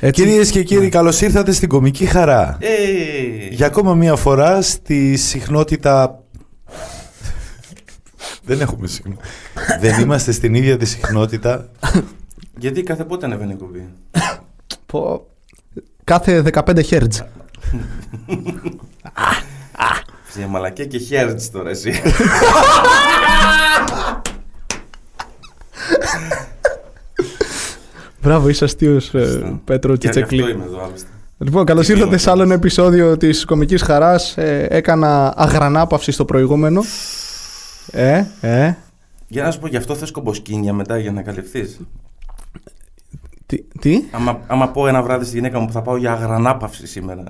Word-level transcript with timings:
Έτσι. 0.00 0.22
Κυρίες 0.22 0.50
και 0.50 0.62
κύριοι, 0.62 0.88
καλώς 0.88 1.20
ήρθατε 1.20 1.52
στην 1.52 1.68
κομική 1.68 2.06
χαρά. 2.06 2.56
Ε, 2.60 3.46
Για 3.50 3.66
ακόμα 3.66 3.94
μία 3.94 4.16
φορά 4.16 4.62
στη 4.62 5.16
συχνότητα. 5.16 6.22
Δεν 8.44 8.60
έχουμε 8.60 8.86
συχνότητα. 8.86 9.28
Δεν 9.80 10.00
είμαστε 10.00 10.32
στην 10.32 10.54
ίδια 10.54 10.76
τη 10.76 10.84
συχνότητα. 10.86 11.68
γιατί 12.58 12.82
κάθε 12.82 13.04
πότε 13.04 13.26
ανεβαίνει 13.26 13.52
η 13.52 13.56
κουμπί. 13.56 13.88
Πω. 14.86 15.26
Κάθε 16.04 16.42
15 16.52 16.60
Hz. 16.90 17.06
Σε 20.32 20.46
μαλακία 20.48 20.84
και 20.84 20.98
χέρτς 20.98 21.50
τώρα 21.50 21.70
εσύ. 21.70 21.92
Μπράβο, 28.28 28.48
είσαι 28.48 28.64
αστείος, 28.64 29.10
Πέτρο 29.64 29.92
Και 29.92 29.98
Τσιτσεκλή. 30.08 30.40
αυτό 30.42 30.54
είμαι 30.54 30.64
εδώ 30.64 30.84
άλλωστε. 30.84 31.08
Λοιπόν, 31.38 31.64
καλώς 31.64 31.86
Τι 31.86 31.92
ήρθατε 31.92 32.08
είμαι, 32.08 32.18
σε 32.18 32.30
άλλο 32.30 32.42
ένα 32.42 32.54
επεισόδιο 32.54 33.16
της 33.16 33.44
Κομικής 33.44 33.82
Χαράς. 33.82 34.34
έκανα 34.68 35.34
αγρανάπαυση 35.36 36.12
στο 36.12 36.24
προηγούμενο. 36.24 36.82
Ε, 37.90 38.24
ε. 38.40 38.74
Για 39.28 39.42
να 39.42 39.50
σου 39.50 39.58
πω, 39.60 39.66
γι' 39.66 39.76
αυτό 39.76 39.94
θες 39.94 40.10
κομποσκίνια 40.10 40.72
μετά 40.72 40.98
για 40.98 41.12
να 41.12 41.22
καλυφθείς. 41.22 41.80
Τι. 43.46 43.62
τι; 43.80 44.02
Άμα, 44.10 44.40
άμα 44.46 44.68
πω 44.68 44.86
ένα 44.88 45.02
βράδυ 45.02 45.24
στη 45.24 45.34
γυναίκα 45.34 45.58
μου 45.58 45.66
που 45.66 45.72
θα 45.72 45.82
πάω 45.82 45.96
για 45.96 46.12
αγρανάπαυση 46.12 46.86
σήμερα. 46.86 47.24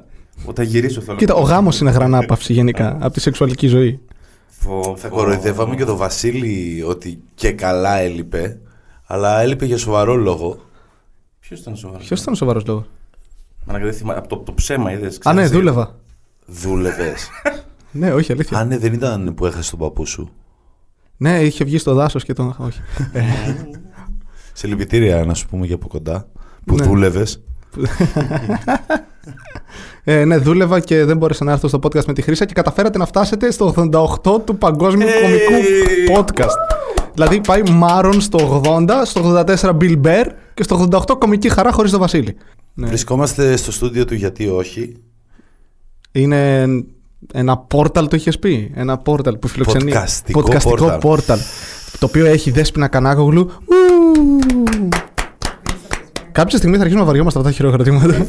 Όταν 0.44 0.64
γυρίσω 0.64 1.00
θέλω. 1.00 1.16
Κοίτα, 1.16 1.34
ο 1.34 1.42
γάμος 1.42 1.80
είναι 1.80 1.90
αγρανάπαυση 1.90 2.52
γενικά 2.52 2.96
από 3.00 3.12
τη 3.12 3.20
σεξουαλική 3.20 3.66
ζωή. 3.66 4.00
Φω, 4.48 4.94
Θα 4.96 5.08
φω. 5.08 5.14
κοροϊδεύαμε 5.16 5.74
και 5.74 5.84
τον 5.84 5.96
Βασίλη 5.96 6.84
ότι 6.86 7.22
και 7.34 7.52
καλά 7.52 7.98
έλειπε, 7.98 8.58
αλλά 9.06 9.40
έλειπε 9.40 9.64
για 9.64 9.78
σοβαρό 9.78 10.14
λόγο. 10.14 10.66
Ποιος 11.48 11.60
ήταν 11.60 11.76
σοβαρός. 11.76 12.06
Ποιος 12.06 12.20
ήταν 12.20 12.32
ο 12.32 12.36
σοβαρός 12.36 12.66
λόγος; 12.66 12.84
Μαλάκα, 13.66 13.84
δεν 13.84 13.94
θυμάμαι. 13.94 14.18
Από 14.18 14.28
το, 14.28 14.36
το 14.36 14.52
ψέμα 14.54 14.92
είδες. 14.92 15.18
Α, 15.24 15.32
ναι, 15.32 15.40
ξέρεις, 15.42 15.50
δούλευα. 15.58 15.94
Δούλευες. 16.46 17.28
Ναι, 17.90 18.12
όχι, 18.12 18.32
αλήθεια. 18.32 18.58
Α, 18.58 18.64
ναι, 18.64 18.78
δεν 18.78 18.92
ήταν 18.92 19.34
που 19.34 19.46
έχασες 19.46 19.70
τον 19.70 19.78
παππού 19.78 20.06
σου; 20.06 20.30
Ναι, 21.16 21.40
είχε 21.42 21.64
βγει 21.64 21.78
στο 21.78 21.94
δάσος 21.94 22.24
και 22.24 22.32
τον. 22.32 22.54
Όχι. 22.58 22.80
Ε, 23.12 23.22
Σε 24.52 24.66
λυπητήρια, 24.66 25.24
να 25.24 25.34
σου 25.34 25.46
πούμε 25.48 25.66
και 25.66 25.72
από 25.72 25.88
κοντά. 25.88 26.28
Που 26.64 26.74
Ναι. 26.74 26.84
δούλευες. 26.84 27.40
Ε, 30.04 30.24
ναι, 30.24 30.36
δούλευα 30.38 30.80
και 30.80 31.04
δεν 31.04 31.16
μπόρεσα 31.16 31.44
να 31.44 31.52
έρθω 31.52 31.68
στο 31.68 31.78
podcast 31.82 32.04
με 32.04 32.12
τη 32.12 32.22
Χρύσα 32.22 32.44
και 32.44 32.52
καταφέρατε 32.54 32.98
να 32.98 33.06
φτάσετε 33.06 33.50
στο 33.50 33.74
88 33.76 34.44
του 34.44 34.56
παγκόσμιου 34.58 35.06
Ε. 35.06 35.12
κομικού 35.20 35.64
podcast. 36.16 36.74
Δηλαδή 37.14 37.40
πάει 37.40 37.62
Μάρον 37.70 38.20
στο 38.20 38.60
80, 38.64 38.88
στο 39.04 39.20
84 39.46 39.76
Bill 39.80 40.00
Bear 40.04 40.24
και 40.58 40.64
στο 40.64 40.88
88 40.90 41.18
κομική 41.18 41.48
χαρά 41.48 41.72
χωρίς 41.72 41.90
τον 41.90 42.00
Βασίλη. 42.00 42.36
Ναι. 42.74 42.86
Βρισκόμαστε 42.86 43.56
στο 43.56 43.72
στούντιο 43.72 44.04
του 44.04 44.14
γιατί 44.14 44.48
όχι. 44.48 44.96
Είναι 46.12 46.66
ένα 47.32 47.56
πόρταλ 47.56 48.08
το 48.08 48.16
είχες 48.16 48.38
πει; 48.38 48.70
Ένα 48.74 48.98
πόρταλ 48.98 49.36
που 49.36 49.48
φιλοξενεί. 49.48 49.92
Podcastικό 49.94 50.40
Podcastικό 50.40 50.98
portal. 51.00 51.00
portal. 51.00 51.38
Το 51.98 52.06
οποίο 52.06 52.26
έχει 52.26 52.50
δέσποινα 52.50 52.88
κανάγογλου. 52.88 53.40
Ου. 53.40 54.88
Κάποια 56.32 56.56
στιγμή 56.58 56.74
θα 56.76 56.80
αρχίσουμε 56.80 57.00
να 57.00 57.06
βαριόμαστε 57.06 57.38
αυτά 57.38 57.50
τα 57.50 57.56
χειροκροτήματα. 57.56 58.26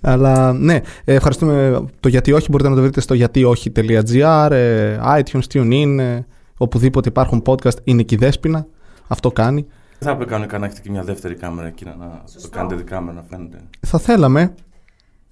Αλλά 0.00 0.52
ναι, 0.52 0.80
ε, 1.04 1.14
ευχαριστούμε. 1.14 1.84
Το 2.00 2.08
γιατί 2.08 2.32
όχι 2.32 2.46
μπορείτε 2.50 2.68
να 2.68 2.74
το 2.74 2.80
βρείτε 2.80 3.00
στο 3.00 3.14
γιατιόχι.gr, 3.14 4.50
ε, 4.50 4.98
iTunes, 5.02 5.42
TuneIn, 5.52 5.98
ε, 5.98 6.20
οπουδήποτε 6.56 7.08
υπάρχουν 7.08 7.42
podcast 7.46 7.76
είναι 7.84 8.00
εκεί 8.00 8.16
δέσποινα. 8.16 8.66
Αυτό 9.06 9.30
κάνει. 9.30 9.66
Δεν 10.02 10.10
θα 10.10 10.16
έπρεπε 10.16 10.30
κανονικά 10.30 10.58
να 10.58 10.66
έχετε 10.66 10.80
και 10.80 10.90
μια 10.90 11.02
δεύτερη 11.02 11.34
κάμερα 11.34 11.68
εκεί 11.68 11.84
να, 11.84 11.94
να 11.96 12.22
το 12.42 12.48
κάνετε 12.50 12.74
δικά 12.74 13.00
να 13.00 13.24
φαίνεται. 13.30 13.58
Θα 13.80 13.98
θέλαμε, 13.98 14.54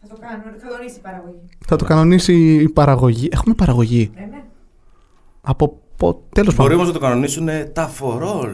Θα 0.01 0.09
το 0.09 0.17
κάνω, 0.21 0.43
θα 0.62 0.69
δονήσει 0.77 0.97
η 0.97 1.01
παραγωγή. 1.03 1.41
θα 1.67 1.77
το 1.77 1.85
κανονίσει 1.85 2.55
η 2.55 2.69
παραγωγή. 2.69 3.29
Έχουμε 3.33 3.55
παραγωγή. 3.55 4.11
Ναι, 4.15 4.21
ναι. 4.31 4.43
Από 5.43 5.78
πο... 5.97 6.22
τέλος 6.33 6.55
Μπορεί 6.55 6.69
πάντων. 6.69 6.75
όμως 6.75 6.87
να 6.87 6.93
το 6.93 6.99
κανονίσουν 7.06 7.49
τα 7.72 7.87
φορόλ. 7.89 8.50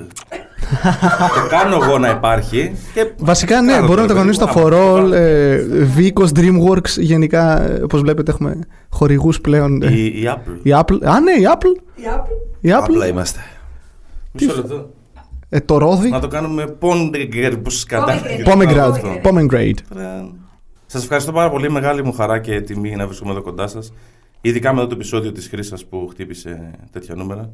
το 1.42 1.48
κάνω 1.48 1.78
εγώ 1.84 1.98
να 1.98 2.08
υπάρχει. 2.10 2.72
Και... 2.94 3.12
Βασικά 3.18 3.60
ναι, 3.60 3.72
Κάνω 3.72 3.86
μπορούμε 3.86 4.06
να 4.06 4.14
το 4.14 4.14
παιδί 4.14 4.36
κανονίσουμε 4.36 4.46
μου, 4.46 4.52
τα 4.52 4.60
άμα- 4.60 5.08
For 5.08 5.08
All, 5.08 5.12
ε, 5.12 5.64
Vicos, 5.96 6.28
DreamWorks, 6.38 6.98
γενικά, 6.98 7.62
ε, 7.62 7.82
όπως 7.82 8.00
βλέπετε 8.00 8.30
έχουμε 8.30 8.58
χορηγούς 8.90 9.40
πλέον. 9.40 9.82
ε, 9.82 9.92
Η, 9.92 10.04
η 10.06 10.24
Apple. 10.26 10.58
Η 10.66 10.70
Apple, 10.74 10.98
α 11.04 11.20
ναι, 11.20 11.32
η 11.32 11.46
Apple, 11.54 11.80
Η 11.96 12.02
Apple. 12.16 12.30
η 12.60 12.72
Απλά 12.72 13.06
Apple, 13.06 13.10
είμαστε. 13.10 13.40
Μισό 14.32 14.54
λεπτό. 14.56 14.90
Ε, 15.48 15.60
το 15.60 15.78
ρόδι, 15.78 16.08
Να 16.10 16.20
το 16.20 16.28
κάνουμε 16.28 16.76
ponder 16.80 17.54
που 17.62 17.70
κατά. 17.86 18.20
Pomegranate, 18.46 19.22
Pomegranate. 19.22 19.78
Σας 20.86 21.02
ευχαριστώ 21.02 21.32
πάρα 21.32 21.50
πολύ. 21.50 21.70
Μεγάλη 21.70 22.04
μου 22.04 22.12
χαρά 22.12 22.38
και 22.38 22.60
τιμή 22.60 22.96
να 22.96 23.06
βρίσκομαι 23.06 23.30
εδώ 23.30 23.42
κοντά 23.42 23.66
σας. 23.66 23.92
Ειδικά 24.40 24.72
μετά 24.74 24.86
το 24.86 24.94
επεισόδιο 24.94 25.32
της 25.32 25.48
Χρήσας 25.48 25.84
που 25.84 26.06
χτύπησε 26.10 26.70
τέτοια 26.92 27.14
νούμερα. 27.14 27.50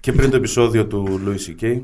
και 0.00 0.12
πριν 0.12 0.30
το 0.30 0.36
επεισόδιο 0.36 0.86
του 0.86 1.20
Louis 1.26 1.62
C.K. 1.62 1.80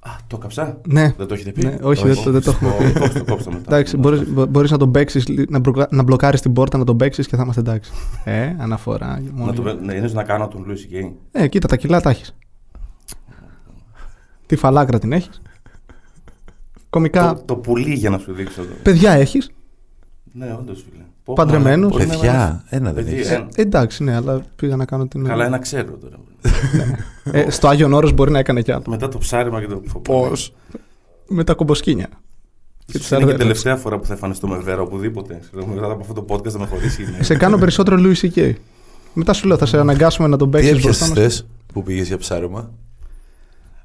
Α, 0.00 0.10
το 0.26 0.38
κάψα. 0.38 0.80
Ναι, 0.88 1.14
Δεν 1.16 1.26
το 1.26 1.34
έχετε 1.34 1.50
πει; 1.52 1.64
ναι, 1.66 1.76
όχι, 1.82 2.06
δεν 2.06 2.16
το- 2.24 2.30
δεν 2.30 2.42
το 2.42 2.50
έχουμε 2.50 2.70
πει. 2.92 2.98
Κόψτε, 3.00 3.20
κόψτε 3.20 3.50
μετά. 3.50 3.62
Εντάξει, 3.74 3.96
μπορείς, 3.96 4.28
μπο- 4.32 4.46
μπορείς 4.46 4.70
να 4.70 4.76
τον 4.78 4.90
παίξεις, 4.90 5.28
λι- 5.28 5.50
να, 5.50 5.58
μπλοκα- 5.58 5.88
να 5.90 6.02
μπλοκάρεις 6.02 6.40
την 6.40 6.52
πόρτα, 6.52 6.78
να 6.78 6.84
τον 6.84 6.96
παίξεις 6.96 7.26
και 7.26 7.36
θα 7.36 7.42
είμαστε 7.42 7.60
εντάξει. 7.60 7.92
Ε, 8.24 8.54
αναφορά. 8.58 9.22
μόνο 9.32 9.46
Να, 9.46 9.52
το, 9.52 9.62
για- 9.62 9.74
ναι, 9.82 9.94
είναι 9.94 10.10
να 10.12 10.22
κάνω 10.22 10.48
τον 10.48 10.66
Louis 10.68 11.04
C.K. 11.06 11.12
Ε, 11.32 11.48
κοίτα, 11.48 11.68
τα 11.68 11.76
κιλά 11.76 12.00
τα 12.00 12.10
έχεις. 12.10 12.36
Τη 14.48 14.56
φαλάκρα 14.56 14.98
την 14.98 15.12
έχεις. 15.12 15.40
Κομικά, 16.90 17.34
Το, 17.34 17.42
το 17.44 17.56
πουλί 17.56 17.94
για 17.94 18.10
να 18.10 18.18
σου 18.18 18.32
δείξω 18.32 18.62
εδώ. 18.62 18.72
παιδιά 18.82 19.12
έχεις. 19.12 19.50
Ναι, 20.32 20.56
όντως 20.60 20.84
φίλε. 20.90 21.02
Πω, 21.24 21.32
Παντρεμένος. 21.34 21.90
μπορεί 21.90 22.06
να 22.06 22.10
Παιδιά, 22.12 22.32
είμαστε- 22.32 22.76
ένα 22.76 22.92
δεν 22.92 23.04
Παιδιά, 23.04 23.18
έχεις. 23.18 23.30
ένα. 23.30 23.48
Ε, 23.54 23.62
εντάξει, 23.62 24.02
ναι, 24.04 24.14
αλλά 24.14 24.42
πήγα 24.56 24.76
να 24.76 24.84
κάνω 24.84 25.06
την... 25.06 25.24
Καλά, 25.24 25.44
ένα 25.44 25.58
ξέρω 25.58 25.90
τώρα. 25.96 26.16
Ε, 27.32 27.50
στο 27.50 27.68
Άγιον 27.68 27.92
Όρος 27.92 28.12
μπορεί 28.12 28.30
να 28.30 28.38
έκανε 28.38 28.62
κι 28.62 28.72
άλλο. 28.72 28.82
Μετά 28.88 29.08
το 29.08 29.18
ψάριμα 29.18 29.60
και 29.60 29.66
το 29.66 29.82
Πώς; 30.02 30.54
Με 31.28 31.44
τα 31.44 31.54
κομποσκίνια. 31.54 32.08
Και 32.86 32.98
τις 32.98 33.10
Είναι 33.10 33.18
και 33.20 33.26
η 33.26 33.30
αρδέλες. 33.30 33.38
τελευταία 33.40 33.76
φορά 33.76 33.98
που 33.98 34.06
θα 34.06 34.12
εμφανιστώ 34.12 34.46
με 34.48 34.58
βέρα 34.58 34.80
οπουδήποτε. 34.80 35.38
Ξέρω, 35.52 35.66
Μετά 35.66 35.86
από 35.90 36.00
αυτό 36.00 36.12
το 36.22 36.34
podcast 36.34 36.48
θα 36.50 36.58
με 36.58 36.66
χωρίσει. 36.66 37.02
είναι. 37.02 37.22
Σε 37.22 37.34
κάνω 37.36 37.58
περισσότερο 37.58 37.96
Louis 38.00 38.28
C.K. 38.30 38.52
Μετά 39.14 39.32
σου 39.32 39.46
λέω, 39.46 39.56
θα 39.56 39.66
σε 39.66 39.78
αναγκάσουμε 39.78 40.28
να 40.28 40.36
τον 40.36 40.50
Τι 40.50 40.56
παίξεις 40.56 40.82
μπροστά 40.82 41.04
έπιασες 41.04 41.08
μας. 41.08 41.18
χθες 41.18 41.46
που 41.72 41.82
πήγες 41.82 42.06
για 42.06 42.16
ψάρωμα. 42.18 42.70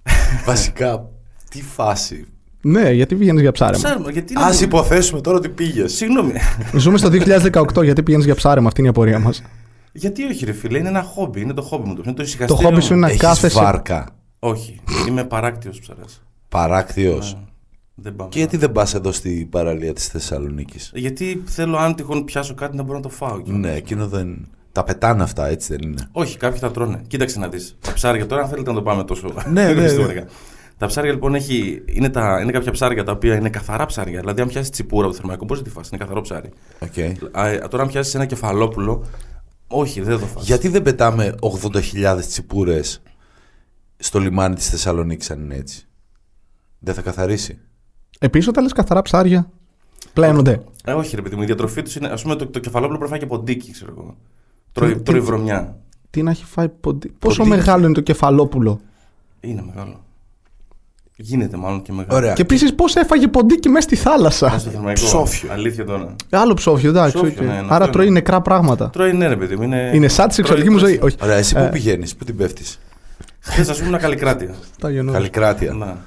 Βασικά, 0.46 1.10
τι 1.50 1.62
φάση. 1.62 2.26
Ναι, 2.62 2.92
γιατί 2.92 3.16
πηγαίνεις 3.16 3.42
για 3.42 3.52
ψάρεμα; 3.52 3.84
Ψάριμα, 3.84 4.12
γιατί 4.12 4.34
είναι. 4.34 4.44
Ας 4.44 4.62
υποθέσουμε 4.62 5.22
τώρα 5.22 5.38
ότι 5.38 5.50
πήγες. 5.50 5.94
Συγγνώμη. 5.94 6.34
Ζούμε 6.78 6.98
στο 6.98 7.10
2018, 7.10 7.84
γιατί 7.84 8.04
πηγαίνεις 8.04 8.26
για 8.26 8.36
ψάρεμα, 8.36 8.68
αυτή 8.68 8.80
είναι 8.80 8.90
η 8.90 8.92
απορία 8.92 9.20
μας. 9.20 9.44
γιατί 9.92 10.24
όχι, 10.24 10.46
ρε 10.46 10.52
φίλε, 10.52 10.78
είναι 10.78 10.88
ένα 10.88 11.02
χόμπι. 11.02 11.42
Είναι 11.42 11.54
το 11.54 11.62
χόμπι 11.62 11.88
μου. 11.88 11.94
Το, 11.96 12.02
είναι 12.06 12.12
το 12.14 12.18
Το 12.18 12.24
ησυχαστήριο 12.24 12.64
χόμπι 12.70 12.82
σου 12.82 12.88
μου. 12.92 12.98
είναι 12.98 13.06
να 13.06 13.08
Έχεις 13.12 13.22
κάθεσαι... 13.22 13.60
βάρκα. 13.62 14.08
Όχι. 14.40 14.80
Είμαι 15.08 15.24
παράκτιος 15.24 15.80
ψαράς. 15.80 16.22
Παράκτιος. 16.50 17.38
Δεν 17.96 18.16
πάμε. 18.16 18.30
Και 18.30 18.38
γιατί 18.38 18.58
δεν 18.58 18.72
πας 18.72 18.94
εδώ 18.94 19.12
στην 19.12 19.50
παραλία 19.50 19.94
της 19.94 20.08
Θεσσαλονίκης; 20.08 20.92
Γιατί 20.94 21.44
θέλω, 21.46 21.78
αν 21.78 21.96
τυχόν 21.96 22.24
πιάσω 22.26 22.54
κάτι, 22.54 22.76
να 22.76 22.84
μπορώ 22.84 22.98
να 22.98 23.04
το 23.04 23.10
φάω. 23.10 23.42
κιόλας. 23.42 23.62
Ναι, 23.62 23.74
εκείνο 23.74 24.08
δεν... 24.08 24.48
Τα 24.74 24.84
πετάνε 24.84 25.24
αυτά, 25.24 25.48
έτσι 25.48 25.76
δεν 25.76 25.90
είναι; 25.90 26.08
Όχι, 26.12 26.38
κάποιοι 26.38 26.60
τα 26.60 26.72
τρώνε. 26.72 27.02
Κοίταξε 27.08 27.40
να 27.40 27.48
δεις. 27.48 27.76
Τα 27.82 27.94
ψάρια 27.94 28.26
τώρα, 28.26 28.42
αν 28.42 28.50
θέλετε 28.50 28.70
να 28.70 28.76
το 28.76 28.82
πάμε 28.82 29.04
τόσο. 29.04 29.34
Ναι, 29.52 29.66
ναι, 29.66 29.74
ναι. 29.82 29.84
ιστορικά. 29.84 30.26
Τα 30.78 30.88
ψάρια 30.88 31.12
λοιπόν 31.12 31.36
έχει, 31.36 31.84
είναι, 31.86 32.10
τα, 32.10 32.40
είναι 32.42 32.52
κάποια 32.52 32.72
ψάρια 32.72 33.04
τα 33.04 33.12
οποία 33.12 33.36
είναι 33.36 33.50
καθαρά 33.50 33.86
ψάρια. 33.86 34.20
Δηλαδή, 34.20 34.42
αν 34.42 34.48
πιάσεις 34.48 34.70
τσιπούρα 34.70 35.04
από 35.04 35.12
το 35.12 35.18
θερμαϊκό, 35.18 35.46
μπορείς 35.46 35.64
να 35.64 35.70
τη 35.70 35.74
φας. 35.74 35.90
Είναι 35.90 35.98
καθαρό 35.98 36.22
ψάρι. 36.22 36.50
Οκέι. 36.80 36.98
Α, 37.32 37.48
ε, 37.48 37.58
τώρα, 37.70 37.84
αν 37.84 37.90
πιάσεις 37.90 38.16
ένα 38.16 38.26
κεφαλόπουλο, 38.26 39.06
όχι, 39.68 40.02
δεν 40.02 40.14
θα 40.14 40.20
το 40.20 40.26
φας. 40.26 40.46
Γιατί 40.46 40.68
δεν 40.68 40.82
πετάμε 40.82 41.36
80.000 41.40 42.20
τσιπούρες 42.28 43.02
στο 43.98 44.20
λιμάνι 44.20 44.56
της 44.56 44.70
Θεσσαλονίκης 44.70 45.32
αν 45.32 45.42
είναι 45.42 45.56
έτσι; 45.56 45.88
Δεν 46.80 46.94
θα 46.94 47.02
καθαρίσει; 47.02 47.60
Επίσης, 48.20 48.48
όταν 48.48 48.64
λες 48.64 48.74
καθαρά 48.74 49.02
ψάρια, 49.02 49.50
πλένονται. 50.14 50.64
Ε, 50.86 50.92
όχι, 50.94 51.16
ρε 51.16 51.22
παιδί 51.22 51.36
μου, 51.36 51.42
η 51.42 51.46
διατροφή 51.46 51.82
τους 51.82 51.96
είναι. 51.96 52.08
Α 52.08 52.18
πούμε, 52.22 52.36
το, 52.36 52.48
το 52.48 52.60
κεφαλόπουλο 52.60 52.98
πρέπει 52.98 53.12
να 53.12 53.18
φάει 53.18 53.28
και 53.28 53.36
ποντίκι, 53.36 53.72
ξέρω 53.72 53.94
εγώ. 53.98 54.18
Τρώει, 54.74 54.94
Τι- 54.94 55.00
τρώει 55.02 55.20
τι- 55.20 55.26
βρωμιά. 55.26 55.76
Τι 56.10 56.24
να 56.24 56.32
έχει 56.32 56.46
φάει 56.46 56.70
ποντι... 56.70 57.08
Πόσο 57.20 57.38
Ποντίκι. 57.44 57.58
μεγάλο 57.58 57.86
είναι 57.86 57.94
το 57.94 58.02
κεφαλόπουλο; 58.02 58.80
Είναι 59.40 59.64
μεγάλο. 59.74 60.02
Γίνεται 61.16 61.58
μάλλον 61.58 61.82
και 61.82 61.92
μεγάλο. 61.92 62.16
Ωραία. 62.18 62.34
Και 62.34 62.42
επίσης 62.42 62.74
πώς 62.76 62.96
έφαγε 62.96 63.28
ποντίκι 63.28 63.70
μέσα 63.70 63.82
στη 63.82 63.96
θάλασσα; 63.96 64.46
Μέσα 64.46 64.60
στο 64.60 64.70
θερμαϊκό. 64.70 65.02
Ψόφιο. 65.06 65.52
Αλήθεια 65.52 65.86
τώρα. 65.86 66.16
Άλλο 66.30 66.54
ψόφιο, 66.54 66.90
εντάξει. 66.90 67.16
Ψόφιο, 67.16 67.34
οκέι. 67.44 67.48
ναι, 67.48 67.54
ναι, 67.54 67.68
Άρα 67.70 67.76
αυτό 67.78 67.90
τρώει 67.90 68.06
είναι. 68.06 68.14
νεκρά 68.14 68.42
πράγματα. 68.42 68.90
Τρώει 68.90 69.14
ναι, 69.14 69.28
ρε 69.28 69.36
παιδί 69.36 69.56
μου. 69.56 69.64
Είναι, 69.64 69.92
Είναι 69.94 70.08
σαν 70.08 70.28
τη 70.28 70.34
σεξουαλική 70.34 70.70
μου 70.70 70.78
ζωή. 70.78 71.00
Όχι. 71.04 71.16
Ωραία, 71.24 71.36
εσύ 71.38 71.56
Ε. 71.58 71.64
πού 71.64 71.70
πηγαίνεις, 71.72 72.16
πού 72.16 72.26
την 72.26 72.38
πέφτεις; 72.38 72.80
Χθες, 73.40 73.70
ας 73.70 73.78
πούμε, 73.78 73.90
ένα 73.90 73.98
Καλλικράτεια. 73.98 74.54
Τα 74.80 74.90
γεννώ. 74.90 75.12
Καλλικράτεια. 75.12 75.74
Να. 75.74 75.98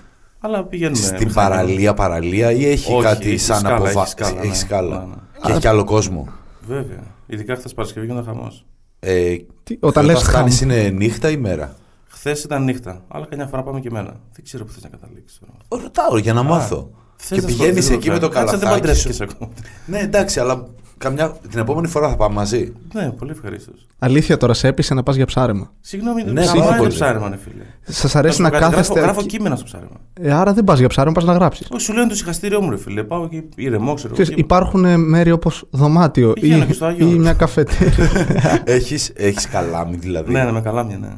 Αλλά 0.40 0.64
πηγαίνουμε. 0.64 0.96
Στην 0.96 1.26
πιθανόν. 1.26 1.50
παραλία, 1.50 1.94
παραλία 1.94 2.52
ή 2.52 2.66
έχει 2.66 2.92
Όχι, 2.92 3.02
κάτι 3.02 3.28
έχει 3.28 3.38
σαν 3.38 3.58
σκάλα, 3.58 3.74
αποβα... 3.76 4.00
έχει 4.00 4.08
σκάλα, 4.08 4.38
έχει 4.38 4.48
ναι. 4.48 4.54
σκάλα. 4.54 4.98
Ναι, 4.98 5.04
ναι. 5.04 5.14
Και 5.44 5.50
έχει 5.50 5.60
και 5.60 5.68
άλλο 5.68 5.84
κόσμο. 5.84 6.28
Βέβαια. 6.66 7.14
Ειδικά 7.26 7.56
χθες 7.56 7.74
Παρασκευή 7.74 8.06
γινόταν 8.06 8.34
χαμός. 8.34 8.66
Ε, 9.00 9.36
Τι- 9.62 9.76
Όταν 9.80 10.04
λες 10.04 10.14
χάμ. 10.22 10.24
φτάνεις 10.32 10.60
είναι 10.60 10.88
νύχτα 10.88 11.30
ή 11.30 11.36
μέρα; 11.36 11.76
Χθες 12.08 12.44
ήταν 12.44 12.64
νύχτα. 12.64 13.04
Αλλά 13.08 13.26
καμιά 13.26 13.46
φορά 13.46 13.62
πάμε 13.62 13.80
και 13.80 13.90
μέρα. 13.90 14.20
Δεν 14.32 14.44
ξέρω 14.44 14.64
που 14.64 14.72
θες 14.72 14.82
να 14.82 14.88
καταλήξεις 14.88 15.38
τώρα. 15.38 15.82
Ρωτάω 15.82 16.18
για 16.18 16.32
να 16.32 16.42
μάθω. 16.42 16.90
Θες 17.16 17.38
να 17.40 17.46
πηγαίνεις 17.46 17.60
ασχοληθείς 17.78 17.90
εκεί 17.90 18.10
με 18.10 18.18
το 18.18 18.28
Κάτσε, 18.28 18.56
δεν 18.56 18.60
καλαθάκι 18.60 18.80
παντρεύτηκες 18.80 19.16
σου. 19.16 19.24
ακόμα. 19.24 19.50
Ναι, 19.86 19.98
εντάξει, 19.98 20.40
αλλά 20.40 20.66
καμιά... 20.98 21.30
την 21.50 21.58
επόμενη 21.58 21.86
φορά 21.88 22.08
θα 22.08 22.16
πάμε 22.16 22.34
μαζί. 22.34 22.72
Ναι, 22.92 23.10
πολύ 23.10 23.30
ευχαρίστως. 23.30 23.86
Αλήθεια 23.98 24.36
τώρα, 24.36 24.54
σε 24.54 24.68
έπεισε 24.68 24.94
να 24.94 25.02
πας 25.02 25.16
για 25.16 25.26
ψάρεμα. 25.26 25.70
Συγγνώμη, 25.80 26.22
Ναι, 26.22 26.30
ναι, 26.32 26.44
πάρα 26.46 26.66
είναι 26.66 26.76
πολύ. 26.76 26.88
ψάρεμα, 26.90 27.28
ναι, 27.28 27.36
φίλε. 27.36 27.62
Σας 27.82 28.16
αρέσει 28.16 28.40
να 28.40 28.48
Να 28.48 28.54
σου 28.54 28.58
πω 28.58 28.64
κάτι, 28.64 28.72
κάθεστε. 28.74 28.92
Γράφω, 28.92 29.06
γράφω 29.12 29.20
εκεί- 29.26 29.36
κείμενα 29.36 29.56
στο 29.56 29.64
ψάρεμα. 29.64 29.96
Ε, 30.20 30.32
άρα 30.32 30.52
δεν 30.52 30.64
πας 30.64 30.78
για 30.78 30.88
ψάρεμα, 30.88 31.14
πας 31.14 31.24
να 31.24 31.32
γράψεις. 31.32 31.66
Όχι, 31.70 31.82
σου 31.82 31.92
λέω 31.92 32.00
είναι 32.02 32.10
το 32.10 32.16
συγχαστήριό 32.16 32.60
μου, 32.62 32.70
ρε 32.70 32.76
φίλε. 32.76 33.02
Πάω 33.02 33.24
εκεί 33.24 33.48
ηρεμό, 33.56 33.94
ξέρω. 33.94 34.12
Ξέρεις, 34.12 34.30
εκεί. 34.30 34.40
υπάρχουν 34.40 34.84
ε, 34.84 34.96
μέρη 34.96 35.30
όπως 35.30 35.64
δωμάτιο 35.70 36.30
ή, 36.36 36.40
Πηγαίνω 36.40 36.64
και 36.64 36.72
στο 36.72 36.84
Άγιο 36.86 37.06
ή 37.06 37.08
Όρος. 37.10 37.20
μια 37.22 37.32
καφετέρια. 37.32 38.10
έχεις, 38.64 39.12
έχεις 39.16 39.48
καλάμι 39.48 39.96
δηλαδή. 39.96 40.32
Ναι, 40.32 40.44
ναι, 40.44 40.52
με 40.52 40.60
καλάμια, 40.60 40.98
ναι. 40.98 41.12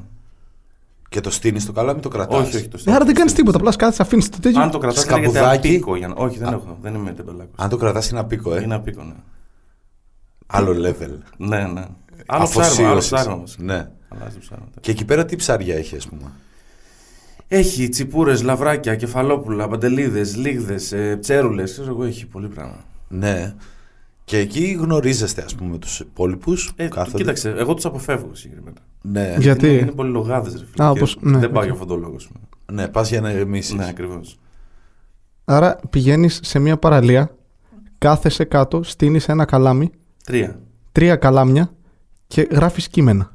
Και 1.11 1.21
το 1.21 1.31
στείνεις 1.31 1.67
το 1.67 1.73
καλάμι, 1.73 2.01
το 2.01 2.09
κρατάς; 2.09 2.39
Όχι, 2.47 2.57
όχι. 2.57 2.69
Το 2.69 2.79
Ε, 2.85 2.93
άρα 2.93 3.05
δεν 3.05 3.15
κάνεις 3.15 3.31
στέλνω. 3.33 3.51
τίποτα. 3.51 3.59
Απλά 3.59 3.77
κάθεσαι, 3.85 4.03
αφήνεις 4.03 4.29
το 4.29 4.39
τέτοιο. 4.41 4.61
Αν 4.63 4.71
το 4.71 4.79
κρατάς, 4.79 5.01
Σκαμπουδάκι. 5.03 5.33
λέγεται 5.39 5.57
απίκο. 5.69 5.97
Για 5.97 6.09
να... 6.09 6.15
Όχι, 6.17 6.39
δεν 6.39 6.49
έχω. 6.53 6.79
Δεν 6.83 6.95
είμαι 6.95 7.11
τεμπελάκος. 7.13 7.55
Αν 7.57 7.69
το 7.69 7.77
κρατάς 7.77 8.11
είναι 8.11 8.21
απίκο, 8.21 8.55
ε. 8.55 8.63
Είναι 8.63 8.75
απίκο, 8.75 9.03
ναι. 9.03 9.13
Άλλο 10.51 10.73
level. 10.89 11.11
Ναι, 11.37 11.67
ναι. 11.67 11.85
Άλλο 12.27 12.45
ψάρεμα, 12.45 12.89
άλλο 12.89 12.99
Αφοσίωσης. 12.99 13.11
ψάρεμα. 13.13 13.37
βασικά. 13.37 13.63
Ναι. 13.63 13.89
Αλλάζει 14.09 14.35
το 14.35 14.41
ψάρεμα. 14.41 14.67
Και 14.81 14.91
εκεί 14.91 15.05
πέρα 15.05 15.25
τι 15.25 15.37
ψάρια 15.37 15.77
έχει, 15.77 15.97
ας 15.97 16.07
πούμε; 16.09 16.31
Έχει 17.49 17.89
τσιπούρες, 17.89 18.43
λαβράκια, 18.43 18.97
κεφαλόπουλα, 18.97 19.69
παντελίδες, 19.69 20.37
λίγδες, 20.37 20.95
τσέρουλε. 21.21 21.63
Ξέρω 21.63 21.89
εγώ, 21.89 22.05
έχει 22.05 22.27
πολύ 22.27 22.49
πράγμα. 22.49 22.85
Ναι. 23.09 23.55
Και 24.25 24.39
εκεί 24.39 24.77
γνωρίζεστε, 24.81 25.43
ας 25.43 25.55
πούμε, 25.55 25.79
τους 25.79 26.01
υπόλοιπους 26.01 26.73
Ε, 26.77 26.85
που 26.85 26.95
κάθονται; 26.95 27.17
κοίταξε, 27.17 27.49
εγώ 27.59 27.75
τους 27.75 27.85
αποφεύγω 27.85 28.35
συγκεκριμένα. 28.35 28.77
Ναι, 29.03 29.35
Γιατί; 29.39 29.67
Είναι, 29.69 29.79
είναι 29.79 29.91
πολύ 29.91 30.11
λογάδες, 30.11 30.53
ρε 30.53 30.65
φίλε. 30.73 30.85
Α, 30.85 30.93
και 30.93 30.99
όπως- 30.99 31.17
ναι, 31.21 31.39
δεν 31.39 31.51
πάω 31.51 31.59
οκέι. 31.59 31.65
για 31.65 31.73
αυτόν 31.73 31.89
τον 31.89 32.01
λόγο. 32.01 32.15
ας 32.17 32.27
πούμε. 32.27 32.41
ναι, 32.83 32.89
πας 32.89 33.09
για 33.11 33.21
να 33.21 33.31
ηρεμήσεις. 33.31 33.75
Ναι, 33.75 33.87
ακριβώς. 33.89 34.39
Άρα 35.45 35.79
πηγαίνεις 35.91 36.41
σε 36.43 36.59
μια 36.59 36.77
παραλία, 36.77 37.31
κάθεσαι 37.99 38.45
κάτω, 38.45 38.83
στείνεις 38.83 39.29
ένα 39.29 39.45
καλάμι, 39.45 39.91
Τρία. 40.29 40.59
τρία 40.93 41.17
καλάμια 41.17 41.73
και 42.27 42.49
γράφεις 42.51 42.89
κείμενα. 42.89 43.33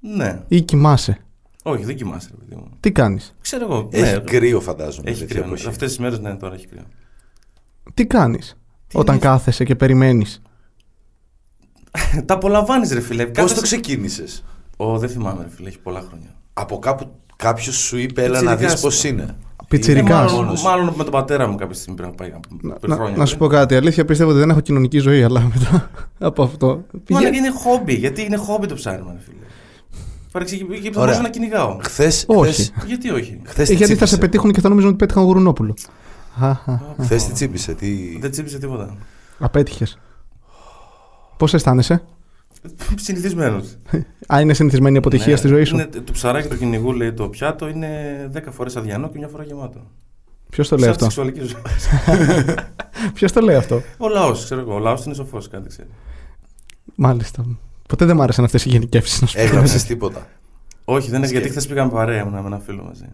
Ναι. 0.00 0.42
Ή 0.48 0.60
κοιμάσαι. 0.60 1.18
Όχι, 1.62 1.84
δεν 1.84 1.96
κοιμάσαι, 1.96 2.28
ρε 2.30 2.36
παιδί 2.36 2.54
μου. 2.54 2.70
Τι 2.80 2.92
κάνεις; 2.92 3.34
Ξέρω 3.40 3.64
εγώ. 3.64 3.88
Έχει 3.92 4.12
ναι, 4.12 4.18
κρύο, 4.18 4.60
φαντάζομαι. 4.60 5.10
Έχει 5.10 5.18
τέτοια 5.20 5.34
κρύο. 5.34 5.46
εποχή. 5.46 5.68
Αυτές 5.68 5.88
τις 5.88 5.98
μέρες, 5.98 6.18
ναι, 6.20 6.36
τώρα 6.36 6.54
έχει 6.54 6.66
κρύο. 6.66 6.82
Τι 7.94 8.06
κάνεις 8.06 8.56
όταν 8.94 9.14
είναι; 9.14 9.24
κάθεσαι 9.24 9.64
και 9.64 9.74
περιμένεις; 9.74 10.42
Τα 12.24 12.34
απολαμβάνεις, 12.34 12.90
ρε 12.92 13.00
φίλε. 13.00 13.24
Πώς 13.26 13.32
Κάθεσαι- 13.34 13.56
το 13.56 13.62
ξεκίνησες; 13.62 14.44
Ω, 14.76 14.98
δεν 14.98 15.08
θυμάμαι, 15.08 15.42
ρε 15.42 15.48
φίλε, 15.50 15.68
έχει 15.68 15.78
πολλά 15.78 16.00
χρόνια. 16.00 16.34
Από 16.52 16.78
κάπου 16.78 17.10
κάποιος 17.36 17.76
σου 17.76 17.96
είπε, 17.98 18.22
έλα 18.22 18.42
να 18.42 18.50
Πιτσιρικάς 18.50 18.72
δεις 18.72 18.82
πώς 18.82 19.04
ήταν. 19.04 19.18
είναι. 19.18 19.36
Πιτσιρικάς. 19.68 20.08
Ε, 20.30 20.34
μάλλον, 20.34 20.44
μόνος. 20.44 20.62
μάλλον 20.62 20.92
με 20.96 21.02
τον 21.02 21.12
πατέρα 21.12 21.46
μου 21.48 21.56
κάποια 21.56 21.74
στιγμή 21.74 21.96
πρέπει 21.98 22.10
να 22.10 22.16
πάει. 22.16 22.40
πριν 22.80 22.90
Να, 22.90 22.96
χρόνια 22.96 23.16
να 23.16 23.26
σου 23.26 23.36
πριν. 23.36 23.48
πω 23.48 23.54
κάτι. 23.54 23.74
Αλήθεια 23.76 24.04
πιστεύω 24.04 24.30
ότι 24.30 24.38
δεν 24.38 24.50
έχω 24.50 24.60
κοινωνική 24.60 24.98
ζωή, 24.98 25.22
αλλά 25.22 25.40
μετά 25.54 25.90
από 26.28 26.42
αυτό. 26.42 26.66
Μα 26.92 27.00
πηγαίνει- 27.04 27.36
είναι 27.36 27.50
χόμπι. 27.50 27.94
Γιατί 27.94 28.22
είναι 28.24 28.36
χόμπι 28.36 28.66
το 28.66 28.74
ψάρεμα, 28.74 29.12
ρε 29.12 29.18
φίλε. 29.24 29.36
Παρεξηγεί 30.32 30.62
και 30.64 30.68
θα 30.68 30.78
Ωραία. 30.80 30.90
μπορούσα 31.00 31.20
να 31.22 31.28
κυνηγάω. 31.28 31.78
Χθες, 31.82 32.24
Όχι. 32.28 32.50
χθες, 32.52 32.72
Γιατί 32.86 33.10
όχι; 33.10 33.40
χθες 33.44 33.68
Ε, 33.68 33.72
τι 33.72 33.76
γιατί 33.76 33.92
θα 33.92 33.98
σε 33.98 34.04
τσίπησε. 34.04 34.16
πετύχουν 34.18 34.52
και 34.52 34.60
θα 34.60 34.68
νομίζουν 34.68 34.88
ότι 34.90 34.98
πέτυχαν 34.98 35.22
γουρνόπουλο. 35.24 35.74
Χθες 37.00 37.24
τι 37.26 37.32
τσίπησε, 37.32 37.72
τι... 37.74 38.18
Δεν 38.20 38.30
τσίπησε 38.30 38.58
τίποτα. 38.58 38.96
Απέτυχες. 39.38 39.98
Πώς 41.36 41.54
αισθάνεσαι, 41.54 42.02
Συνηθισμένος. 43.06 43.76
Α, 44.34 44.40
είναι 44.40 44.54
συνηθισμένη 44.54 44.94
η 44.94 44.98
αποτυχία 44.98 45.36
στη 45.36 45.48
ζωή 45.48 45.64
σου; 45.64 45.76
Ναι, 45.76 45.86
το 45.86 46.12
ψαράκι 46.12 46.48
του 46.48 46.58
κυνηγού 46.58 46.92
λέει 46.92 47.12
το 47.12 47.28
πιάτο 47.28 47.68
είναι 47.68 47.90
10 48.34 48.40
φορές 48.50 48.76
αδιανό 48.76 49.08
και 49.08 49.18
μια 49.18 49.28
φορά 49.28 49.42
γεμάτο. 49.44 49.80
Ποιος 50.50 50.68
το 50.68 50.76
λέει 50.76 50.84
Σαν 50.84 50.92
αυτό; 50.94 51.06
τη 51.06 51.12
σεξουαλική 51.12 51.40
ζωή. 51.40 52.54
Ποιος 53.14 53.32
το 53.32 53.40
λέει 53.40 53.56
αυτό; 53.56 53.82
Ο 53.98 54.08
λαός, 54.08 54.44
ξέρω 54.44 54.60
εγώ. 54.60 54.74
Ο 54.74 54.78
λαός 54.78 55.04
είναι 55.04 55.14
σοφός, 55.14 55.48
κάτι 55.48 55.68
ξέρει. 55.68 55.88
Μάλιστα. 56.94 57.44
Ποτέ 57.88 58.04
δεν 58.04 58.16
μ' 58.16 58.22
άρεσαν 58.22 58.44
αυτές 58.44 58.64
οι 58.64 58.68
γενικεύσεις 58.68 59.20
να 59.20 59.26
σου 59.26 59.36
πω. 59.36 59.40
Έγραψες 59.42 59.84
τίποτα; 59.84 60.26
Όχι, 60.84 61.10
δεν 61.10 61.18
είναι 61.18 61.26
γιατί 61.28 61.28
Σκέφτεσαι. 61.48 61.48
χθες 61.50 61.66
πήγαμε 61.66 61.90
παρέα 61.92 62.20
ήμουνα 62.20 62.40
με 62.40 62.46
ένα 62.46 62.58
φίλο 62.58 62.82
μαζί. 62.82 63.04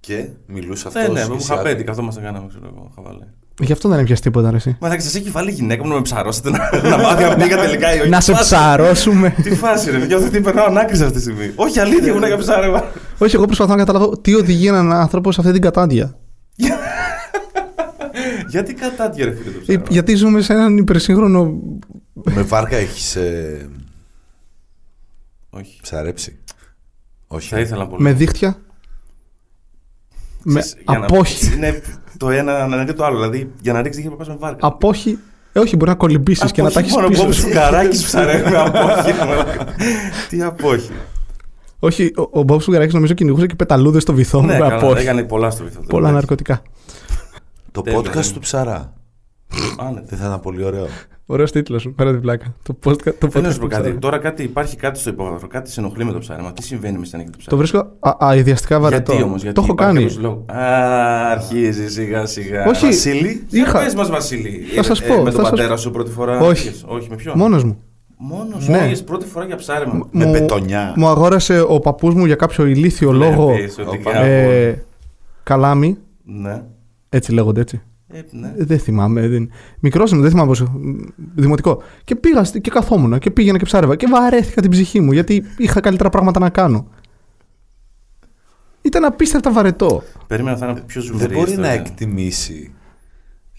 Και 0.00 0.28
μιλούσε 0.46 0.88
Ναι, 0.92 1.00
αυτός. 1.00 1.14
ναι, 1.14 1.22
και 1.22 1.28
μου 1.28 1.34
εσύ 1.34 1.44
είχα 1.44 1.54
πέντε, 1.56 1.68
άκουγες. 1.68 1.86
καθόμαστε 1.86 2.20
κάναμε, 2.20 2.46
ξέρω 2.48 2.66
εγώ. 2.66 2.92
χαβαλέ. 2.94 3.26
Γι' 3.60 3.72
αυτό 3.72 3.88
δεν 3.88 3.98
έπιασε 3.98 4.22
τίποτα, 4.22 4.50
ρε, 4.50 4.56
εσύ. 4.56 4.76
Μα 4.80 4.88
θα 4.88 5.00
σας 5.00 5.14
έχει 5.14 5.30
βάλει 5.30 5.50
η 5.50 5.54
γυναίκα 5.54 5.82
μου 5.82 5.88
να 5.88 5.94
με 5.94 6.02
ψαρώσετε 6.02 6.50
να, 6.50 6.70
να 6.90 6.98
μάθει 6.98 7.22
αν 7.24 7.36
πήγα 7.38 7.56
τελικά 7.56 7.94
ή 7.94 8.00
όχι. 8.00 8.08
Να 8.08 8.18
Τι 8.18 8.24
σε 8.24 8.32
φάση- 8.32 8.44
ψαρώσουμε. 8.44 9.34
Τι 9.42 9.54
φάση, 9.54 9.90
ρε, 9.90 9.98
νιώθω 10.06 10.26
ότι 10.26 10.40
περνάω 10.40 10.66
ανάκριση 10.66 11.02
αυτή 11.02 11.14
τη 11.14 11.20
στιγμή. 11.20 11.52
Όχι, 11.54 11.80
αλήθεια, 11.80 12.08
ήμουν 12.12 12.26
για 12.26 12.36
ψάρεμα. 12.36 12.84
Όχι, 13.18 13.34
εγώ 13.36 13.44
προσπαθώ 13.44 13.70
να 13.72 13.78
καταλάβω 13.78 14.16
τι 14.18 14.34
οδηγεί 14.34 14.66
έναν 14.66 14.92
άνθρωπο 14.92 15.32
σε 15.32 15.40
αυτή 15.40 15.52
την 15.52 15.62
κατάντια. 15.62 16.16
Γιατί 18.48 18.74
κατά 18.74 19.10
τι 19.10 19.24
ρε 19.24 19.30
φίλε 19.34 19.50
το 19.50 19.58
Ε, 19.58 19.62
ψάρεμα; 19.62 19.84
γιατί 19.88 20.14
ζούμε 20.14 20.40
σε 20.40 20.52
έναν 20.52 20.76
υπερσύγχρονο. 20.76 21.60
Με 22.12 22.42
βάρκα 22.42 22.76
έχεις 22.76 23.16
ε, 23.16 23.68
Όχι. 25.50 25.78
ψαρέψει; 25.82 26.38
Όχι. 27.26 27.48
Θα 27.48 27.60
ήθελα 27.60 27.86
πολύ. 27.86 28.02
με 28.02 28.12
δίχτυα; 28.12 28.58
Με 30.42 30.60
Ξέρεις, 30.60 30.84
για 30.88 30.98
να- 30.98 31.04
απόχη. 31.04 31.54
Είναι 31.54 31.82
το 32.16 32.30
ένα 32.30 32.62
αναλύει 32.62 32.92
το 32.92 33.04
άλλο. 33.04 33.16
Δηλαδή 33.16 33.52
για 33.60 33.72
να 33.72 33.82
ρίξεις 33.82 34.02
δίχτυα 34.02 34.24
πα 34.24 34.32
με 34.32 34.36
βάρκα. 34.38 34.66
Απόχη. 34.66 35.18
Ε, 35.52 35.58
όχι, 35.58 35.76
μπορεί 35.76 35.90
να 35.90 35.96
κολυμπήσεις 35.96 36.52
και 36.52 36.62
να 36.62 36.70
τα 36.70 36.80
έχεις 36.80 36.92
μόνο 36.92 37.08
πίσω. 37.08 37.26
Bob 37.26 37.32
σου. 37.34 37.40
Σουγκαράκης 37.40 38.04
ψαρεύει 38.06 38.50
με 38.50 38.56
απόχη. 38.58 39.12
Τι 40.28 40.42
απόχη. 40.42 40.90
Όχι, 41.78 42.12
ο, 42.16 42.28
ο 42.38 42.42
Μπομπ 42.42 42.60
Σουγκαράκης 42.60 42.94
νομίζω 42.94 43.14
κυνηγούσε 43.14 43.46
και 43.46 43.54
πεταλούδες 43.54 44.02
στο 44.02 44.12
βυθό 44.14 44.40
μου 44.40 44.46
Ναι, 44.46 44.52
με 44.52 44.58
καλά, 44.58 44.74
απόχη. 44.76 45.02
έκανε 45.02 45.22
πολλά 45.24 45.50
στο 45.50 45.64
βυθό. 45.64 45.80
Πολλά 45.88 46.10
ναρκωτικά. 46.10 46.62
Το 47.72 47.80
Τέλεια, 47.82 47.98
podcast 48.00 48.14
είναι. 48.14 48.32
του 48.32 48.40
ψαρά. 48.40 48.92
Άνετα. 49.78 50.06
Δεν 50.08 50.18
θα 50.18 50.26
ήταν 50.26 50.40
πολύ 50.40 50.64
ωραίο. 50.64 50.86
Ωραίος 51.28 51.52
τίτλος, 51.52 51.88
πέρα 51.96 52.10
την 52.12 52.20
πλάκα. 52.20 52.54
Το 52.62 52.78
podcast, 52.84 53.14
το 53.18 53.30
Θέλω 53.30 53.44
να 53.44 53.48
podcast 53.48 53.52
σου 53.52 53.58
πω 53.58 53.64
του 53.64 53.68
κάτι. 53.70 53.82
ψαρά. 53.82 53.98
Τώρα 53.98 54.18
κάτι, 54.18 54.42
υπάρχει 54.42 54.76
κάτι 54.76 54.98
στο 54.98 55.10
υπόγραφο, 55.10 55.46
κάτι 55.46 55.70
σε 55.70 55.80
ενοχλεί 55.80 56.04
με 56.04 56.12
το 56.12 56.18
ψάρεμα. 56.18 56.52
Τι 56.52 56.62
συμβαίνει 56.62 56.98
μες 56.98 57.06
στην 57.08 57.18
ανοίξη 57.20 57.38
του 57.38 57.44
Το 57.56 57.56
ψάρεμα. 57.62 57.86
βρίσκω 57.98 58.08
α, 58.08 58.28
αειδιαστικά 58.30 58.80
βαρετό. 58.80 59.10
Γιατί 59.12 59.26
όμως, 59.26 59.42
γιατί 59.42 59.54
το 59.56 59.62
έχω 59.62 59.72
υπάρχει 59.72 59.94
κάνει. 59.94 60.06
κάποιος 60.06 60.22
λόγος. 60.22 60.44
Α, 60.48 61.30
αρχίζει 61.30 61.90
σιγά 61.90 62.26
σιγά. 62.26 62.64
Όχι. 62.66 62.84
Βασίλη, 62.86 63.46
Είχα- 63.50 63.70
για 63.70 63.80
πες 63.84 63.94
μας 63.94 64.10
Βασίλη. 64.10 64.62
Θα 64.74 64.82
σας 64.82 65.00
Ε, 65.00 65.06
πω, 65.06 65.14
με 65.14 65.18
θα 65.30 65.36
τον 65.36 65.40
σας 65.40 65.50
πατέρα 65.50 65.68
πω. 65.74 65.76
σου 65.76 65.90
πρώτη 65.90 66.10
φορά. 66.10 66.38
Όχι. 66.40 66.64
πήγες; 66.64 66.84
Όχι, 66.86 67.08
με 67.10 67.16
ποιον; 67.16 67.34
Μόνος 67.38 67.64
μου. 67.64 67.78
Μόνος 68.16 68.68
Ναι. 68.68 68.76
ναι. 68.76 68.82
πήγες 68.82 69.04
πρώτη 69.04 69.26
φορά 69.26 69.44
για 69.44 69.56
ψάρεμα. 69.56 70.08
Με 70.10 70.24
Μου- 70.24 70.32
πετονιά. 70.32 70.92
Μου 70.96 71.06
αγόρασε 71.06 71.60
ο 71.68 71.78
παππούς 71.80 72.14
μου 72.14 72.24
για 72.24 72.34
κάποιο 72.34 72.66
ηλίθιο 72.66 73.12
λόγο 73.12 73.46
Βλέπεις 73.46 73.78
ότι 73.78 73.88
Όπα. 73.98 74.10
κάπου- 74.12 74.26
ε, 74.28 74.84
καλάμι. 75.42 75.98
Ναι. 76.24 76.62
Έτσι 77.08 77.32
λέγονται 77.32 77.60
έτσι. 77.60 77.82
Ε, 78.16 78.24
ναι. 78.30 78.46
Ε, 78.58 78.64
Δεν 78.64 78.78
θυμάμαι. 78.78 79.28
Δεν... 79.28 79.50
Μικρός 79.80 80.10
ήμουν, 80.10 80.22
δεν 80.22 80.30
θυμάμαι 80.30 80.48
πόσο. 80.48 80.80
Δημοτικό. 81.34 81.82
Και 82.04 82.16
πήγα 82.16 82.44
στη- 82.44 82.60
και 82.60 82.70
καθόμουν 82.70 83.18
και 83.18 83.30
πήγαινα 83.30 83.58
και 83.58 83.64
ψάρευα. 83.64 83.96
Και 83.96 84.06
βαρέθηκα 84.10 84.60
την 84.60 84.70
ψυχή 84.70 85.00
μου 85.00 85.12
γιατί 85.12 85.42
είχα 85.56 85.80
καλύτερα 85.80 86.10
πράγματα 86.10 86.40
να 86.40 86.48
κάνω. 86.50 86.88
Ήταν 88.82 89.04
απίστευτα 89.04 89.52
βαρετό. 89.52 90.02
Περίμενα 90.26 90.56
θα 90.56 90.66
είναι 90.66 90.80
πιο 90.86 91.00
ζουμερή. 91.00 91.26
Δεν 91.26 91.36
μπορεί 91.38 91.50
να 91.50 91.56
ιστορία. 91.56 91.72
εκτιμήσει. 91.72 92.74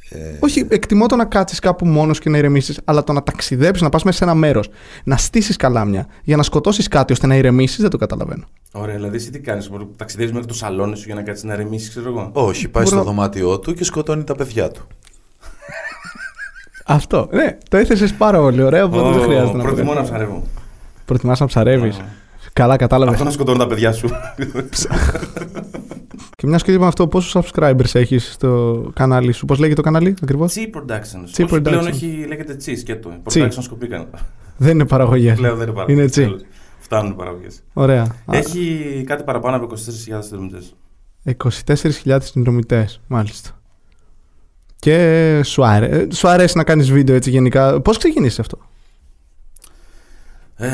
Ε, 0.09 0.17
Όχι, 0.39 0.65
εκτιμώ 0.69 1.05
το 1.05 1.15
να 1.15 1.25
κάτσεις 1.25 1.59
κάπου 1.59 1.85
μόνος 1.85 2.19
και 2.19 2.29
να 2.29 2.37
ηρεμήσεις, 2.37 2.79
αλλά 2.83 3.03
το 3.03 3.13
να 3.13 3.23
ταξιδέψεις, 3.23 3.81
να 3.83 3.89
πας 3.89 4.03
μέσα 4.03 4.17
σε 4.17 4.23
ένα 4.23 4.33
μέρος, 4.33 4.69
να 5.03 5.17
στήσεις 5.17 5.55
καλάμια 5.55 6.07
για 6.23 6.37
να 6.37 6.43
σκοτώσεις 6.43 6.87
κάτι 6.87 7.13
ώστε 7.13 7.27
να 7.27 7.35
ηρεμήσεις, 7.35 7.77
δεν 7.81 7.89
το 7.89 7.97
καταλαβαίνω. 7.97 8.43
Ωραία, 8.71 8.95
δηλαδή 8.95 9.15
εσύ 9.15 9.29
τι 9.31 9.39
κάνεις. 9.39 9.69
Ταξιδεύεις 9.95 10.31
μέχρι 10.33 10.47
το 10.47 10.53
σαλόνι 10.53 10.95
σου 10.97 11.03
για 11.05 11.15
να 11.15 11.21
κάτσεις 11.21 11.43
να 11.43 11.55
ρεμίσει, 11.55 11.89
ξέρω 11.89 12.07
εγώ. 12.09 12.29
Όχι, 12.33 12.67
πάει 12.67 12.83
Μπορώ 12.83 12.85
στο 12.85 12.95
να- 12.95 13.03
δωμάτιό 13.03 13.59
του 13.59 13.73
και 13.73 13.83
σκοτώνει 13.83 14.23
τα 14.23 14.35
παιδιά 14.35 14.71
του. 14.71 14.87
Αυτό. 16.85 17.27
Ναι, 17.31 17.57
το 17.69 17.77
έθεσες 17.77 18.13
πάρα 18.13 18.39
πολύ 18.39 18.61
ωραία, 18.61 18.83
οπότε 18.83 19.09
δεν 19.09 19.19
Ω, 19.19 19.23
χρειάζεται 19.23 19.57
να 19.57 19.63
το 19.63 19.67
Προτιμώ 19.67 19.89
να 19.89 19.95
κάνεις. 19.95 20.09
ψαρεύω. 20.09 20.43
Προτιμάς 21.05 21.39
να 21.39 21.45
ψαρεύεις. 21.45 21.97
Α. 21.97 22.01
Καλά, 22.57 22.75
κατάλαβες. 22.75 23.13
Αυτό 23.13 23.25
να 23.25 23.31
σκοτώνω 23.31 23.57
τα 23.57 23.67
παιδιά 23.67 23.91
σου. 23.91 24.09
Και 26.35 26.47
μια 26.47 26.57
και 26.57 26.71
είπαμε 26.71 26.87
αυτό, 26.87 27.07
πόσους 27.07 27.35
subscribers 27.35 27.93
έχεις 27.95 28.31
στο 28.33 28.83
κανάλι 28.95 29.31
σου, 29.31 29.45
Πώς 29.45 29.59
λέγεται 29.59 29.75
το 29.75 29.81
κανάλι 29.81 30.15
ακριβώς; 30.21 30.55
Cheap 30.57 30.77
Productions. 30.77 31.41
Cheap 31.41 31.47
Όχι, 31.51 31.61
πλέον 31.61 31.83
Productions. 31.83 31.87
έχει, 31.87 32.25
λέγεται 32.27 32.57
Cheese 32.65 32.77
σκέτο. 32.77 33.09
Τσι. 33.23 33.41
Productions 33.41 33.63
σκοπήκαν. 33.63 34.07
Δεν 34.57 34.71
είναι 34.71 34.85
παραγωγές. 34.85 35.35
Πλέον 35.35 35.57
δεν 35.57 35.67
είναι 35.67 35.75
παραγωγές. 35.75 35.99
Είναι 35.99 36.09
τσι. 36.09 36.21
Τέλος. 36.21 36.41
Φτάνουν 36.79 37.11
οι 37.11 37.15
παραγωγές. 37.15 37.63
Ωραία. 37.73 38.01
Α, 38.01 38.37
Έχει 38.37 39.03
κάτι 39.05 39.23
παραπάνω 39.23 39.55
από 39.55 39.65
24.000 39.65 40.19
συνδρομητές. 40.19 40.75
24.000 42.03 42.17
συνδρομητές, 42.21 43.01
μάλιστα. 43.07 43.49
Και 44.79 45.41
σου, 45.43 45.65
άρε... 45.65 46.07
σου 46.13 46.27
αρέσει 46.27 46.57
να 46.57 46.63
κάνεις 46.63 46.91
βίντεο 46.91 47.15
έτσι 47.15 47.29
γενικά. 47.29 47.81
Πώς 47.81 47.97
ξεκίνησε 47.97 48.41
αυτό, 48.41 48.57
Ε, 50.59 50.69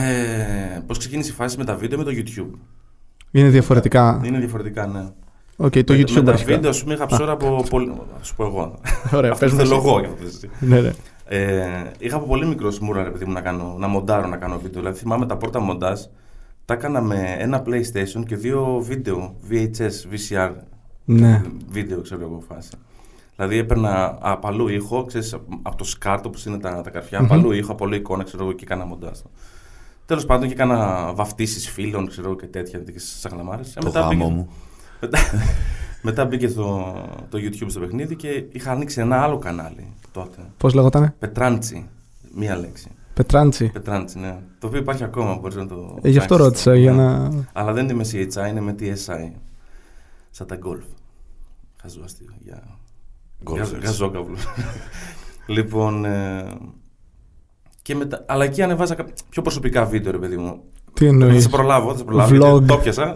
πώς 0.88 0.98
ξεκίνησε 0.98 1.30
η 1.30 1.34
φάση 1.34 1.58
με 1.58 1.64
τα 1.66 1.76
βίντεο 1.76 1.98
με 1.98 2.04
το 2.04 2.12
YouTube; 2.16 2.58
Είναι 3.32 3.50
διαφορετικά. 3.50 4.22
Είναι 4.24 4.40
διαφορετικά, 4.40 4.88
ναι. 4.88 5.08
Οκ, 5.56 5.72
το 5.84 5.94
με, 5.94 6.00
YouTube 6.00 6.12
με 6.12 6.22
τα 6.24 6.32
αρχικά. 6.32 6.54
βίντεο, 6.54 6.70
ας 6.70 6.82
πούμε, 6.84 6.94
είχα 6.94 7.06
ψώρα 7.06 7.32
από 7.32 7.64
πολύ. 7.70 7.94
Θα 8.18 8.24
σου 8.24 8.36
πω 8.36 8.46
εγώ. 8.46 8.80
Ωραία, 9.14 9.32
Αυτό 9.32 9.46
πες 9.46 9.54
μας. 9.54 9.64
θέλω 9.68 9.76
εγώ 9.80 10.00
για 10.00 10.10
αυτό. 10.10 10.26
εσύ. 10.26 10.50
Ναι, 10.60 10.82
ναι. 10.82 10.92
Ε, 11.26 11.66
είχα 12.00 12.16
από 12.16 12.26
πολύ 12.26 12.46
μικρός 12.46 12.80
μούρα, 12.80 13.04
ρε 13.04 13.10
παιδί 13.10 13.26
μου, 13.26 13.32
να, 13.32 13.42
κάνω, 13.42 13.76
να 13.80 13.88
μοντάρω 13.88 14.28
να 14.28 14.38
κάνω 14.38 14.60
βίντεο. 14.60 14.82
Δηλαδή, 14.82 15.00
θυμάμαι 15.00 15.26
τα 15.26 15.38
πρώτα 15.38 15.60
μοντάζ 15.60 16.00
τα 16.66 16.74
έκανα 16.74 17.02
με 17.02 17.36
ένα 17.40 17.64
PlayStation 17.66 18.24
και 18.26 18.36
δύο 18.36 18.80
βίντεο, 18.82 19.36
VHS, 19.50 19.80
VCR. 20.12 20.52
Ναι. 21.06 21.42
Βίντεο, 21.70 22.02
ξέρω 22.02 22.22
εγώ, 22.22 22.44
φάση. 22.48 22.70
Δηλαδή 23.36 23.58
έπαιρνα 23.58 24.18
από 24.22 24.48
αλλού 24.48 24.68
ήχο, 24.68 25.04
ξέρεις, 25.06 25.34
από 25.62 25.76
το 25.78 25.84
σκάρτο 25.84 26.30
που 26.30 26.42
είναι 26.48 26.58
τα, 26.58 26.82
τα 26.82 26.90
καρφιά, 26.90 27.20
Μμμ. 27.20 27.26
από 27.26 27.34
αλλού 27.34 27.52
ήχο, 27.52 27.72
από 27.72 27.86
αλλού 27.86 27.96
εικόνα, 27.96 28.24
ξέρω 28.24 28.44
εγώ, 28.44 28.52
και 28.52 28.64
έκανα 28.64 28.86
μοντάζ. 28.86 29.20
Τέλος 30.06 30.26
πάντων 30.26 30.48
και 30.48 30.54
έκανα 30.54 31.12
βαφτίσεις 31.14 31.70
φίλων, 31.70 32.08
ξέρω 32.08 32.28
εγώ, 32.28 32.36
και 32.38 32.46
τέτοια 32.46 32.80
τέτοιε 32.80 33.00
σαγλαμάρε. 33.00 33.62
Το 33.80 33.90
γάμο 33.90 34.30
μου. 34.30 34.50
Μετά, 35.02 35.18
μετά 36.02 36.26
μπήκε 36.26 36.50
το, 36.50 36.94
το 37.30 37.38
YouTube 37.42 37.66
στο 37.70 37.80
παιχνίδι 37.80 38.16
και 38.16 38.46
είχα 38.52 38.72
ανοίξει 38.72 39.02
ένα 39.02 39.22
άλλο 39.22 39.38
κανάλι 39.38 39.94
τότε. 40.12 40.38
Πώς 40.58 40.74
λέγοτανε, 40.74 41.16
Πετράντσι. 41.20 41.90
Μία 42.36 42.56
λέξη. 42.58 42.90
Πετράντσι. 43.14 43.70
Πετράντσι, 43.70 44.20
ναι. 44.20 44.40
Το 44.60 44.68
οποίο 44.68 44.80
υπάρχει 44.80 45.04
ακόμα, 45.04 45.36
μπορείς 45.36 45.56
να 45.56 45.68
το. 45.68 45.98
Ε, 46.02 46.10
γι' 46.10 46.18
αυτό 46.18 46.36
ψάξεις. 46.36 46.64
ρώτησα, 46.66 46.76
για 46.76 46.92
Ναι. 46.92 47.04
να. 47.04 47.46
Αλλά 47.54 47.74
δεν 47.74 47.84
είναι 47.84 47.94
με 47.94 48.06
CHI, 48.12 48.50
είναι 48.50 48.62
με 48.62 48.76
TSI. 48.80 49.32
Σαν 50.30 50.48
τα 50.48 50.58
golf. 50.66 50.84
Χαζό 51.82 52.02
αστείο. 52.04 52.30
Για... 52.40 52.64
Golfers. 53.44 53.56
Γα- 53.72 53.80
Γαζόκαυλο. 53.84 54.38
λοιπόν. 55.48 56.06
Ε... 56.06 56.44
Και 57.84 57.96
μετά... 57.96 58.24
Αλλά 58.28 58.44
εκεί 58.44 58.62
ανεβάζα 58.62 58.96
κα- 58.96 59.06
πιο 59.30 59.42
προσωπικά 59.42 59.86
βίντεο, 59.86 60.12
ρε 60.12 60.18
παιδί 60.18 60.38
μου. 60.38 60.62
Τι 60.94 61.04
Θα 61.06 61.12
εννοεί. 61.12 61.42
σε 61.42 61.50
προλάβω, 61.50 61.92
θα 61.92 61.98
σε 61.98 62.04
προλάβω. 62.04 62.36
Vlog. 62.36 62.40
γιατί 62.52 62.66
Το 62.66 62.78
πιασα. 62.78 63.16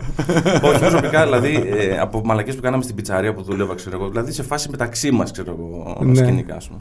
Όχι, 0.64 0.80
προσωπικά, 0.80 1.24
δηλαδή 1.24 1.56
ε, 1.78 2.00
από 2.00 2.22
μαλακές 2.26 2.56
που 2.56 2.62
κάναμε 2.62 2.84
στην 2.84 2.96
πιτσαρία 2.96 3.34
που 3.34 3.42
δούλευα, 3.42 3.76
ξέρω 3.76 3.96
εγώ. 4.00 4.10
Δηλαδή 4.10 4.32
σε 4.32 4.44
φάση 4.44 4.70
μεταξύ 4.70 5.12
μας, 5.12 5.32
ξέρω 5.32 5.52
εγώ, 5.52 5.98
Ναι. 6.06 6.16
σκηνικά, 6.16 6.56
ας 6.56 6.68
πούμε. 6.68 6.80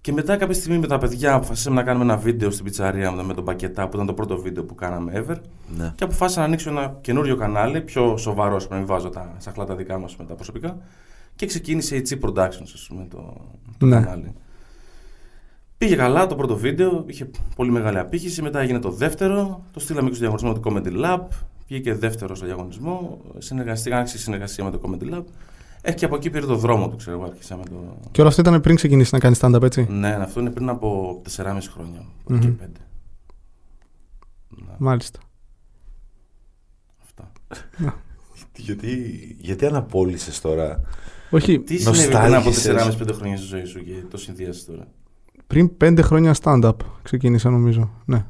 Και 0.00 0.12
μετά 0.12 0.36
κάποια 0.36 0.54
στιγμή 0.54 0.78
με 0.78 0.86
τα 0.86 0.98
παιδιά 0.98 1.34
αποφασίσαμε 1.34 1.76
να 1.76 1.82
κάνουμε 1.82 2.04
ένα 2.04 2.16
βίντεο 2.16 2.50
στην 2.50 2.64
πιτσαρία 2.64 3.12
με 3.12 3.34
τον 3.34 3.44
Πακετά, 3.44 3.82
που 3.88 3.90
ήταν 3.94 4.06
το 4.06 4.12
πρώτο 4.14 4.38
βίντεο 4.40 4.64
που 4.64 4.74
κάναμε 4.74 5.12
ever. 5.28 5.36
Ναι. 5.76 5.92
Και 5.94 6.04
αποφάσισα 6.04 6.40
να 6.40 6.46
ανοίξω 6.46 6.70
ένα 6.70 6.96
καινούριο 7.00 7.36
κανάλι, 7.36 7.80
πιο 7.80 8.16
σοβαρό, 8.16 8.56
ας 8.56 8.64
πούμε, 8.66 8.78
να 8.78 8.84
μην 8.84 8.94
βάζω 8.94 9.08
τα 9.08 9.34
σαχλά 9.38 9.64
τα 9.64 9.74
δικά 9.74 9.98
μας 9.98 10.16
με 10.16 10.24
τα 10.24 10.34
προσωπικά. 10.34 10.76
Και 11.36 11.46
ξεκίνησε 11.46 11.96
η 11.96 12.02
G 12.10 12.12
Productions, 12.28 12.70
ας 12.74 12.86
πούμε, 12.88 13.06
το, 13.10 13.34
το 13.78 13.86
Ναι. 13.86 14.00
κανάλι. 14.00 14.32
Πήγε 15.78 15.96
καλά 15.96 16.26
το 16.26 16.34
πρώτο 16.36 16.56
βίντεο, 16.56 17.04
είχε 17.06 17.30
πολύ 17.56 17.70
μεγάλη 17.70 17.98
απήχηση. 17.98 18.42
Μετά 18.42 18.60
έγινε 18.60 18.78
το 18.78 18.90
δεύτερο, 18.90 19.64
το 19.72 19.80
στείλαμε 19.80 20.08
και 20.08 20.14
στο 20.14 20.28
διαγωνισμό 20.28 20.52
του 20.52 20.62
Comedy 20.64 21.04
Lab. 21.04 21.20
Πήγε 21.66 21.80
και 21.80 21.94
δεύτερο 21.94 22.34
στο 22.34 22.46
διαγωνισμό. 22.46 23.20
Συνεργαστήκα, 23.38 23.96
άρχισε 23.98 24.18
συνεργασία 24.18 24.64
με 24.64 24.70
το 24.70 24.80
Comedy 24.82 25.14
Lab. 25.14 25.22
Έχει 25.82 25.96
και 25.96 26.04
από 26.04 26.16
εκεί 26.16 26.30
πήρε 26.30 26.46
το 26.46 26.56
δρόμο 26.56 26.88
του, 26.88 26.96
ξέρω 26.96 27.16
εγώ, 27.16 27.26
άρχισα 27.26 27.56
με 27.56 27.62
το. 27.64 27.96
Και 28.10 28.20
όλο 28.20 28.28
αυτό 28.28 28.40
ήταν 28.40 28.60
πριν 28.60 28.76
ξεκινήσει 28.76 29.10
να 29.12 29.18
κάνει 29.20 29.36
stand-up, 29.40 29.62
έτσι; 29.62 29.86
Ναι, 29.90 30.08
αυτό 30.08 30.40
είναι 30.40 30.50
πριν 30.50 30.68
από 30.68 31.20
4,5 31.36 31.58
χρόνια. 31.72 31.98
Από 32.24 32.32
Μμμ. 32.34 32.40
και 32.40 32.48
5. 32.48 32.66
Ναι, 34.48 34.72
Μάλιστα. 34.78 35.18
αυτά. 37.02 37.32
Γιατί, 38.56 38.96
γιατί 39.38 39.66
αναπόλυσες 39.66 40.40
τώρα; 40.40 40.80
Όχι, 41.30 41.58
Τι 41.60 41.78
συνέβη 41.78 42.06
πριν 42.06 42.34
από 42.34 42.48
Νοστάλγησες; 42.48 42.96
4,5-5 43.00 43.12
χρόνια 43.12 43.36
στη 43.36 43.46
ζωή 43.46 43.64
σου 43.64 43.84
και 43.84 43.92
το 44.10 44.16
συνδυάζεις 44.16 44.64
τώρα; 44.64 44.86
Πριν 45.48 45.76
πέντε 45.76 46.02
χρόνια 46.02 46.34
stand-up 46.42 46.72
ξεκίνησα 47.02 47.50
νομίζω. 47.50 47.90
Ναι. 48.04 48.24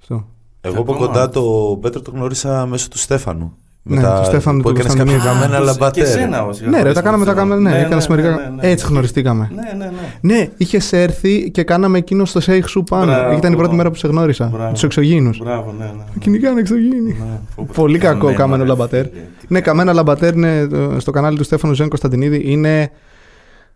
Αυτό. 0.00 0.26
Εγώ 0.60 0.80
από 0.80 0.92
Ακόμα. 0.92 1.06
κοντά 1.06 1.28
το 1.28 1.42
Πέτρο 1.80 2.00
το 2.00 2.10
γνώρισα 2.14 2.66
μέσω 2.66 2.88
του 2.88 2.98
Στέφανου. 2.98 3.52
Ναι, 3.84 4.00
του 4.02 4.24
Στέφανου 4.24 4.60
που 4.62 4.72
του 4.72 4.78
έκανες 4.80 4.96
κάποια 4.96 5.04
Κωνσταντινίδη. 5.12 5.40
χαμένα 5.42 5.56
τους- 5.56 5.66
λαμπατέρ. 5.66 6.04
Και 6.04 6.10
εσένα, 6.10 6.44
όσοι 6.44 6.68
Ναι, 6.68 6.82
ρε, 6.82 6.92
τα 6.92 7.02
κάναμε, 7.02 7.24
τα 7.24 7.32
κάναμε. 7.32 7.60
Ναι, 7.62 7.70
Ναι, 7.70 7.78
έκανα 7.78 7.96
ναι, 7.96 8.06
μερικά. 8.08 8.28
ναι, 8.30 8.36
ναι, 8.42 8.48
ναι. 8.62 8.68
Έτσι 8.70 8.86
γνωριστήκαμε. 8.86 9.50
Ναι, 9.54 9.84
ναι, 9.84 9.90
ναι. 10.20 10.34
Ναι, 10.36 10.48
είχες 10.56 10.92
έρθει 10.92 11.50
και 11.50 11.62
κάναμε 11.62 11.98
εκείνο 11.98 12.24
στο 12.24 12.40
Σέιχ 12.40 12.68
σου 12.68 12.82
πάνω. 12.84 13.04
Μπράβο. 13.12 13.36
Ήταν 13.36 13.52
η 13.52 13.56
πρώτη 13.56 13.74
μέρα 13.74 13.90
που 13.90 13.96
σε 13.96 14.08
γνώρισα. 14.08 14.48
Μπράβο. 14.52 14.72
Τους 14.72 14.82
εξωγήινους. 14.82 15.38
Μπράβο, 15.38 15.72
ναι, 15.78 15.84
ναι. 15.84 15.90
ναι. 15.92 16.04
Κυνηγάνε 16.18 16.60
εξωγήινοι. 16.60 17.12
Ναι, 17.18 17.38
πω, 17.56 17.64
πω, 17.66 17.72
Πολύ 17.74 17.98
κακό 17.98 18.18
καμένο, 18.18 18.36
καμένο 18.38 18.62
ρε, 18.62 18.68
λαμπατέρ. 18.68 19.04
φίλε, 19.08 19.20
τι 19.40 19.46
Ναι, 19.48 19.60
καμένα 19.60 19.92
λαμπατέρ 19.92 20.34
είναι 20.34 20.58
ε, 20.58 20.98
στο 20.98 21.10
κανάλι 21.10 21.36
του 21.36 21.44
Στέφανου 21.44 21.74
Ζέν 21.74 21.88
Κωνσταντινίδη. 21.88 22.42
Είναι. 22.44 22.90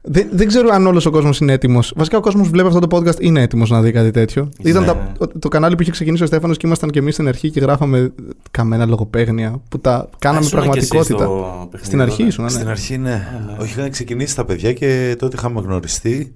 Δεν, 0.09 0.29
δεν 0.33 0.47
ξέρω 0.47 0.69
αν 0.73 0.87
όλος 0.87 1.07
ο 1.07 1.11
κόσμος 1.11 1.39
είναι 1.41 1.53
έτοιμος. 1.53 1.93
Βασικά, 1.97 2.17
ο 2.19 2.21
κόσμος 2.21 2.45
που 2.47 2.51
βλέπει 2.53 2.69
αυτό 2.69 2.81
το 2.87 2.97
podcast 2.97 3.21
είναι 3.21 3.41
έτοιμος 3.43 3.71
να 3.71 3.81
δει 3.83 3.93
κάτι 3.93 4.11
τέτοιο. 4.11 4.49
Ναι. 4.63 4.71
Ήταν 4.71 4.85
τα, 4.85 5.13
το, 5.19 5.31
το 5.39 5.49
κανάλι 5.49 5.75
που 5.77 5.83
είχε 5.83 5.91
ξεκινήσει 5.91 6.23
ο 6.23 6.27
Στέφανος 6.27 6.57
και 6.57 6.67
ήμασταν 6.67 6.91
και 6.91 6.99
εμείς 6.99 7.15
στην 7.15 7.29
αρχή 7.29 7.51
και 7.51 7.61
γράφαμε 7.61 8.13
καμένα 8.51 8.87
λογοπαίγνια 8.87 9.61
που 9.69 9.79
τα 9.81 10.09
κάναμε 10.19 10.45
Ήσουν 10.45 10.61
και 10.61 10.79
εσύ 10.79 10.89
πραγματικότητα. 10.89 11.25
στο 11.25 11.69
παιχνίδι, 11.71 11.87
Στην 11.87 12.01
αρχή 12.01 12.17
τότε. 12.17 12.29
ήσουν, 12.29 12.45
ναι. 12.45 12.51
Στην 12.51 12.69
αρχή, 12.69 12.99
ναι. 12.99 13.13
Α, 13.13 13.45
ναι. 13.47 13.63
Όχι, 13.63 13.79
είχαν 13.79 13.91
ξεκινήσει 13.91 14.37
τα 14.37 14.45
παιδιά 14.45 14.73
και 14.73 15.17
τότε 15.19 15.37
είχαμε 15.39 15.61
γνωριστεί. 15.61 16.33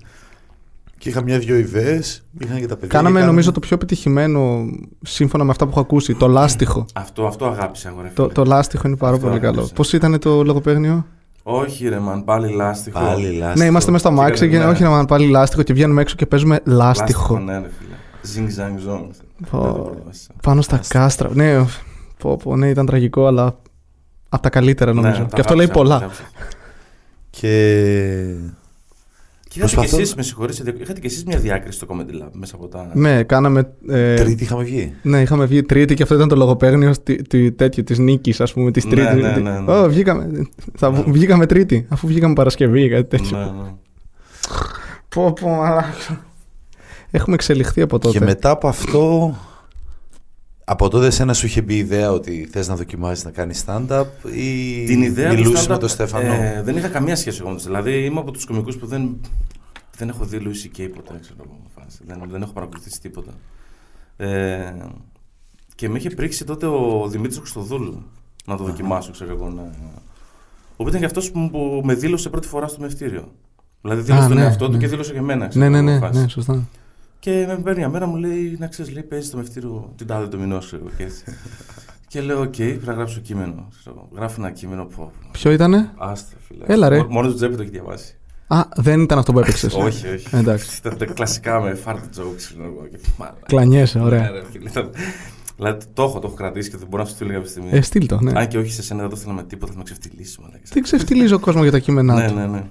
Και 0.98 1.08
είχα 1.08 1.22
μια-δυο 1.22 1.56
ιδέες. 1.56 2.22
Είχαν 2.38 2.58
και 2.60 2.66
τα 2.66 2.74
παιδιά. 2.74 2.88
Κάναμε 2.98 3.20
και 3.20 3.26
νομίζω 3.26 3.52
το 3.52 3.60
πιο 3.60 3.74
επιτυχημένο, 3.74 4.64
σύμφωνα 5.02 5.44
με 5.44 5.50
αυτά 5.50 5.64
που 5.64 5.70
έχω 5.70 5.80
ακούσει, 5.80 6.14
το 6.14 6.26
λάστιχο. 6.28 6.86
Αυτό, 6.94 7.26
αυτό 7.26 7.46
αγάπησα 7.46 7.88
εγώ, 7.88 8.00
ρε 8.02 8.10
το, 8.14 8.22
φίλε. 8.22 8.34
το 8.34 8.44
λάστιχο 8.44 8.88
είναι 8.88 8.96
πάρα 8.96 9.14
Αυτό 9.14 9.26
πολύ 9.26 9.38
καλό. 9.38 9.52
άγραψα. 9.52 9.74
Πώς 9.74 9.92
ήταν 9.92 10.18
το 10.18 10.42
λογοπαίγνιο; 10.44 11.06
Όχι, 11.42 11.88
ρε, 11.88 11.98
μαν, 11.98 12.24
πάλι 12.24 12.52
λάστιχο. 12.52 13.00
Πάλι 13.00 13.30
λάστιχο. 13.30 13.58
Ναι, 13.58 13.64
είμαστε 13.64 13.90
μέσα 13.90 14.04
στο 14.04 14.14
Και 14.14 14.20
αμάξι 14.20 14.48
και 14.48 14.58
ναι. 14.58 14.64
όχι 14.64 14.82
να 14.82 14.88
μάθουμε 14.88 15.06
πάλι 15.06 15.26
λάστιχο 15.26 15.62
και 15.62 15.72
βγαίνουμε 15.72 16.00
έξω 16.00 16.14
και 16.16 16.26
παίζουμε 16.26 16.60
λάστιχο. 16.64 17.38
Ναι, 17.38 17.58
ρε 17.58 17.70
φίλε. 17.78 17.94
Zing 18.22 18.48
zang 18.60 18.90
zong. 18.90 19.08
Πω. 19.50 19.60
Δεν 19.60 19.72
το 19.72 19.78
προτιμάσαι. 19.78 20.28
Πάνω 20.42 20.62
στα 20.62 20.80
κάστρα. 20.88 21.28
Ναι, 21.32 21.64
πω, 22.18 22.36
πω, 22.36 22.56
ναι, 22.56 22.68
ήταν 22.68 22.86
τραγικό, 22.86 23.26
αλλά 23.26 23.56
από 24.28 24.42
τα 24.42 24.50
καλύτερα 24.50 24.92
νομίζω. 24.92 25.22
Ναι, 25.22 25.28
τα 25.28 25.34
και 25.34 25.40
αυτό 25.40 25.54
λέει 25.54 25.64
αγάπησα, 25.64 25.84
πολλά. 25.84 25.98
τα 25.98 26.04
αγάπησα. 26.04 26.22
Και. 27.30 28.34
Και 29.52 29.58
είχατε 29.58 29.72
Προσπαθώ- 29.74 29.96
και 29.96 30.02
εσείς, 30.02 30.14
με 30.16 30.22
συγχωρείτε, 30.22 30.74
είχατε 30.80 31.00
και 31.00 31.06
εσείς 31.06 31.24
μια 31.24 31.38
διάκριση 31.38 31.76
στο 31.78 31.86
Comedy 31.90 32.22
Lab 32.24 32.28
μέσα 32.32 32.54
από 32.54 32.66
τα... 32.68 32.90
Ναι, 32.94 33.22
κάναμε. 33.22 33.72
ε, 33.88 34.14
Τρίτη 34.14 34.42
είχαμε 34.42 34.62
βγει. 34.64 34.94
Ναι, 35.02 35.20
είχαμε 35.20 35.44
βγει 35.44 35.62
τρίτη 35.62 35.94
και 35.94 36.02
αυτό 36.02 36.14
ήταν 36.14 36.28
το 36.28 36.36
λογοπαίγνιο 36.36 36.92
τη, 37.02 37.22
τη, 37.22 37.52
τέτοιο, 37.52 37.84
της 37.84 37.98
νίκης, 37.98 38.40
ας 38.40 38.52
πούμε, 38.52 38.70
της 38.70 38.84
Ναι, 38.84 38.90
τρίτη. 38.90 39.14
ναι, 39.22 39.36
ναι, 39.36 39.58
ναι. 39.60 39.72
Ω, 39.72 39.88
βγήκαμε, 39.88 40.30
θα, 40.74 40.90
Ναι. 40.90 41.02
βγήκαμε 41.06 41.46
τρίτη, 41.46 41.86
αφού 41.88 42.06
βγήκαμε 42.06 42.34
Παρασκευή 42.34 42.82
ή 42.82 42.88
κάτι 42.88 43.04
τέτοιο. 43.08 43.38
Ναι, 43.38 43.44
ναι. 43.44 43.72
Πω, 45.08 45.32
πω, 45.40 45.48
μαλάκα. 45.48 46.24
Έχουμε 47.10 47.34
εξελιχθεί 47.34 47.80
από 47.80 47.98
τότε. 47.98 48.18
Και 48.18 48.24
μετά 48.24 48.50
από 48.50 48.68
αυτό. 48.68 49.34
Από 50.72 50.88
τότε 50.88 51.06
εσένα 51.06 51.34
σου 51.34 51.46
είχε 51.46 51.62
μπει 51.62 51.74
η 51.74 51.78
ιδέα 51.78 52.12
ότι 52.12 52.48
θες 52.50 52.68
να 52.68 52.76
δοκιμάσεις 52.76 53.24
να 53.24 53.30
κάνεις 53.30 53.64
stand-up 53.66 54.04
ή 54.34 54.84
Την 54.84 55.02
ιδέα 55.02 55.30
του 55.30 55.34
μιλούσες 55.36 55.64
stand-up, 55.64 55.68
με 55.68 55.78
τον 55.78 55.88
Στέφανο; 55.88 56.32
ε, 56.32 56.62
δεν 56.64 56.76
είχα 56.76 56.88
καμία 56.88 57.16
σχέση 57.16 57.38
εγώ 57.40 57.48
με 57.48 57.54
τους. 57.54 57.64
Δηλαδή 57.64 58.04
είμαι 58.04 58.20
από 58.20 58.30
τους 58.30 58.44
κομικούς 58.44 58.76
που 58.76 58.86
δεν, 58.86 59.20
δεν 59.96 60.08
έχω 60.08 60.24
δει 60.24 60.38
Louis 60.40 60.78
C.K. 60.78 60.88
ποτέ, 60.94 61.18
ξέρω 61.20 61.36
εγώ, 61.44 61.58
φάση. 61.74 61.98
Δεν, 62.06 62.22
δεν 62.30 62.42
έχω 62.42 62.52
παρακολουθήσει 62.52 63.00
τίποτα. 63.00 63.32
Ε, 64.16 64.72
και 65.74 65.88
με 65.88 65.98
είχε 65.98 66.10
πρίξει 66.10 66.44
τότε 66.44 66.66
ο 66.66 67.06
Δημήτρης 67.08 67.38
Χρυστοδούλου 67.38 68.02
να 68.46 68.56
το 68.56 68.64
δοκιμάσω, 68.64 69.10
ξέρω 69.10 69.30
εγώ. 69.30 69.48
Να... 69.48 69.70
Ο 70.76 70.84
ήταν 70.88 71.00
και 71.00 71.06
αυτός 71.06 71.30
που, 71.30 71.50
που 71.50 71.80
με 71.84 71.94
δήλωσε 71.94 72.28
πρώτη 72.28 72.46
φορά 72.48 72.66
στο 72.68 72.80
μευτήριο. 72.80 73.32
Δηλαδή 73.80 74.02
δήλωσε 74.02 74.24
Α, 74.24 74.28
τον 74.28 74.36
ναι, 74.36 74.42
εαυτό 74.42 74.66
του 74.66 74.72
ναι. 74.72 74.78
και 74.78 74.86
δήλωσε 74.86 75.12
και 75.12 75.18
εμένα. 75.18 75.48
ξέρω 75.48 75.64
Ναι, 75.64 75.80
ναι, 75.80 75.90
εγώ, 75.90 75.90
ναι, 75.90 76.06
φάση. 76.06 76.20
ναι, 76.20 76.28
σωστά. 76.28 76.68
Και 77.20 77.44
με 77.48 77.56
παίρνει 77.56 77.78
μια 77.78 77.88
μέρα 77.88 78.06
μου 78.06 78.16
λέει, 78.16 78.56
να 78.58 78.66
ξέρεις, 78.66 78.92
λέει, 78.92 79.02
παίζει 79.02 79.30
το 79.30 79.36
μευτήριο 79.36 79.92
την 79.96 80.06
τάδε 80.06 80.26
του 80.28 80.38
μηνός, 80.40 80.66
ξέρω 80.66 80.82
εγώ, 80.86 80.94
και 80.96 81.02
έτσι. 81.02 81.24
και 82.08 82.20
λέω, 82.20 82.40
οκέι, 82.40 82.54
πρέπει 82.56 82.86
να 82.86 82.92
γράψω 82.92 83.20
κείμενο. 83.20 83.68
ξέρω 83.78 83.96
εγώ. 83.98 84.08
Γράφω 84.14 84.34
ένα 84.38 84.50
κείμενο 84.50 84.84
που. 84.84 85.10
Ποιο 85.32 85.50
ήτανε; 85.50 85.90
Άστα, 85.96 86.36
φίλε. 86.48 86.64
Έλα, 86.66 86.88
ρε. 86.88 86.96
Μό- 86.98 87.08
Μόνος 87.10 87.30
του 87.30 87.36
Τζέπη 87.36 87.56
το 87.56 87.62
έχει 87.62 87.70
διαβάσει. 87.70 88.14
Α, 88.46 88.62
δεν 88.76 89.00
ήταν 89.00 89.18
αυτό 89.18 89.32
που 89.32 89.38
έπαιξες. 89.38 89.74
όχι, 89.86 90.06
όχι. 90.08 90.36
Εντάξει. 90.36 90.76
Ήταν 90.78 90.96
τα 90.98 91.04
κλασικά 91.06 91.60
με 91.60 91.74
φάρτη 91.74 92.08
jokes, 92.16 92.36
ξέρω 92.36 92.64
εγώ. 92.64 92.86
και 92.90 92.98
μάλα. 93.18 93.36
Κλανιέσαι, 93.46 93.98
Ναι, 93.98 94.04
ωραία. 94.04 94.30
ρε, 94.30 94.42
φίλε, 94.50 94.68
ήταν- 94.68 94.90
Δηλαδή 95.56 95.84
το 95.92 96.02
έχω, 96.02 96.18
το 96.18 96.26
έχω 96.26 96.36
κρατήσει 96.36 96.70
και 96.70 96.76
δεν 96.76 96.86
μπορώ 96.90 97.02
να 97.02 97.08
σου 97.08 97.14
στείλω 97.14 97.32
κάποια 97.32 97.48
στιγμή. 97.48 97.68
Ε, 97.72 97.80
στείλ 97.80 98.06
το, 98.06 98.20
ναι. 98.20 98.32
Αν 98.40 98.48
και 98.48 98.58
όχι 98.58 98.72
σε 98.72 98.82
σένα, 98.82 99.00
δεν 99.00 99.10
το 99.10 99.16
θέλω 99.16 99.34
με 99.34 99.42
τίποτα, 99.42 99.72
θα 99.72 99.78
με 99.78 99.84
ξεφτυλίσει. 99.84 100.38
μαλάκα. 100.40 100.62
Τι 100.70 100.80
ξεφτυλίζει 100.80 101.32
ο 101.34 101.38
κόσμο 101.38 101.62
για 101.62 101.70
τα 101.72 101.78
κείμενά 101.78 102.14
Ναι, 102.14 102.28
του. 102.28 102.34
ναι, 102.34 102.46
ναι. 102.46 102.62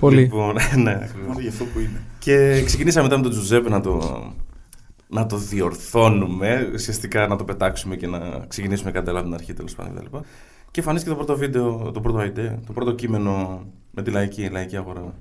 Πολύ. 0.00 0.20
Λοιπόν, 0.20 0.54
ναι, 0.82 0.90
ακριβώς. 0.90 1.26
Μόνο 1.26 1.40
γι' 1.40 1.48
αυτό 1.48 1.64
που 1.64 1.78
είναι. 1.78 2.02
Και 2.18 2.62
ξεκινήσαμε 2.64 3.04
μετά 3.04 3.16
με 3.16 3.22
τον 3.22 3.32
Τζουζέπε 3.32 3.68
να 3.68 3.80
το, 3.80 4.22
να 5.08 5.26
το 5.26 5.36
διορθώνουμε, 5.36 6.70
ουσιαστικά 6.74 7.26
να 7.26 7.36
το 7.36 7.44
πετάξουμε 7.44 7.96
και 7.96 8.06
να 8.06 8.18
ξεκινήσουμε 8.48 8.90
κάτι 8.90 9.08
άλλο 9.08 9.18
από 9.18 9.26
την 9.26 9.36
αρχή 9.36 9.52
τέλος 9.52 9.74
πάντων 9.74 9.94
κτλ. 9.94 10.16
Και 10.70 10.80
εμφανίστηκε 10.80 11.14
το 11.14 11.24
πρώτο 11.24 11.36
βίντεο, 11.38 11.90
το 11.94 12.00
πρώτο 12.00 12.18
idea, 12.18 12.54
το 12.66 12.72
πρώτο 12.72 12.92
κείμενο 12.92 13.62
με 13.90 14.02
τη 14.02 14.10
λαϊκή, 14.10 14.48
λαϊκή 14.52 14.76
αγορά. 14.76 15.14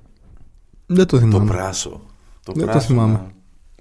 Δεν 0.86 1.05
το 1.05 1.15
Το 1.15 1.19
θυμάμαι. 1.19 1.45
πράσο. 1.51 1.89
Το, 2.45 2.51
Δεν 2.55 2.65
το 2.65 2.71
πράσινο, 2.71 3.00
θυμάμαι. 3.01 3.21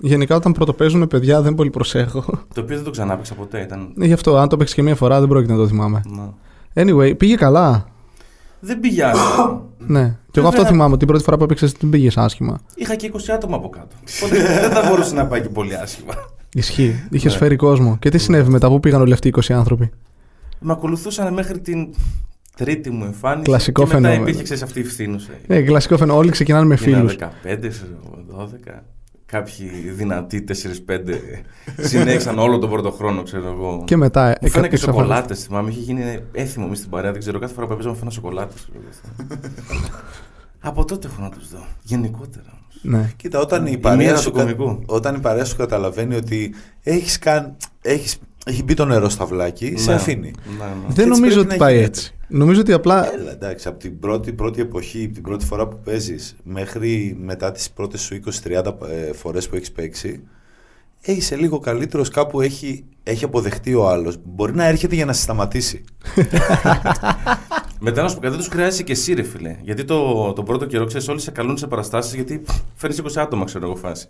Γενικά 0.01 0.37
όταν 0.37 0.53
πρωτοπαίζουν 0.53 1.07
παιδιά 1.07 1.43
δεν 1.43 1.55
πολύ 1.55 1.71
προσέχω. 1.71 2.25
Το 2.55 2.61
οποίο 2.61 2.77
δεν 2.77 2.85
το 2.85 2.91
ξανά 2.91 3.17
παίξα 3.17 3.35
ποτέ. 3.35 3.61
Ήταν... 3.61 3.93
Ναι, 3.95 4.07
Γι' 4.07 4.13
αυτό, 4.13 4.37
αν 4.37 4.49
το 4.49 4.57
παίξει 4.57 4.75
και 4.75 4.83
μία 4.83 4.95
φορά 4.95 5.21
δεν 5.21 5.29
πρόκειται 5.29 5.53
να 5.53 5.59
το 5.59 5.67
θυμάμαι. 5.69 6.03
Να. 6.07 6.35
Anyway, 6.85 7.17
πήγε 7.19 7.35
καλά. 7.35 7.87
Δεν 8.61 8.81
πήγε 8.81 9.05
άσχημα. 9.05 9.63
Ναι. 9.79 10.17
Και 10.31 10.39
εγώ 10.39 10.49
αυτό 10.49 10.61
Βέβαια. 10.61 10.77
θυμάμαι. 10.77 10.97
Την 10.97 11.07
πρώτη 11.07 11.23
φορά 11.23 11.37
που 11.37 11.45
έπαιξες 11.45 11.73
δεν 11.73 11.91
πήγες 11.91 12.17
άσχημα. 12.17 12.61
Είχα 12.75 12.95
και 12.95 13.11
20 13.13 13.19
άτομα 13.35 13.57
από 13.57 13.69
κάτω. 13.69 13.97
Οπότε 14.23 14.43
δεν 14.61 14.71
θα 14.71 14.89
μπορούσε 14.89 15.15
να 15.15 15.27
πάει 15.27 15.41
και 15.41 15.49
πολύ 15.49 15.75
άσχημα. 15.77 16.15
Ισχύει. 16.55 17.07
Είχες 17.11 17.33
Ναι. 17.33 17.39
φέρει 17.39 17.57
κόσμο. 17.57 17.97
Και 17.99 18.09
τι 18.11 18.19
συνέβη 18.19 18.51
μετά, 18.51 18.69
πού 18.69 18.81
πήγαν 18.81 19.01
όλοι 19.01 19.13
αυτοί 19.13 19.29
οι 19.29 19.33
20 19.37 19.53
άνθρωποι; 19.55 19.91
Με 20.59 20.73
ακολουθούσαν 20.73 21.33
μέχρι 21.35 21.61
την 21.61 21.89
τρίτη 22.57 22.91
μου 22.91 23.05
εμφάνιση. 23.05 23.43
Κλασικό 23.45 23.81
και 23.83 23.87
μετά 23.87 23.97
φαινόμενο. 24.01 24.23
υπήρχε 24.23 24.43
ξέρεις, 24.43 24.63
αυτή 24.63 24.81
η 24.81 24.85
φθήνουσα. 24.85 25.31
Ναι, 25.47 25.61
κλασικό 25.63 25.97
φαινόμενο. 25.97 26.19
Όλοι 26.23 26.31
ξεκινάνε 26.31 26.65
με 26.67 26.77
Είναι 26.87 26.97
φίλους. 26.97 27.17
15, 27.17 27.69
ξέρω 27.69 27.91
εγώ, 28.05 28.25
12. 28.29 28.83
Κάποιοι 29.33 29.69
δυνατοί 29.91 30.45
4-5 30.49 30.53
συνέχισαν 31.81 32.39
όλο 32.39 32.59
τον 32.59 32.71
πρώτο 32.71 32.91
χρόνο, 32.91 33.23
ξέρω 33.23 33.47
εγώ. 33.49 33.83
Και 33.87 33.97
μετά. 33.97 34.25
Μου 34.25 34.31
εκα- 34.31 34.49
φαίνανε 34.51 34.69
και 34.69 34.75
εξαφανίστηκε. 34.75 35.15
σοκολάτες. 35.15 35.43
Θυμάμαι, 35.45 35.71
είχε 35.71 35.81
γίνει 35.81 36.19
έθιμο 36.33 36.65
εμεί 36.67 36.77
στην 36.77 36.91
παρέα. 36.91 37.11
Δεν 37.11 37.21
ξέρω, 37.21 37.39
κάθε 37.39 37.55
φορά 37.55 37.67
που 37.67 37.73
έπαιζα 37.73 37.89
μου 37.89 37.95
φαίνανε 37.95 38.11
σοκολάτε. 38.13 38.55
Από 40.61 40.85
τότε 40.85 41.07
έχω 41.07 41.23
να 41.23 41.29
τους 41.29 41.49
δω. 41.51 41.67
Γενικότερα 41.83 42.45
όμως. 42.53 42.79
Ναι. 42.83 43.13
Κοίτα, 43.17 43.39
όταν 43.41 43.67
η, 43.67 43.71
Η 43.75 43.79
παρέα 43.79 43.99
μοίρα 43.99 44.17
σου, 44.17 44.31
του 44.31 44.37
κωμικού. 44.39 44.83
όταν 44.87 45.15
η 45.15 45.19
παρέα 45.21 45.45
σου 45.45 45.57
καταλαβαίνει 45.57 46.15
ότι 46.15 46.55
έχεις 46.83 47.19
καν, 47.19 47.57
έχεις, 47.83 48.19
έχει 48.47 48.63
μπει 48.63 48.75
το 48.75 48.85
νερό 48.85 49.09
στα 49.09 49.25
βλάκι, 49.27 49.75
σε 49.77 49.91
Ναι. 49.91 49.97
αφήνει. 49.97 50.31
Ναι, 50.47 50.65
ναι. 50.65 50.71
Δεν 50.89 50.89
έτσι 50.89 51.21
νομίζω 51.21 51.35
πρέπει 51.35 51.39
ότι 51.41 51.49
να 51.49 51.57
πάει 51.57 51.75
γίνεται. 51.75 51.89
έτσι. 51.91 52.13
Νομίζω 52.29 52.61
ότι 52.61 52.73
απλά. 52.73 53.13
Έλα, 53.13 53.31
εντάξει, 53.31 53.69
από 53.69 53.79
την 53.79 53.99
πρώτη, 53.99 54.33
πρώτη 54.33 54.61
εποχή, 54.61 55.05
από 55.05 55.15
την 55.15 55.23
πρώτη 55.23 55.45
φορά 55.45 55.69
που 55.69 55.79
παίζεις 55.85 56.37
μέχρι 56.43 57.17
μετά 57.21 57.53
τις 57.53 57.71
πρώτες 57.71 58.01
σου 58.01 58.21
20-30 58.45 58.75
ε, 58.89 59.13
φορές 59.13 59.49
που 59.49 59.57
έχεις 59.57 59.73
παίξει, 59.73 60.23
είσαι 61.01 61.37
λίγο 61.37 61.59
καλύτερος, 61.59 62.09
κάπου 62.09 62.41
έχει, 62.41 62.85
έχει 63.03 63.25
αποδεχτεί 63.25 63.75
ο 63.75 63.89
άλλος. 63.89 64.19
Μπορεί 64.25 64.55
να 64.55 64.65
έρχεται 64.65 64.95
για 64.95 65.05
να 65.05 65.13
σε 65.13 65.23
σταματήσει. 65.23 65.85
Μετά 67.81 68.03
να 68.03 68.09
σου 68.09 68.15
πω 68.15 68.21
κάτι, 68.21 68.35
δεν 68.35 68.45
τους 68.45 68.49
χρειάζεσαι 68.49 68.83
και 68.83 68.93
εσύ, 68.93 69.15
ρε 69.15 69.23
φίλε. 69.23 69.57
Γιατί 69.63 69.85
το, 69.85 70.33
το 70.33 70.43
πρώτο 70.43 70.67
καιρό 70.67 70.85
ξέρεις, 70.85 71.09
όλοι 71.09 71.21
σε 71.21 71.31
καλούν 71.31 71.57
σε 71.57 71.67
παραστάσεις 71.67 72.15
γιατί 72.15 72.43
φέρνεις 72.75 73.03
20 73.03 73.07
άτομα, 73.17 73.45
ξέρω 73.45 73.67
εγώ, 73.67 73.77
φάση. 73.77 74.09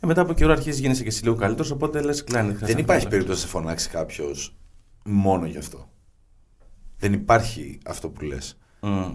Ε, 0.00 0.06
μετά 0.06 0.20
από 0.20 0.32
καιρό 0.32 0.52
αρχίζεις 0.52 0.80
γίνεσαι 0.80 1.02
και 1.02 1.08
εσύ 1.08 1.22
λίγο 1.22 1.34
καλύτερος, 1.34 1.70
οπότε 1.70 2.00
λες 2.00 2.24
κλάνει. 2.24 2.52
Δεν 2.52 2.78
υπάρχει 2.78 3.08
περίπτωση 3.08 3.40
να 3.40 3.46
σε 3.46 3.52
φωνάξει 3.52 3.88
κάποιος 3.88 4.56
μόνο 5.04 5.46
γι' 5.46 5.58
αυτό. 5.58 5.88
Δεν 6.98 7.12
υπάρχει 7.12 7.78
αυτό 7.86 8.08
που 8.08 8.24
λες. 8.24 8.58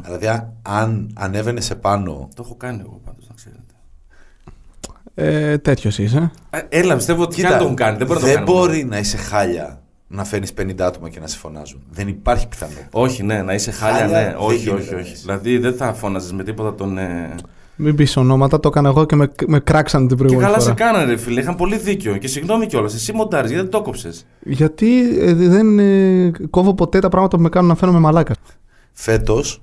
Δηλαδή, 0.03 0.27
α- 0.27 0.53
αν 0.61 1.11
ανέβαινε 1.15 1.61
σε 1.61 1.75
πάνω 1.75 2.29
Το 2.35 2.43
έχω 2.45 2.55
κάνει 2.55 2.79
εγώ 2.85 3.01
πάντως, 3.05 3.27
να 3.27 3.33
ξέρετε. 3.35 3.61
Ε, 5.15 5.57
Τέτοιος 5.57 5.97
είσαι. 5.97 6.31
Ε, 6.49 6.59
Έλα, 6.69 6.95
πιστεύω 6.95 7.21
ότι 7.23 7.35
και 7.35 7.47
αν 7.47 7.57
το 7.57 7.63
έχουν 7.63 7.75
κάνει. 7.75 7.97
Δεν 7.97 8.07
μπορεί 8.07 8.19
να 8.21 8.27
το 8.27 8.33
κάνουν. 8.33 8.53
μπορεί 8.53 8.83
να 8.85 8.97
είσαι 8.97 9.17
χάλια 9.17 9.81
να 10.07 10.23
φέρνεις 10.23 10.53
50 10.57 10.81
άτομα 10.81 11.09
και 11.09 11.19
να 11.19 11.27
σε 11.27 11.37
φωνάζουν. 11.37 11.83
Δεν 11.91 12.07
υπάρχει 12.07 12.47
πιθανότητα. 12.47 12.87
Όχι, 12.91 13.23
ναι, 13.23 13.41
να 13.41 13.53
είσαι 13.53 13.71
χάλια, 13.71 13.99
Χάλια 13.99 14.19
ναι. 14.19 14.25
δεν 14.25 14.35
Όχι, 14.37 14.57
γίνεται 14.57 14.81
όχι, 14.81 14.91
να 14.93 14.99
όχι. 14.99 15.11
είσαι. 15.11 15.21
Δηλαδή 15.21 15.57
δεν 15.57 15.75
θα 15.75 15.93
φώναζες 15.93 16.31
με 16.31 16.43
τίποτα 16.43 16.75
τον. 16.75 16.97
Ε... 16.97 17.35
Μην 17.83 17.95
πεις 17.95 18.17
ονόματα, 18.17 18.59
το 18.59 18.67
έκανα 18.67 18.89
εγώ 18.89 19.05
και 19.05 19.15
με, 19.15 19.31
με 19.47 19.59
κράξαν 19.59 20.07
την 20.07 20.09
Και 20.09 20.15
προηγούμενη 20.23 20.51
καλά 20.51 20.63
φορά. 20.63 20.75
σε 20.77 20.83
κάνανε, 20.83 21.11
ρε 21.11 21.17
φίλε. 21.17 21.41
Είχαν 21.41 21.55
πολύ 21.55 21.77
δίκιο. 21.77 22.17
Και 22.17 22.27
συγγνώμη 22.27 22.65
κιόλας. 22.65 22.93
Εσύ 22.93 23.13
μοντάρεις, 23.13 23.49
γιατί 23.51 23.63
δεν 23.69 23.73
το 23.79 23.81
κόψες; 23.81 24.25
Γιατί 24.41 25.17
ε, 25.19 25.33
δεν 25.33 25.79
ε, 25.79 26.31
κόβω 26.49 26.73
ποτέ 26.73 26.99
τα 26.99 27.09
πράγματα 27.09 27.35
που 27.37 27.43
με 27.43 27.49
κάνουν 27.49 27.69
να 27.69 27.75
φαίνομαι 27.75 27.99
μαλάκα. 27.99 28.35
Φέτος, 28.91 29.61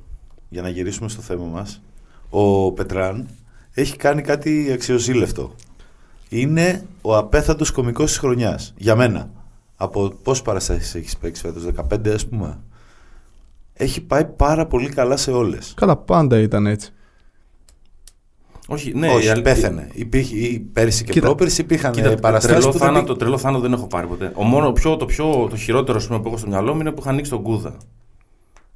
για 0.48 0.62
να 0.62 0.68
γυρίσουμε 0.68 1.08
στο 1.08 1.22
θέμα 1.22 1.44
μας, 1.44 1.82
ο 2.30 2.72
Πετράν 2.72 3.28
έχει 3.72 3.96
κάνει 3.96 4.22
κάτι 4.22 4.70
αξιοζήλευτο. 4.72 5.54
Είναι 6.28 6.84
ο 7.00 7.16
απέθαντος 7.16 7.70
κωμικός 7.70 8.06
της 8.06 8.18
χρονιάς. 8.18 8.74
Για 8.76 8.96
μένα. 8.96 9.30
Από 9.76 10.12
πόσες 10.22 10.42
παραστάσεις 10.42 10.94
έχεις 10.94 11.16
παίξει 11.16 11.42
φέτος, 11.42 11.62
15 11.64 12.08
ας 12.14 12.26
πούμε. 12.26 12.58
Έχει 13.72 14.00
πάει 14.00 14.24
πάρα 14.24 14.66
πολύ 14.66 14.88
καλά 14.88 15.16
σε 15.16 15.30
όλες. 15.30 15.74
Καλά, 15.76 15.96
πάντα 15.96 16.38
ήταν 16.38 16.66
έτσι. 16.66 16.92
Όχι, 18.72 18.92
ναι, 18.94 19.08
Όχι, 19.08 19.26
η 19.26 19.28
αλ- 19.28 19.42
πέθανε. 19.42 19.88
Υπήρχε, 19.92 20.36
ή 20.36 20.58
πέρυσι 20.60 21.04
και 21.04 21.12
Κοίτα, 21.12 21.26
πρόπερσι 21.26 21.60
υπήρχαν 21.60 21.92
Κοίτα, 21.92 22.14
παραστάσεις 22.14 22.56
τρελό 22.56 22.72
που 22.72 22.78
δεν 22.78 22.88
θάνατο, 22.88 23.16
τρελό 23.16 23.38
θάνατο 23.38 23.62
δεν 23.62 23.72
έχω 23.72 23.86
πάρει 23.86 24.06
ποτέ. 24.06 24.32
Ο 24.34 24.42
μόνο, 24.44 24.72
πιο, 24.72 24.96
το, 24.96 25.06
πιο, 25.06 25.46
το 25.50 25.56
χειρότερο 25.56 25.98
ας 25.98 26.06
πούμε, 26.06 26.20
που 26.20 26.28
έχω 26.28 26.36
στο 26.36 26.48
μυαλό 26.48 26.74
μου 26.74 26.80
είναι 26.80 26.90
που 26.92 27.00
είχα 27.00 27.10
ανοίξει 27.10 27.30
τον 27.30 27.42
Κούδα. 27.42 27.76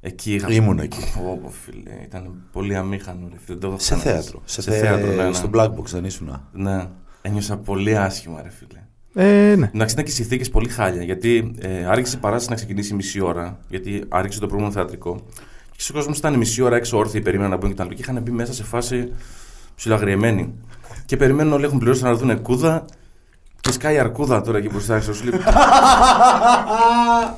Εκεί 0.01 0.33
είχα. 0.33 0.51
Ήμουν 0.51 0.79
εκεί. 0.79 0.99
Πω, 1.15 1.39
πω, 1.43 1.49
φίλε, 1.65 1.91
ήταν 2.03 2.33
πολύ 2.51 2.75
αμήχανο. 2.75 3.19
Ρε, 3.31 3.37
φίλε, 3.45 3.57
δεν 3.57 3.59
το 3.59 3.67
έχω 3.67 3.79
Σε 3.79 3.95
ξαναζήσει. 3.95 4.13
θέατρο. 4.23 4.41
Σε, 4.45 4.61
Σε 4.61 4.71
θέατρο, 4.71 5.07
ναι, 5.13 5.23
ναι. 5.23 5.33
Στο 5.33 5.49
Black 5.53 5.67
Box 5.67 5.85
δεν 5.85 6.05
ήσουν. 6.05 6.41
Ναι, 6.53 6.87
ένιωσα 7.21 7.57
πολύ 7.57 7.97
άσχημα, 7.97 8.41
ρε 8.41 8.49
φίλε. 8.49 8.79
Ε, 9.17 9.55
ναι. 9.55 9.69
Εντάξει, 9.73 9.93
ήταν 9.93 10.05
και 10.05 10.11
οι 10.11 10.13
συνθήκες 10.13 10.49
πολύ 10.49 10.69
χάλια. 10.69 11.03
Γιατί 11.03 11.55
ε, 11.59 11.85
άρχισε 11.85 12.15
η 12.15 12.19
παράσταση 12.19 12.49
να 12.49 12.55
ξεκινήσει 12.55 12.93
μισή 12.93 13.21
ώρα. 13.21 13.59
Γιατί 13.69 14.03
άρχισε 14.09 14.39
το 14.39 14.45
προηγούμενο 14.47 14.75
θεατρικό. 14.79 15.25
Και 15.77 15.83
ο 15.89 15.93
κόσμος 15.93 16.17
ήταν 16.17 16.33
μισή 16.37 16.61
ώρα 16.61 16.75
έξω 16.75 16.97
όρθιοι, 16.97 17.21
περίμεναν 17.21 17.51
να 17.51 17.57
μπουν 17.57 17.69
και 17.69 17.75
τα 17.75 17.83
λοιπά. 17.83 17.95
Και 17.95 18.01
είχαν 18.01 18.21
μπει 18.21 18.31
μέσα 18.31 18.53
σε 18.53 18.63
φάση 18.63 19.11
ψιλοαγριεμένοι. 19.75 20.53
Και 21.05 21.17
περιμένουν 21.17 21.53
όλοι 21.53 21.65
έχουν 21.65 21.79
πληρώσει 21.79 22.03
να 22.03 22.13
δουν 22.15 22.41
κούδα. 22.41 22.85
Και 23.61 23.71
σκάει 23.71 23.99
αρκούδα 23.99 24.41
τώρα 24.41 24.57
εκεί 24.57 24.69
μπροστά. 24.69 24.99
Ξέρω, 24.99 25.15
σου 25.15 25.23
λέει, 25.23 25.39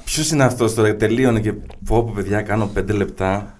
Ποιος 0.03 0.31
είναι 0.31 0.43
αυτός 0.43 0.73
τώρα, 0.73 0.95
τελείωνε 0.95 1.39
και 1.39 1.53
πω 1.53 2.03
πω 2.03 2.11
παιδιά, 2.15 2.41
κάνω 2.41 2.65
πέντε 2.65 2.93
λεπτά. 2.93 3.51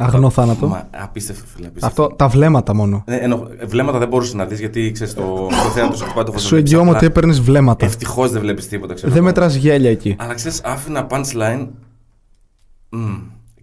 Αγνό 0.00 0.30
θάνατο. 0.30 0.66
Μα, 0.68 0.88
απίστευτο, 1.02 1.44
φίλε. 1.54 1.66
Απίστευτο. 1.66 2.02
Αυτό 2.02 2.16
τα 2.16 2.28
βλέμματα 2.28 2.74
μόνο. 2.74 3.02
Ε, 3.06 3.16
εννοώ, 3.16 3.42
βλέμματα 3.66 3.98
δεν 3.98 4.08
μπορούσες 4.08 4.34
να 4.34 4.44
δεις 4.44 4.58
γιατί 4.58 4.90
ξέρεις 4.92 5.14
το, 5.14 5.22
το 5.50 5.70
θέατρο 5.74 5.96
σου 5.96 6.04
χτυπάει 6.08 6.24
το 6.24 6.38
Σου 6.38 6.56
εγγυώμαι 6.56 6.90
ότι 6.90 7.06
έπαιρνες 7.06 7.40
βλέμματα. 7.40 7.84
Ευτυχώς 7.86 8.30
δεν 8.30 8.40
βλέπεις 8.40 8.68
τίποτα. 8.68 8.94
Ξέρω 8.94 9.08
Δεν 9.08 9.18
εγώ. 9.18 9.26
μετράς 9.26 9.54
γέλια 9.54 9.90
εκεί. 9.90 10.16
Αλλά 10.18 10.34
ξέρεις, 10.34 10.60
άφηνα 10.64 11.06
punchline. 11.10 11.66
Μμ. 12.88 13.16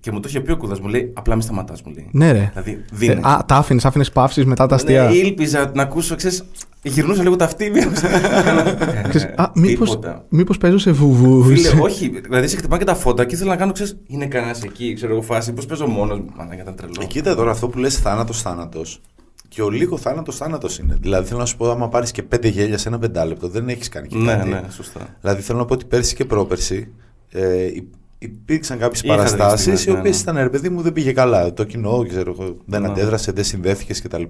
Και 0.06 0.12
μου 0.12 0.20
το 0.20 0.28
είχε 0.30 0.40
πει 0.40 0.52
ο 0.52 0.58
κούδα, 0.58 0.76
μου 0.82 0.88
λέει: 0.88 1.12
Απλά 1.14 1.36
μη 1.36 1.42
σταματάς, 1.42 1.82
μου 1.82 1.94
λέει. 1.94 2.08
Ναι, 2.12 2.32
ρε. 2.32 2.50
Δηλαδή, 2.54 2.72
Ε, 2.72 2.96
δίνει. 2.96 3.14
α, 3.24 3.44
τα 3.48 3.56
άφηνες, 3.56 3.86
άφηνες 3.86 4.12
παύσεις 4.12 4.46
μετά 4.46 4.66
τα 4.66 4.76
αστεία. 4.76 5.04
Ναι, 5.04 5.14
ήλπιζα 5.16 5.72
να 5.76 5.82
ακούσω, 5.84 6.16
ξέρεις. 6.16 6.44
Γυρνούσα 6.82 7.22
λίγο 7.24 7.36
τα 7.36 7.46
αυτίμια. 7.46 7.88
Ξέρεις, 9.10 9.24
Ε, 9.24 9.34
α, 9.38 9.52
μήπως, 9.56 9.90
τίποτα. 9.90 10.26
μήπως 10.30 10.58
παίζω 10.58 10.78
σε 10.78 10.92
βουβού. 10.92 11.44
Φίλε, 11.44 11.70
όχι. 11.82 12.08
Δηλαδή, 12.24 12.48
σε 12.48 12.58
χτυπάνε 12.58 12.80
και 12.84 12.86
τα 12.90 12.96
φώτα 12.96 13.26
και 13.26 13.36
ήθελα 13.36 13.50
να 13.50 13.56
κάνω, 13.56 13.72
ξέρεις, 13.72 13.98
είναι 14.08 14.26
κανένας 14.26 14.64
εκεί, 14.64 14.94
ξέρω 14.94 15.12
εγώ, 15.14 15.22
φάση. 15.22 15.54
Πώς 15.54 15.66
παίζω 15.66 15.88
μόνος 15.88 16.20
μου. 16.20 16.30
Μάνα, 16.38 16.56
ήταν 16.62 16.76
τρελό. 16.76 16.94
Ε, 17.02 17.06
κοίτα 17.06 17.36
τώρα 17.36 17.52
αυτό 17.52 17.68
που 17.68 17.78
λες 17.78 17.98
θάνατος 17.98 18.42
θάνατος 18.42 19.02
και 19.48 19.62
ο 19.62 19.70
λίγο 19.70 19.98
θάνατος 19.98 20.38
θάνατος 20.38 20.78
είναι. 20.80 20.98
Δηλαδή 21.02 21.28
θέλω 21.28 21.40
να 21.40 21.46
σου 21.46 21.58
πω 21.58 21.72
άμα 21.72 21.90
πάρεις 21.90 22.12
και 22.12 22.24
πέντε 22.24 22.48
γέλια 22.48 22.78
σε 22.78 22.88
ένα 22.88 23.00
πεντάλεπτο 23.00 23.48
δεν 23.48 23.70
έχεις 23.70 23.90
κάνει 23.90 24.08
και 24.08 24.18
Ναι, 24.18 24.34
κάτι. 24.36 24.50
ναι, 24.50 24.62
σωστά. 24.70 25.00
Δηλαδή 25.22 25.42
θέλω 25.42 25.58
να 25.60 25.66
πω 25.66 25.74
ότι 25.74 25.86
πέρσι 25.86 26.16
και 26.16 26.26
πρόπερσι 26.26 26.88
ε, 27.32 27.66
υ- 27.66 27.94
υπήρξαν 28.26 28.78
κάποιες 28.78 29.02
Είχα 29.02 29.16
τέτοιες 29.16 29.36
παραστάσεις 29.36 29.62
στιγμές, 29.62 29.86
οι 29.86 29.92
ναι, 29.92 30.00
οποίες 30.00 30.16
ναι. 30.16 30.22
ήταν 30.32 30.44
ρε 30.44 30.50
παιδί 30.50 30.70
μου 30.70 30.82
δεν 30.82 30.94
πήγε 30.94 31.12
καλά. 31.12 31.54
Το 31.54 31.64
κοινό 31.64 32.06
ξέρω, 32.08 32.36
εγώ, 32.40 32.58
δεν 32.66 32.82
Ναι. 32.82 32.88
αντέδρασε, 32.88 33.32
δεν 33.32 33.44
συνδέθηκες 33.44 34.02
κτλ. 34.02 34.24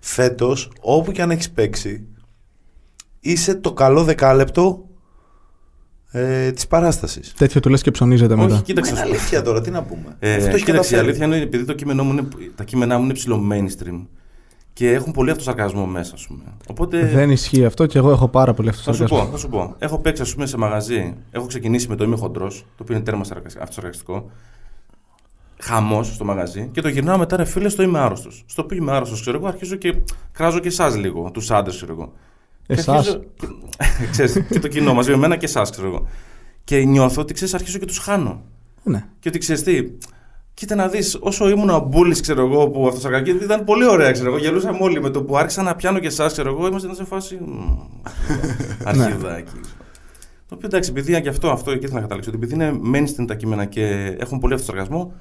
Φέτος 0.00 0.70
όπου 0.80 1.12
και 1.12 1.22
αν 1.22 1.30
έχεις 1.30 1.50
παίξει 1.50 2.06
είσαι 3.20 3.54
το 3.54 3.72
καλό 3.72 4.04
δεκάλεπτο 4.04 4.82
ε, 6.10 6.50
της 6.52 6.66
παράστασης. 6.66 7.34
Τέτοιο 7.36 7.60
του 7.60 7.68
λες 7.70 7.82
και 7.82 7.90
ψωνίζεται 7.90 8.34
Όχι, 8.34 8.42
μετά. 8.42 8.60
κοίταξε. 8.64 8.90
Είναι 8.90 9.00
να 9.00 9.04
σου 9.06 9.10
πω. 9.12 9.16
αλήθεια 9.18 9.42
τώρα, 9.42 9.60
τι 9.60 9.70
να 9.70 9.82
πούμε. 9.82 10.16
Ε, 10.18 10.34
Αυτό 10.34 10.48
έχει 10.48 10.64
κοίταξε, 10.64 10.70
η 10.70 10.72
καταφέρει. 10.74 11.00
αλήθεια 11.00 11.26
είναι 11.26 11.36
επειδή 11.36 11.64
το 11.64 11.72
κείμενό 11.72 12.04
μου 12.04 12.12
είναι, 12.12 12.28
τα 12.54 12.64
κείμενά 12.64 12.98
μου 12.98 13.04
είναι 13.04 13.12
ψηλό 13.12 13.42
mainstream 13.52 14.06
και 14.78 14.92
έχουν 14.92 15.12
πολύ 15.12 15.30
αυτοσαρκασμό 15.30 15.86
μέσα, 15.86 16.14
ας 16.14 16.26
πούμε. 16.26 16.42
Οπότε. 16.68 17.06
Δεν 17.06 17.30
ισχύει 17.30 17.64
αυτό 17.64 17.86
και 17.86 17.98
εγώ 17.98 18.10
έχω 18.10 18.28
πάρα 18.28 18.54
πολύ 18.54 18.70
Θα 18.70 18.74
σου 18.76 18.80
αυτοσαρκασμό. 18.90 19.24
πω, 19.24 19.30
θα 19.32 19.38
σου 19.38 19.48
πω. 19.48 19.74
Έχω 19.78 19.98
παίξει, 19.98 20.22
ας 20.22 20.34
πούμε, 20.34 20.46
σε 20.46 20.56
μαγαζί. 20.56 21.14
Έχω 21.30 21.46
ξεκινήσει 21.46 21.88
με 21.88 21.96
το 21.96 22.04
Είμαι 22.04 22.16
χοντρός, 22.16 22.58
το 22.76 22.82
οποίο 22.82 22.94
είναι 22.94 23.04
τέρμα 23.04 23.24
σαρκα- 23.24 23.60
αυτοσαρκαστικό. 23.60 24.30
Χαμός 25.60 26.06
στο 26.14 26.24
μαγαζί 26.24 26.68
και 26.72 26.80
το 26.80 26.88
γυρνάω 26.88 27.18
μετά, 27.18 27.36
ρε 27.36 27.44
φίλε, 27.44 27.68
στο 27.68 27.82
Είμαι 27.82 27.98
άρρωστος. 27.98 28.44
Στο 28.46 28.62
οποίο 28.62 28.76
είμαι 28.76 28.92
άρρωστος, 28.92 29.20
ξέρω 29.20 29.36
εγώ, 29.36 29.46
αρχίζω 29.46 29.76
και 29.76 29.94
κράζω 30.32 30.58
και 30.58 30.68
εσάς 30.68 30.96
λίγο, 30.96 31.30
τους 31.30 31.50
άντρες, 31.50 31.76
ξέρω 31.76 31.92
εγώ. 31.92 32.12
Και 32.66 32.72
Εσάς; 32.72 32.88
αρχίζω- 32.96 33.20
και- 33.36 34.06
ξέρεις, 34.10 34.42
και 34.50 34.58
το 34.60 34.68
κοινό 34.68 34.94
μαζί 34.94 35.08
με 35.10 35.14
εμένα 35.16 35.36
και 35.36 35.44
εσάς, 35.46 35.70
ξέρω 35.70 35.86
εγώ. 35.88 36.06
Και 36.64 36.84
νιώθω 36.84 37.20
ότι 37.20 37.34
ξέρεις, 37.34 37.54
αρχίζω 37.54 37.78
και 37.78 37.86
τους 37.86 37.98
χάνω. 37.98 38.42
Ναι. 38.82 39.04
Και 39.20 39.28
ότι 39.28 39.38
ξέρεις 39.38 39.62
τι, 39.62 39.90
κοίτα 40.58 40.74
να 40.74 40.88
δεις, 40.88 41.16
όσο 41.20 41.48
ήμουν 41.48 41.70
ο 41.70 41.78
Μπούλης, 41.88 42.20
ξέρω 42.20 42.40
εγώ, 42.46 42.68
που 42.68 42.86
αυτός 42.88 43.04
ήταν 43.42 43.64
πολύ 43.64 43.86
ωραία, 43.86 44.12
ξέρω 44.12 44.28
εγώ. 44.28 44.38
Γελούσαμε 44.38 44.78
όλοι 44.80 45.00
με 45.00 45.10
το 45.10 45.22
που 45.22 45.36
άρχισα 45.36 45.62
να 45.62 45.74
πιάνω 45.74 45.98
και 45.98 46.06
εσάς, 46.06 46.32
ξέρω 46.32 46.48
εγώ, 46.50 46.66
είμαστε 46.66 46.94
σε 46.94 47.04
φάση. 47.04 47.38
μμ, 47.46 47.78
Αρχιδάκι. 48.84 49.52
Το 50.48 50.54
οποίο 50.54 50.68
εντάξει, 50.68 50.90
επειδή 50.90 51.10
είναι 51.10 51.20
και 51.20 51.28
αυτό, 51.28 51.50
αυτό 51.50 51.70
εκεί 51.70 51.78
ήθελα 51.84 51.94
να 51.94 52.00
καταλήξω. 52.00 52.30
Ότι 52.30 52.38
επειδή 52.42 52.54
είναι 52.54 52.80
mainstream 52.94 53.24
τα 53.26 53.34
κείμενα 53.34 53.64
και 53.64 54.16
έχουν 54.18 54.38
πολύ 54.38 54.54
αυτοσαρκασμό, 54.54 55.12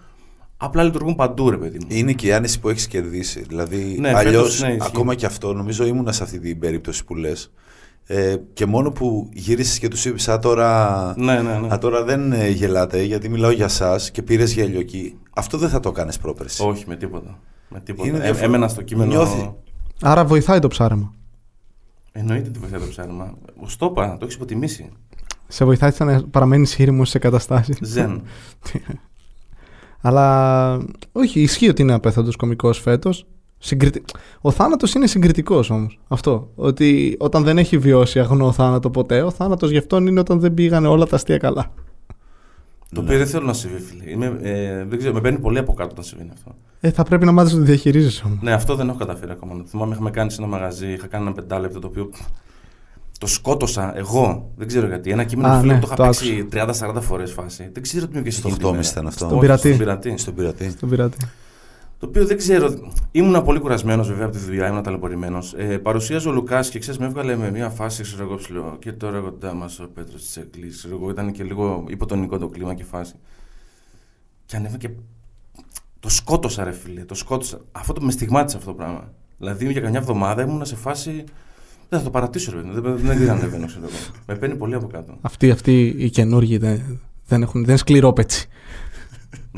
απλά 0.58 0.84
λειτουργούν 0.84 1.16
παντού, 1.16 1.50
ρε 1.50 1.58
παιδί 1.58 1.78
μου. 1.82 1.86
Είναι 1.90 2.12
και 2.14 2.28
η 2.28 2.34
άνεση 2.34 2.60
που 2.60 2.70
έχεις 2.70 2.88
κερδίσει. 2.88 3.46
Δηλαδή, 3.48 3.98
Ναι, 4.00 4.12
αλλιώς, 4.16 4.34
φέτος, 4.56 4.62
ναι, 4.62 4.68
ισχύει. 4.68 4.88
ακόμα 4.88 5.16
και 5.16 5.26
αυτό, 5.26 5.54
νομίζω 5.54 5.86
ήμουνα 5.86 6.12
σε 6.12 6.24
αυτή 6.24 6.40
την 6.40 6.60
περίπτωση 6.60 7.06
που 7.06 7.16
λες. 7.16 7.52
Ε, 8.10 8.36
και 8.54 8.66
μόνο 8.66 8.92
που 8.92 9.30
γύρισες 9.34 9.80
και 9.80 9.88
τους 9.88 10.06
είπες, 10.06 10.28
Α 10.28 10.40
τώρα, 10.40 11.14
Ναι, 11.18 11.42
ναι, 11.42 11.58
ναι. 11.60 11.74
α, 11.74 11.78
τώρα 11.78 12.04
δεν 12.04 12.32
ε, 12.32 12.50
γελάτε, 12.50 13.02
γιατί 13.02 13.30
μιλάω 13.30 13.52
για 13.52 13.66
εσά 13.66 14.00
και 14.12 14.22
πήρες 14.22 14.54
γέλιο 14.54 14.80
εκεί. 14.80 15.18
Αυτό 15.38 15.58
δεν 15.58 15.70
θα 15.70 15.80
το 15.80 15.90
έκανε 15.90 16.12
πρόπερση. 16.22 16.64
Όχι, 16.64 16.84
με 16.88 16.96
τίποτα. 16.96 17.40
Με 17.70 17.80
τίποτα. 17.80 18.08
Είναι 18.08 18.18
Ε, 18.18 18.22
διαφορε- 18.22 18.46
έμενα 18.46 18.68
στο 18.68 18.82
κείμενο. 18.82 19.10
Νιώθει. 19.12 19.54
Άρα 20.02 20.26
βοηθάει 20.26 20.60
το 20.60 20.68
ψάρεμα. 20.68 21.14
Εννοείται 22.12 22.50
ότι 22.50 22.60
βοηθάει 22.60 22.80
το 22.80 22.88
ψάρεμα. 22.88 23.34
Στο 23.66 23.86
είπα, 23.86 24.12
το 24.18 24.26
έχεις 24.26 24.36
υποτιμήσει. 24.36 24.90
Σε 25.48 25.66
βοηθάει 25.66 25.92
σαν 25.92 26.08
να 26.08 26.24
παραμένεις 26.24 26.78
ήρεμος 26.80 27.10
σε 27.10 27.20
καταστάσεις. 27.20 27.78
Ζεν. 27.82 28.22
Αλλά 30.02 30.78
όχι, 31.12 31.42
ισχύει 31.42 31.70
ότι 31.70 31.82
είναι 31.82 31.94
απέθαντος 31.94 32.36
κωμικό 32.36 32.74
φέτος. 32.74 33.26
Συγκριτι... 33.58 34.04
Ο 34.42 34.52
θάνατος 34.52 34.94
είναι 34.94 35.08
συγκριτικός 35.08 35.70
όμως. 35.70 36.00
Αυτό. 36.08 36.52
Ότι 36.56 37.16
όταν 37.20 37.44
δεν 37.44 37.58
έχει 37.58 37.78
βιώσει 37.78 38.20
αγνό 38.20 38.52
θάνατο 38.52 38.90
ποτέ, 38.90 39.22
ο 39.22 39.32
θάνατος 39.32 39.70
γι' 39.70 39.78
αυτόν 39.78 40.08
είναι 40.08 40.20
όταν 40.20 40.40
δεν 40.40 40.54
πήγανε 40.54 40.88
όλα 40.88 41.06
τα 41.06 41.16
αστεία 41.16 41.38
καλά. 41.38 41.72
Το 42.94 43.02
Ναι. 43.02 43.08
οποίο 43.08 43.18
δεν 43.18 43.28
θέλω 43.28 43.46
να 43.46 43.54
συμβεί, 43.54 43.80
φίλε. 43.80 44.10
Είμαι, 44.12 44.38
ε, 44.42 44.84
δεν 44.86 44.98
ξέρω, 44.98 45.14
με 45.14 45.22
παίρνει 45.22 45.40
πολύ 45.40 45.58
από 45.58 45.74
κάτω 45.74 45.94
να 45.98 46.04
συμβαίνει 46.04 46.30
αυτό. 46.34 46.56
Ε, 46.80 46.92
θα 46.92 47.04
πρέπει 47.04 47.26
να 47.26 47.32
μάθεις 47.32 47.54
να 47.54 47.60
το 47.60 47.66
διαχειρίζεσαι 47.66 48.24
όμως. 48.26 48.38
Ναι, 48.42 48.52
αυτό 48.52 48.76
δεν 48.76 48.90
έχω 48.90 48.98
καταφέρει 48.98 49.32
ακόμα. 49.32 49.58
Το 49.58 49.64
θυμάμαι, 49.68 49.94
είχαμε 49.94 50.10
κάνει 50.12 50.32
σε 50.32 50.42
ένα 50.42 50.50
μαγαζί, 50.50 50.92
είχα 50.92 51.08
κάνει 51.08 51.24
ένα 51.26 51.34
πεντάλεπτο 51.34 51.80
το 51.80 51.88
οποίο 51.88 52.10
το 53.20 53.28
σκότωσα 53.28 53.98
εγώ. 53.98 54.52
Δεν 54.58 54.68
ξέρω 54.68 54.88
γιατί. 54.88 55.12
Ένα 55.12 55.24
κείμενο 55.24 55.48
Α, 55.48 55.56
που 55.56 55.62
φίλε, 55.62 55.74
ναι, 55.74 55.80
το 55.80 55.86
είχα 55.88 55.96
το 55.96 56.04
παίξει 56.04 56.48
30-40 56.98 57.02
φορές 57.02 57.32
φάση. 57.32 57.70
Δεν 57.74 57.84
ξέρω 57.84 58.06
τι 58.08 58.14
μου 58.14 58.20
έπιασε 58.20 58.40
Στο 58.40 58.48
εκείνη 58.48 58.64
τη 58.64 58.68
8,5 58.70 58.76
μέρα. 58.76 58.90
ήταν 58.92 59.08
αυτό. 59.08 59.18
Στον 59.26 59.32
Όχι, 59.32 59.40
πειρατή. 59.40 59.68
Στον 59.74 59.78
πειρατή. 59.78 60.18
Στον 60.18 60.36
πειρατή. 60.36 60.74
Τον 60.74 60.90
πειράτη. 60.90 61.18
Το 62.00 62.06
οποίο 62.06 62.26
δεν 62.26 62.38
ξέρω. 62.38 62.92
Ήμουν 63.12 63.44
πολύ 63.44 63.60
κουρασμένος 63.60 64.08
βέβαια 64.08 64.26
από 64.26 64.36
τη 64.36 64.44
δουλειά, 64.44 64.68
ήμουν 64.68 64.84
ταλαιπωρημένος. 64.84 65.54
Ε, 65.58 65.78
παρουσίαζε 65.78 66.30
ο 66.30 66.32
Λουκάς 66.32 66.70
και 66.70 66.80
ξέρεις, 66.80 67.00
με 67.00 67.06
έβγαλε 67.06 67.36
με 67.36 67.52
μια 67.52 67.70
φάση, 67.70 68.04
ξέρω 68.04 68.24
εγώ 68.24 68.36
ψηλό. 68.36 68.78
Και 68.80 68.92
τώρα 68.92 69.20
κοντά 69.20 69.54
μας 69.54 69.80
ο 69.80 69.90
Πέτρος 69.94 70.28
Τσέκλη. 70.28 70.70
Ξέρω 70.70 70.96
εγώ, 70.96 71.10
ήταν 71.10 71.32
και 71.32 71.44
λίγο 71.44 71.84
υποτονικό 71.88 72.38
το 72.38 72.48
κλίμα 72.48 72.74
και 72.74 72.84
φάση. 72.84 73.14
Και 74.46 74.56
ανέβα 74.56 74.78
και. 74.78 74.90
Το 76.00 76.10
σκότωσα, 76.10 76.64
ρε 76.64 76.72
φίλε. 76.72 77.06
Το 77.06 77.16
σκότωσα. 77.16 77.62
Αυτό 77.72 77.94
το 77.94 78.02
με 78.02 78.12
στιγμάτισε 78.12 78.58
αυτό 78.58 78.70
το 78.70 78.76
πράγμα. 78.76 79.14
Δηλαδή 79.38 79.72
για 79.72 79.82
καμιά 79.82 80.00
εβδομάδα 80.00 80.42
ήμουν 80.42 80.66
σε 80.66 80.76
φάση. 80.76 81.24
Δεν 81.90 82.00
θα 82.00 82.06
το 82.06 82.12
παρατήσω, 82.12 82.52
ρε. 82.52 82.62
Δεν, 82.62 82.82
δεν, 82.82 83.18
δεν 83.18 83.30
ανεβαίνω, 83.30 83.66
ξέρω 83.66 83.86
εγώ. 83.86 83.96
Με 84.26 84.36
παίρνει 84.36 84.56
πολύ 84.56 84.76
από 84.76 84.88
κάτω. 84.88 85.18
Αυτοί, 85.22 85.52
αυτοί 85.52 85.96
οι 85.98 86.10
καινούργοι 86.10 86.58
δεν, 86.58 87.00
δεν, 87.28 87.42
έχουν, 87.42 87.62
δεν 87.62 87.70
είναι 87.70 87.78
σκληρόπετσι. 87.78 88.48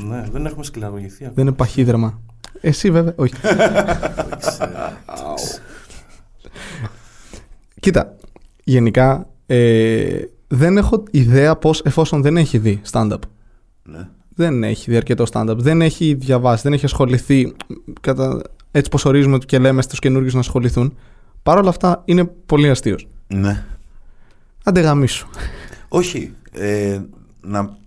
Ναι, 0.07 0.25
δεν 0.31 0.45
έχουμε 0.45 0.63
σκληραγωγηθεί 0.63 1.15
ακόμα. 1.23 1.31
Δεν 1.35 1.47
είναι 1.47 1.55
παχύδρεμα. 1.55 2.21
Εσύ 2.61 2.91
βέβαια, 2.91 3.13
όχι. 3.15 3.33
Δεν 4.29 4.37
ξέρω. 4.39 5.33
Κοίτα, 7.79 8.15
γενικά 8.63 9.27
ε, 9.45 10.19
δεν 10.47 10.77
έχω 10.77 11.03
ιδέα 11.11 11.55
πώς 11.55 11.81
εφόσον 11.81 12.21
δεν 12.21 12.37
έχει 12.37 12.57
δει 12.57 12.81
stand-up. 12.91 13.19
Ναι. 13.83 14.07
Δεν 14.35 14.63
έχει 14.63 14.91
δει 14.91 14.97
αρκετό 14.97 15.25
stand-up. 15.31 15.55
Δεν 15.57 15.81
έχει 15.81 16.13
διαβάσει, 16.13 16.61
δεν 16.63 16.73
έχει 16.73 16.85
ασχοληθεί 16.85 17.55
κατά, 18.01 18.41
έτσι 18.71 18.89
πως 18.89 19.05
ορίζουμε 19.05 19.37
και 19.37 19.59
λέμε 19.59 19.81
στους 19.81 19.99
καινούργιους 19.99 20.33
να 20.33 20.39
ασχοληθούν. 20.39 20.97
Παρ' 21.43 21.57
όλα 21.57 21.69
αυτά 21.69 22.01
είναι 22.05 22.23
πολύ 22.45 22.69
αστείος. 22.69 23.07
ναι. 23.27 23.63
Άντε 24.63 24.79
γαμίσου. 24.81 25.27
Όχι. 25.87 26.33
Ε, 26.51 26.99
να, 27.41 27.77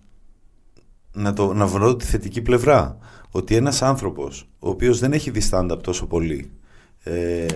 να, 1.13 1.33
το, 1.33 1.53
να 1.53 1.67
βρω 1.67 1.97
τη 1.97 2.05
θετική 2.05 2.43
πλευρά. 2.43 2.99
Ότι 3.31 3.57
ένας 3.57 3.83
άνθρωπος, 3.83 4.49
ο 4.59 4.69
οποίος 4.69 4.99
δεν 4.99 5.13
έχει 5.13 5.31
δει 5.31 5.43
stand-up 5.51 5.79
τόσο 5.83 6.07
πολύ, 6.07 6.51
ε, 7.03 7.47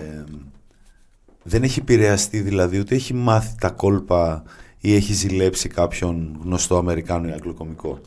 δεν 1.43 1.63
έχει 1.63 1.79
επηρεαστεί 1.79 2.39
δηλαδή, 2.39 2.79
ούτε 2.79 2.95
έχει 2.95 3.13
μάθει 3.13 3.55
τα 3.59 3.69
κόλπα 3.69 4.43
ή 4.79 4.95
έχει 4.95 5.13
ζηλέψει 5.13 5.69
κάποιον 5.69 6.39
γνωστό 6.43 6.77
Αμερικάνο 6.77 7.27
ή 7.27 7.31
Αγγλοκομικό, 7.31 7.99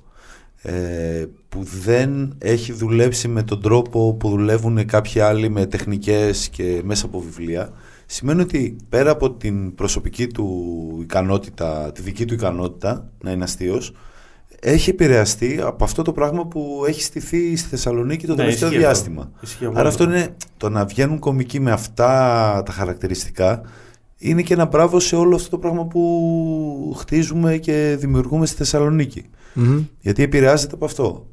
ε, 0.63 1.27
που 1.49 1.63
δεν 1.63 2.35
έχει 2.39 2.73
δουλέψει 2.73 3.29
με 3.29 3.43
τον 3.43 3.63
τρόπο 3.63 4.15
που 4.15 4.29
δουλεύουν 4.29 4.87
κάποιοι 4.87 5.21
άλλοι 5.21 5.49
με 5.49 5.67
τεχνικές 5.67 6.49
και 6.49 6.81
μέσα 6.85 7.07
από 7.07 7.21
βιβλία, 7.21 7.73
σημαίνει 8.07 8.41
ότι 8.41 8.77
πέρα 8.89 9.11
από 9.11 9.31
την 9.31 9.75
προσωπική 9.75 10.27
του 10.27 10.99
ικανότητα, 11.03 11.93
τη 11.93 12.03
δική 12.03 12.25
του 12.25 12.35
ικανότητα 12.35 13.11
να 13.21 13.31
είναι 13.31 13.45
αστείος, 13.45 13.93
έχει 14.61 14.91
επηρεαστεί 14.91 15.61
από 15.63 15.85
αυτό 15.85 16.03
το 16.03 16.13
πράγμα 16.13 16.47
που 16.47 16.85
έχει 16.87 17.03
στηθεί 17.03 17.57
στη 17.57 17.69
Θεσσαλονίκη 17.69 18.27
το 18.27 18.33
Ναι, 18.33 18.39
τελευταίο 18.39 18.69
ισχύει 18.69 18.85
αυτό. 18.85 18.93
διάστημα. 18.95 19.31
Ισχύει 19.41 19.65
Άρα 19.65 19.71
απόλυτα. 19.71 19.89
αυτό 19.89 20.05
είναι 20.05 20.37
το 20.57 20.69
να 20.69 20.85
βγαίνουν 20.85 21.19
κομικοί 21.19 21.61
με 21.61 21.71
αυτά 21.71 22.07
τα 22.67 22.73
χαρακτηριστικά 22.73 23.63
είναι 24.23 24.43
και 24.43 24.55
ένα 24.55 24.65
μπράβο 24.67 25.01
σε 25.01 25.17
όλο 25.17 25.35
αυτό 25.37 25.51
το 25.51 25.59
πράγμα 25.59 25.87
που 25.87 26.95
χτίζουμε 26.99 27.57
και 27.57 27.97
δημιουργούμε 28.01 28.47
στη 28.47 28.57
Θεσσαλονίκη. 28.57 29.25
Μμμ. 29.55 29.83
Γιατί 30.01 30.23
επηρεάζεται 30.23 30.75
από 30.75 30.85
αυτό. 30.85 31.27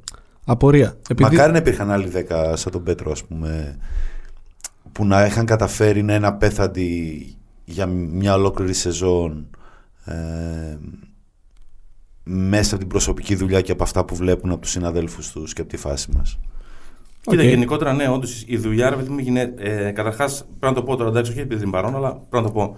Απορία. 0.46 0.98
Επειδή... 1.10 1.30
Μακάρι 1.36 1.52
να 1.52 1.58
υπήρχαν 1.58 1.92
άλλοι 1.92 2.08
δέκα 2.08 2.56
σαν 2.56 2.72
τον 2.72 2.84
Πέτρο, 2.84 3.12
ας 3.12 3.24
πούμε, 3.24 3.78
που 4.92 5.06
να 5.06 5.26
είχαν 5.26 5.46
καταφέρει 5.46 6.04
να 6.04 6.16
είναι 6.16 6.28
απέθαντοι 6.28 7.22
για 7.66 7.86
μια 7.86 8.34
ολόκληρη 8.34 8.74
σεζόν 8.74 9.48
ε, 10.06 10.78
μέσα 12.28 12.70
από 12.70 12.80
την 12.80 12.88
προσωπική 12.88 13.36
δουλειά 13.36 13.62
και 13.62 13.72
από 13.72 13.84
αυτά 13.84 14.06
που 14.06 14.16
βλέπουν 14.16 14.52
από 14.52 14.62
τους 14.62 14.72
συναδέλφους 14.72 15.32
τους 15.32 15.54
και 15.54 15.62
από 15.62 15.70
τη 15.70 15.78
φάση 15.78 16.12
μας. 16.18 16.40
Κοίτα, 17.22 17.42
Οκέι. 17.44 17.48
γενικότερα 17.50 17.94
ναι, 17.94 18.10
όντως 18.10 18.44
η 18.48 18.58
δουλειά, 18.58 18.90
ρε 18.90 18.96
παιδί 18.96 19.10
μου, 19.10 19.20
γίνεται. 19.20 19.88
Ε, 19.88 19.92
Καταρχάς, 19.92 20.46
πρέπει 20.60 20.74
να 20.74 20.74
το 20.74 20.84
πω 20.84 20.96
τώρα, 20.96 21.10
εντάξει, 21.10 21.32
όχι 21.32 21.40
επειδή 21.40 21.62
είναι 21.62 21.72
παρόν, 21.72 21.96
αλλά 21.96 22.10
πρέπει 22.12 22.30
να 22.36 22.44
το 22.44 22.52
πω. 22.52 22.78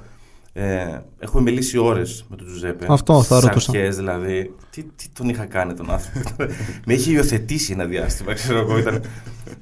Ε, 0.54 1.00
έχουμε 1.20 1.42
μιλήσει 1.42 1.78
ώρες 1.78 2.26
με 2.30 2.36
τον 2.36 2.46
Τζουζέπε. 2.46 2.86
Αυτό 2.90 3.24
θα 3.24 3.36
Στις 3.36 3.48
ρωτούσα. 3.48 3.72
αρχές, 3.72 3.96
δηλαδή. 3.96 4.54
Τι, 4.70 4.84
τι 4.84 5.06
τον 5.14 5.30
είχα 5.30 5.46
κάνει 5.46 5.74
τον 5.74 5.92
άνθρωπο. 5.92 6.30
με 6.86 6.94
είχε 6.94 7.12
υιοθετήσει 7.12 7.72
ένα 7.74 7.86
διάστημα, 7.86 8.34
ξέρω 8.34 8.60
εγώ. 8.60 8.78
Ήταν 8.78 9.02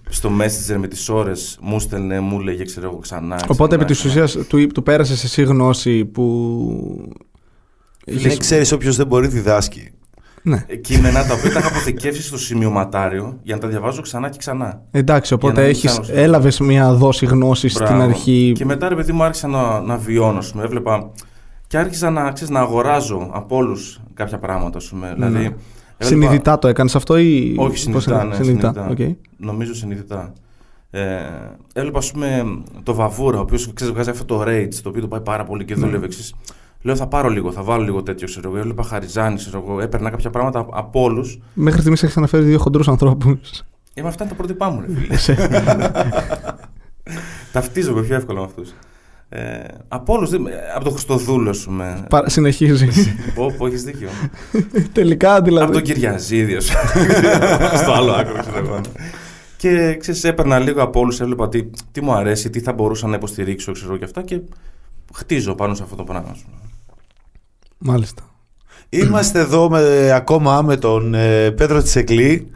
στο 0.09 0.29
Messenger 0.41 0.77
με 0.77 0.87
τις 0.87 1.09
ώρες, 1.09 1.57
μου 1.61 1.79
στέλνε, 1.79 2.19
μου 2.19 2.39
λέγε, 2.39 2.63
ξέρω 2.63 2.87
εγώ, 2.87 2.97
ξανά. 2.97 3.39
Οπότε 3.47 3.75
επί 3.75 3.85
ξανά, 3.85 3.99
της 4.01 4.11
ξανά. 4.11 4.23
ουσίας 4.23 4.47
του, 4.47 4.67
του 4.67 4.83
πέρασες 4.83 5.23
εσύ 5.23 5.43
γνώση 5.43 6.05
που... 6.05 7.11
Δεν 8.07 8.37
ξέρεις 8.37 8.71
όποιος 8.71 8.95
δεν 8.95 9.07
μπορεί 9.07 9.27
διδάσκει. 9.27 9.91
Ναι. 10.41 10.63
Ε, 10.67 10.75
Κείμενα 10.75 11.25
τα 11.25 11.33
οποία 11.33 11.51
τα 11.53 11.59
είχα 11.59 11.67
αποθηκεύσει 11.67 12.21
στο 12.21 12.37
σημειωματάριο 12.37 13.39
για 13.43 13.55
να 13.55 13.61
τα 13.61 13.67
διαβάζω 13.67 14.01
ξανά 14.01 14.29
και 14.29 14.37
ξανά. 14.37 14.81
Εντάξει, 14.91 15.33
οπότε 15.33 15.53
να 15.53 15.61
μην 15.61 15.69
έχεις, 15.69 15.89
ξανασ- 15.91 16.11
έλαβες 16.13 16.59
μια 16.59 16.93
δόση 16.93 17.25
γνώσης 17.25 17.73
στην 17.73 17.85
Μπράβο. 17.85 18.03
αρχή. 18.03 18.51
Και 18.55 18.65
μετά, 18.65 18.89
ρε 18.89 18.95
παιδί 18.95 19.11
μου, 19.11 19.23
άρχισα 19.23 19.47
να, 19.47 19.81
να 19.81 19.97
βιώνω, 19.97 20.37
ας 20.37 20.51
πούμε. 20.51 20.63
Έβλεπα 20.63 21.11
και 21.67 21.77
άρχισα 21.77 22.09
να, 22.09 22.31
ξέρεις, 22.31 22.53
να 22.53 22.59
αγοράζω 22.59 23.29
από 23.33 23.55
όλους 23.55 23.99
κάποια 24.13 24.37
πράγματα, 24.39 24.77
ας 24.77 24.85
πούμε. 24.89 25.11
Δηλαδή, 25.15 25.35
έβλεπα- 25.35 25.57
Συνειδητά 25.99 26.59
το 26.59 26.67
έκανες 26.67 26.95
αυτό 26.95 27.17
ή... 27.17 27.55
Όχι, 27.57 27.69
πώς 27.69 27.79
συνειδητά, 27.79 28.15
είναι; 28.23 28.37
ναι, 28.37 28.43
συνειδητά. 28.43 28.87
οκέι. 28.89 28.97
Νομίζω 29.37 29.73
συνειδητά. 29.75 30.33
Ε, 30.89 31.01
έβλεπα, 31.73 31.97
ας 31.97 32.11
πούμε, 32.11 32.43
το 32.83 32.93
Βαβούρα, 32.93 33.37
ο 33.37 33.41
οποίος 33.41 33.73
ξέρεις, 33.73 33.93
βγάζει 33.93 34.09
αυτό 34.09 34.25
το 34.25 34.43
rage, 34.47 34.73
το 34.83 34.89
οποίο 34.89 35.01
το 35.01 35.07
πάει 35.07 35.21
πάρα 35.21 35.43
πολύ 35.43 35.65
και 35.65 35.75
Ναι. 35.75 35.85
δούλευε. 35.85 36.07
ξέρεις. 36.07 36.33
Λέω, 36.81 36.95
θα 36.95 37.07
πάρω 37.07 37.29
λίγο, 37.29 37.51
θα 37.51 37.63
βάλω 37.63 37.83
λίγο 37.83 38.03
τέτοιο, 38.03 38.27
ξέρω 38.27 38.49
εγώ. 38.49 38.57
Έβλεπα 38.57 38.83
Χαριζάνη, 38.83 39.35
ξέρω 39.35 39.63
εγώ. 39.67 39.81
Έπαιρνα 39.81 40.09
κάποια 40.09 40.29
πράγματα 40.29 40.65
από 40.71 41.01
όλους. 41.01 41.39
Μέχρι 41.53 41.79
στιγμής 41.79 42.03
έχεις 42.03 42.17
αναφέρει 42.17 42.43
δύο 42.43 42.59
χοντρούς 42.59 42.87
ανθρώπους. 42.87 43.63
Ε, 43.93 44.01
με 44.01 44.07
αυτά 44.07 44.23
είναι 44.23 44.31
τα 44.33 44.37
πρότυπά 44.37 44.69
μου, 44.69 44.81
ρε 44.81 44.87
φίλε. 44.93 45.35
Ταυτίζομαι 47.51 48.01
πιο 48.01 48.15
εύκολα 48.15 48.39
με 48.39 48.45
αυτούς. 48.45 48.73
Ε, 49.29 49.39
από 49.87 50.13
όλους. 50.13 50.31
Από 50.75 50.83
τον 50.83 50.93
Χριστοδούλο, 50.93 51.49
ας 51.49 51.63
πούμε. 51.63 52.05
Πα- 52.09 52.29
Συνεχίζεις. 52.29 53.15
Πω, 53.35 53.53
πω, 53.57 53.67
έχεις 53.67 53.83
δίκιο. 53.83 54.09
Τελικά 54.91 55.35
από 55.35 55.43
δηλαδή. 55.45 55.71
τον 55.73 55.81
Κυριαζίδη, 55.81 56.55
ας 56.55 56.69
πούμε. 56.93 57.07
Στο 57.81 57.91
άλλο 57.91 58.11
άκρο, 58.11 58.39
ξέρω 58.41 58.57
εγώ. 58.57 58.81
Και 59.57 59.95
ξέρεις, 59.99 60.23
έπαιρνα 60.23 60.59
λίγο 60.59 60.81
από 60.83 60.99
όλους, 60.99 61.19
έβλεπα 61.19 61.49
τι, 61.49 61.63
τι 61.91 62.01
μου 62.01 62.13
αρέσει, 62.13 62.49
τι 62.49 62.59
θα 62.59 62.73
μπορούσα 62.73 63.07
να 63.07 63.15
υποστηρίξω, 63.15 63.71
ξέρω 63.71 63.97
και 63.97 64.03
αυτά. 64.03 64.21
Και 64.21 64.39
χτίζω 65.13 65.55
πάνω 65.55 65.73
σε 65.75 65.83
αυτό 65.83 65.95
το 65.95 66.03
πράγμα. 66.03 66.29
ας 66.31 66.39
πούμε. 66.43 66.57
Μάλιστα. 67.77 68.21
Είμαστε 68.89 69.39
εδώ 69.39 69.69
με, 69.69 70.11
ακόμα 70.11 70.61
με 70.61 70.77
τον 70.77 71.13
ε, 71.13 71.51
Πέτρο 71.51 71.81
Τσεκλή. 71.81 72.47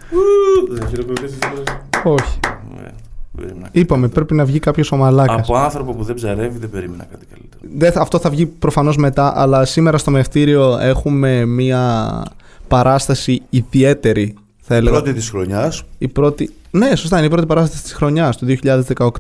Δεν 0.72 0.88
χειροκροτήσεις, 0.88 1.38
σήμερα. 1.44 1.88
Όχι. 2.04 2.40
Ε, 2.78 2.82
δεν 2.82 2.94
περίμενα. 3.36 3.70
Είπαμε, 3.72 4.08
πρέπει 4.08 4.34
να 4.34 4.46
βγει 4.46 4.60
κάποιος 4.60 4.92
ο 4.92 4.96
μαλάκας. 4.96 5.40
Από 5.40 5.56
άνθρωπο 5.58 5.94
που 5.94 6.04
δεν 6.04 6.16
ψαρεύει, 6.16 6.58
δεν 6.58 6.70
περίμενα 6.70 7.04
κάτι 7.12 7.26
καλύτερο. 7.26 7.62
Δεν 7.78 7.92
θα- 7.92 8.02
αυτό 8.02 8.20
θα 8.20 8.30
βγει 8.30 8.46
προφανώς 8.46 8.98
μετά, 8.98 9.34
αλλά 9.36 9.66
σήμερα 9.66 9.98
στο 9.98 10.12
Μευτήριο 10.12 10.78
έχουμε 10.78 11.46
μία 11.46 12.24
παράσταση 12.68 13.42
ιδιαίτερη, 13.50 14.36
θα 14.62 14.76
έλεγα. 14.76 14.96
Πρώτη 14.96 15.14
της 15.14 15.30
χρονιάς. 15.30 15.84
Η 15.98 16.08
πρώτη... 16.08 16.54
Ναι, 16.72 16.96
σωστά, 16.96 17.18
είναι 17.18 17.26
η 17.26 17.30
πρώτη 17.30 17.46
παράσταση 17.46 17.84
της 17.84 17.94
χρονιάς, 17.94 18.38
του 18.38 18.46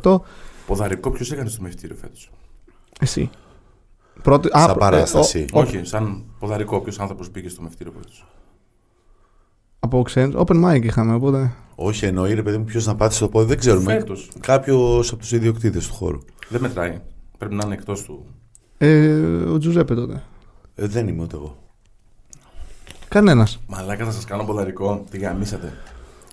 2018. 0.01 0.15
Ποδαρικό, 0.67 1.09
ποιος 1.11 1.31
έκανε 1.31 1.49
στο 1.49 1.61
μευτήριο 1.61 1.95
φέτος; 2.01 2.29
Εσύ. 2.99 3.29
Πρώτη... 4.21 4.49
Σαν 4.51 4.65
προ- 4.65 4.77
παράσταση. 4.77 5.39
ε, 5.39 5.45
ο- 5.53 5.59
ο- 5.59 5.61
Όχι, 5.61 5.79
σαν 5.83 6.23
ποδαρικό, 6.39 6.79
ποιο 6.81 6.93
άνθρωπος 6.99 7.29
πήγε 7.29 7.49
στο 7.49 7.61
μευτήριο 7.61 7.93
φέτο. 7.95 8.09
από 9.79 10.01
ξένους. 10.01 10.35
Open 10.37 10.65
mic 10.65 10.83
είχαμε, 10.83 11.13
οπότε... 11.13 11.51
Όχι, 11.75 12.05
εννοεί 12.05 12.33
ρε 12.33 12.43
παιδί 12.43 12.57
μου 12.57 12.63
ποιος 12.63 12.85
να 12.85 12.95
πάτησε 12.95 13.19
το 13.19 13.27
πόδι, 13.27 13.47
δεν 13.47 13.57
ξέρουμε. 13.57 13.93
Φέτος. 13.93 14.29
Κάποιος 14.39 15.11
από 15.11 15.21
τους 15.21 15.31
ιδιοκτήτες 15.31 15.87
του 15.87 15.93
χώρου. 15.93 16.19
Δεν 16.49 16.61
μετράει. 16.61 16.99
Πρέπει 17.37 17.55
να 17.55 17.63
είναι 17.65 17.73
εκτός 17.73 18.01
του. 18.03 18.25
Ε, 18.77 19.13
ο 19.53 19.57
Τζουζέπε 19.57 19.95
τότε. 19.95 20.23
Ε, 20.75 20.87
δεν 20.87 21.07
είμαι 21.07 21.21
ούτε 21.23 21.35
εγώ. 21.35 21.57
Κανένας. 23.07 23.59
Μαλάκα 23.67 24.05
θα 24.05 24.11
σας 24.11 24.25
κάνω 24.25 24.43
ποδαρικό. 24.43 25.03
Τι 25.11 25.17
γαμίσατε. 25.17 25.73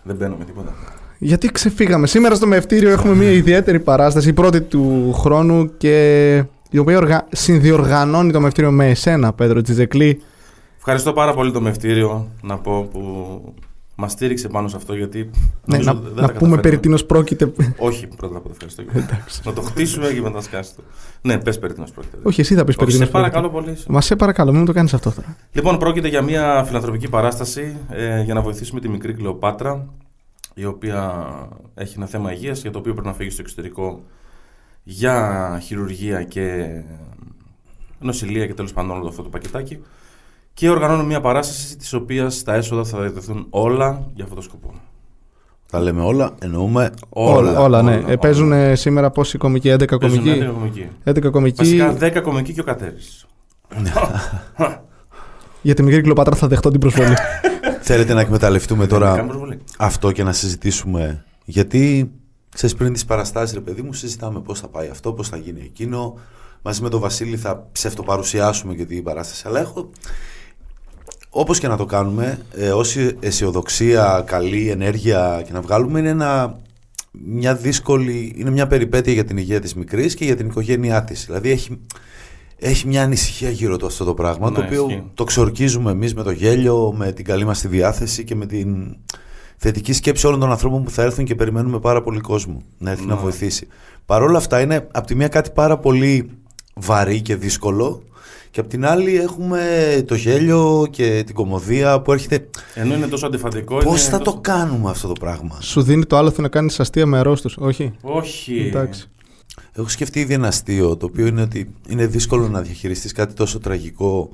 Δεν 0.02 0.16
μπαίνω 0.16 0.36
με 0.36 0.44
τίποτα. 0.44 0.74
Γιατί 1.18 1.48
ξεφύγαμε. 1.52 2.06
Σήμερα 2.06 2.34
στο 2.34 2.46
Μευτήριο 2.46 2.90
έχουμε 2.90 3.14
μια 3.14 3.30
ιδιαίτερη 3.30 3.80
παράσταση, 3.80 4.28
η 4.28 4.32
πρώτη 4.32 4.60
του 4.60 5.12
χρόνου 5.12 5.76
και 5.76 6.44
η 6.70 6.78
οποία 6.78 6.96
οργα... 6.96 7.26
συνδιοργανώνει 7.32 8.32
το 8.32 8.40
Μευτήριο 8.40 8.70
με 8.70 8.88
εσένα, 8.88 9.32
Πέτρο 9.32 9.60
Τζιζεκλή. 9.62 10.22
Ευχαριστώ 10.76 11.12
πάρα 11.12 11.34
πολύ 11.34 11.52
το 11.52 11.60
μευτήριο 11.60 12.28
να 12.42 12.58
πω 12.58 12.88
που 12.92 13.00
Μας 14.00 14.12
στήριξε 14.12 14.48
πάνω 14.48 14.68
σε 14.68 14.76
αυτό 14.76 14.94
γιατί. 14.94 15.30
Ναι, 15.64 15.76
νομίζω 15.76 15.92
να, 15.92 16.00
δεν 16.00 16.12
να 16.14 16.20
τα 16.20 16.32
πούμε 16.32 16.36
περί 16.36 16.48
καταφέρνουμε. 16.48 16.80
τίνος 16.80 17.04
πρόκειται. 17.04 17.52
Όχι, 17.78 18.06
πρώτα 18.06 18.36
απ' 18.36 18.44
όλα 18.44 18.54
ευχαριστώ. 18.54 18.82
να 19.44 19.52
το 19.52 19.60
χτίσουμε 19.60 20.12
και 20.12 20.20
μετά 20.20 20.40
σκάσει 20.40 20.74
το. 20.76 20.82
Ναι, 21.20 21.38
πες 21.38 21.58
περί 21.58 21.72
τίνος 21.72 21.90
πρόκειται. 21.90 22.16
Όχι, 22.22 22.40
εσύ 22.40 22.54
θα 22.54 22.64
πεις 22.64 22.76
περί 22.76 22.88
Όχι, 22.88 22.96
τίνος 22.98 23.10
σε 23.12 23.18
παρακαλώ 23.18 23.50
πολύ. 23.50 23.76
Μα 23.88 24.00
σε 24.00 24.16
παρακαλώ, 24.16 24.50
μην 24.50 24.60
μου 24.60 24.66
το 24.66 24.72
κάνεις 24.72 24.94
αυτό 24.94 25.10
τώρα. 25.10 25.36
Λοιπόν, 25.52 25.78
πρόκειται 25.78 26.08
για 26.08 26.22
μια 26.22 26.64
φιλανθρωπική 26.66 27.08
παράσταση 27.08 27.76
ε, 27.90 28.22
για 28.22 28.34
να 28.34 28.40
βοηθήσουμε 28.40 28.80
τη 28.80 28.88
μικρή 28.88 29.12
Κλεοπάτρα, 29.14 29.86
η 30.54 30.64
οποία 30.64 31.24
έχει 31.74 31.94
ένα 31.96 32.06
θέμα 32.06 32.32
υγείας 32.32 32.60
για 32.60 32.70
το 32.70 32.78
οποίο 32.78 32.92
πρέπει 32.92 33.08
να 33.08 33.14
φύγει 33.14 33.30
στο 33.30 33.42
εξωτερικό 33.42 34.02
για 34.90 35.60
χειρουργία 35.62 36.22
και 36.22 36.66
νοσηλεία 38.00 38.46
και 38.46 38.54
τέλος 38.54 38.72
πάντων 38.72 38.90
όλο 38.98 39.08
αυτό 39.08 39.22
το 39.22 39.28
πακετάκι. 39.28 39.82
Και 40.54 40.70
οργανώνουν 40.70 41.06
μια 41.06 41.20
παράσταση 41.20 41.76
της 41.76 41.92
οποίας 41.92 42.42
τα 42.42 42.54
έσοδα 42.54 42.84
θα 42.84 43.00
διατεθούν 43.00 43.46
όλα 43.50 44.06
για 44.14 44.24
αυτό 44.24 44.36
το 44.36 44.40
σκοπό. 44.42 44.74
Τα 45.70 45.80
λέμε 45.80 46.02
όλα, 46.02 46.34
εννοούμε 46.40 46.90
Όλα, 47.08 47.60
όλα, 47.60 47.82
ναι. 47.82 47.96
όλα, 47.96 48.10
Ε, 48.10 48.16
Παίζουν 48.16 48.52
ε, 48.52 48.74
σήμερα 48.74 49.10
πόσοι 49.10 49.38
κομικοί, 49.38 49.72
11 49.72 49.98
Παίζουν 50.00 50.18
κομικοί; 50.18 50.40
11 50.44 50.52
κομικοί. 50.52 50.88
11 51.04 51.30
κομικοί. 51.30 51.56
Βασικά 51.56 51.96
10 52.18 52.22
κομικοί 52.22 52.52
και 52.52 52.60
ο 52.60 52.64
Κατέρης. 52.64 53.26
Για 55.62 55.74
τη 55.74 55.82
μικρή 55.82 56.00
Κλεοπάτρα 56.00 56.36
θα 56.36 56.46
δεχτώ 56.46 56.70
την 56.70 56.80
προσβολή. 56.80 57.14
Θέλετε 57.80 58.14
να 58.14 58.20
εκμεταλλευτούμε 58.20 58.86
τώρα 58.86 59.06
Κάνουμε 59.06 59.26
προσβολή. 59.28 59.58
αυτό 59.78 60.12
και 60.12 60.22
να 60.22 60.32
συζητήσουμε; 60.32 61.24
Γιατί 61.44 62.10
ξέρεις, 62.54 62.76
πριν 62.76 62.92
τις 62.92 63.04
παραστάσεις, 63.04 63.54
ρε 63.54 63.60
παιδί 63.60 63.82
μου, 63.82 63.92
συζητάμε 63.92 64.40
πώς 64.40 64.60
θα 64.60 64.68
πάει 64.68 64.88
αυτό, 64.88 65.12
πώς 65.12 65.28
θα 65.28 65.36
γίνει 65.36 65.60
εκείνο. 65.64 66.18
Μαζί 66.62 66.82
με 66.82 66.88
τον 66.88 67.00
Βασίλη 67.00 67.36
θα 67.36 67.68
ψευτοπαρουσιάσουμε 67.72 68.74
και 68.74 68.84
την 68.84 69.02
παράσταση. 69.02 69.42
Αλλά 69.46 69.60
έχω. 69.60 69.90
Όπως 71.30 71.58
και 71.58 71.68
να 71.68 71.76
το 71.76 71.84
κάνουμε, 71.84 72.38
ε, 72.54 72.70
όση 72.70 73.16
αισιοδοξία, 73.20 74.22
καλή 74.26 74.68
ενέργεια 74.68 75.42
και 75.46 75.52
να 75.52 75.60
βγάλουμε, 75.60 75.98
είναι 75.98 76.08
ένα, 76.08 76.56
μια 77.10 77.54
δύσκολη. 77.54 78.34
είναι 78.36 78.50
μια 78.50 78.66
περιπέτεια 78.66 79.12
για 79.12 79.24
την 79.24 79.36
υγεία 79.36 79.60
της 79.60 79.74
μικρής 79.74 80.14
και 80.14 80.24
για 80.24 80.36
την 80.36 80.46
οικογένειά 80.46 81.04
της. 81.04 81.24
Δηλαδή 81.26 81.50
έχει, 81.50 81.78
έχει 82.56 82.86
μια 82.86 83.02
ανησυχία 83.02 83.50
γύρω 83.50 83.76
του 83.76 83.86
αυτό 83.86 84.04
το 84.04 84.14
πράγμα, 84.14 84.50
Ναι, 84.50 84.56
το 84.56 84.62
οποίο 84.62 84.86
ισχύει. 84.88 85.04
το 85.14 85.24
ξορκίζουμε 85.24 85.90
εμείς 85.90 86.14
με 86.14 86.22
το 86.22 86.30
γέλιο, 86.30 86.92
με 86.96 87.12
την 87.12 87.24
καλή 87.24 87.44
μας 87.44 87.60
τη 87.60 87.68
διάθεση 87.68 88.24
και 88.24 88.34
με 88.34 88.46
την 88.46 88.96
θετική 89.60 89.92
σκέψη 89.92 90.26
όλων 90.26 90.40
των 90.40 90.50
ανθρώπων 90.50 90.82
που 90.82 90.90
θα 90.90 91.02
έρθουν 91.02 91.24
και 91.24 91.34
περιμένουμε 91.34 91.80
πάρα 91.80 92.02
πολύ 92.02 92.20
κόσμο 92.20 92.62
να 92.78 92.90
έρθει 92.90 93.06
να 93.06 93.14
Ναι. 93.14 93.20
βοηθήσει. 93.20 93.66
Παρ' 94.06 94.22
όλα 94.22 94.38
αυτά 94.38 94.60
είναι 94.60 94.88
από 94.92 95.06
τη 95.06 95.14
μία 95.14 95.28
κάτι 95.28 95.50
πάρα 95.50 95.78
πολύ 95.78 96.30
βαρύ 96.74 97.20
και 97.22 97.36
δύσκολο 97.36 98.02
και 98.50 98.60
απ' 98.60 98.68
την 98.68 98.86
άλλη 98.86 99.16
έχουμε 99.16 99.60
το 100.06 100.14
γέλιο 100.14 100.86
και 100.90 101.22
την 101.26 101.34
κομμωδία 101.34 102.00
που 102.00 102.12
έρχεται. 102.12 102.48
Ενώ 102.74 102.94
είναι 102.94 103.06
τόσο 103.06 103.26
αντιφατικό. 103.26 103.76
Πώς 103.76 104.00
είναι 104.00 104.10
θα 104.10 104.18
τόσο- 104.18 104.34
το 104.34 104.40
κάνουμε 104.40 104.90
αυτό 104.90 105.06
το 105.08 105.12
πράγμα; 105.20 105.58
Σου 105.60 105.82
δίνει 105.82 106.04
το 106.04 106.16
άλλο 106.16 106.32
να 106.36 106.48
κάνεις 106.48 106.80
αστεία 106.80 107.06
με 107.06 107.18
αρρώστου. 107.18 107.50
Όχι; 107.58 107.92
Όχι. 108.00 108.66
Εντάξει. 108.66 109.08
Έχω 109.72 109.88
σκεφτεί 109.88 110.20
ήδη 110.20 110.34
ένα 110.34 110.48
αστείο 110.48 110.96
το 110.96 111.06
οποίο 111.06 111.26
είναι 111.26 111.42
ότι 111.42 111.74
είναι 111.88 112.06
δύσκολο 112.06 112.48
να 112.48 112.60
διαχειριστείς 112.60 113.12
κάτι 113.12 113.34
τόσο 113.34 113.58
τραγικό 113.58 114.30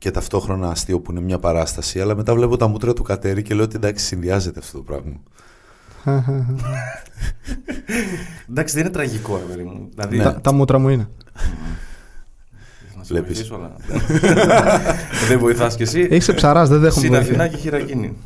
και 0.00 0.10
ταυτόχρονα 0.10 0.70
αστείο 0.70 1.00
που 1.00 1.10
είναι 1.10 1.20
μια 1.20 1.38
παράσταση. 1.38 2.00
Αλλά 2.00 2.16
μετά 2.16 2.34
βλέπω 2.34 2.56
τα 2.56 2.66
μούτρα 2.66 2.92
του 2.92 3.02
Κατέρη 3.02 3.42
και 3.42 3.54
λέω 3.54 3.64
ότι 3.64 3.76
εντάξει, 3.76 4.04
συνδυάζεται 4.04 4.58
αυτό 4.58 4.76
το 4.78 4.84
πράγμα. 4.84 5.12
Εντάξει, 8.50 8.74
δεν 8.74 8.84
είναι 8.84 8.92
τραγικό, 8.92 9.36
ρε 9.36 9.42
παιδί 9.54 9.62
μου. 9.68 9.88
Δηλαδή, 9.94 10.16
Ναι. 10.16 10.22
τα, 10.22 10.40
τα 10.40 10.52
μούτρα 10.52 10.78
μου 10.78 10.88
είναι. 10.88 11.08
να 12.96 13.04
σε 13.04 13.12
Βλέπεις. 13.14 13.34
βοηθήσω, 13.48 13.54
αλλά... 13.54 13.76
δεν 15.28 15.38
βοηθάς 15.38 15.76
κι 15.76 15.82
εσύ. 15.82 16.06
Έχεις 16.10 16.34
ψαράς, 16.34 16.68
δεν 16.68 16.80
δέχομαι. 16.80 17.00
Στην 17.06 17.10
βοήθεια. 17.10 17.30
Αθηνά 17.30 17.48
και 17.48 17.56
χειρακίνη. 17.56 18.16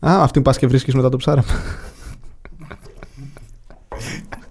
Α, 0.00 0.22
αυτήν 0.22 0.42
πας 0.42 0.58
και 0.58 0.66
βρίσκεις 0.66 0.94
μετά 0.94 1.08
το 1.08 1.16
ψάρα. 1.16 1.44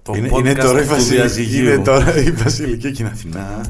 Το 0.03 0.13
είναι, 0.15 0.29
podcast 0.31 0.39
είναι 0.39 0.53
τώρα 0.53 0.79
η 0.79 0.83
του 0.83 0.89
Βασιλική, 0.89 1.15
διαζυγίου. 1.15 1.65
είναι 1.73 1.83
τώρα 1.83 2.17
η 2.17 2.31
Βασιλική 2.31 2.91
και 2.91 3.01
είναι 3.03 3.11
Αθηνά. 3.11 3.65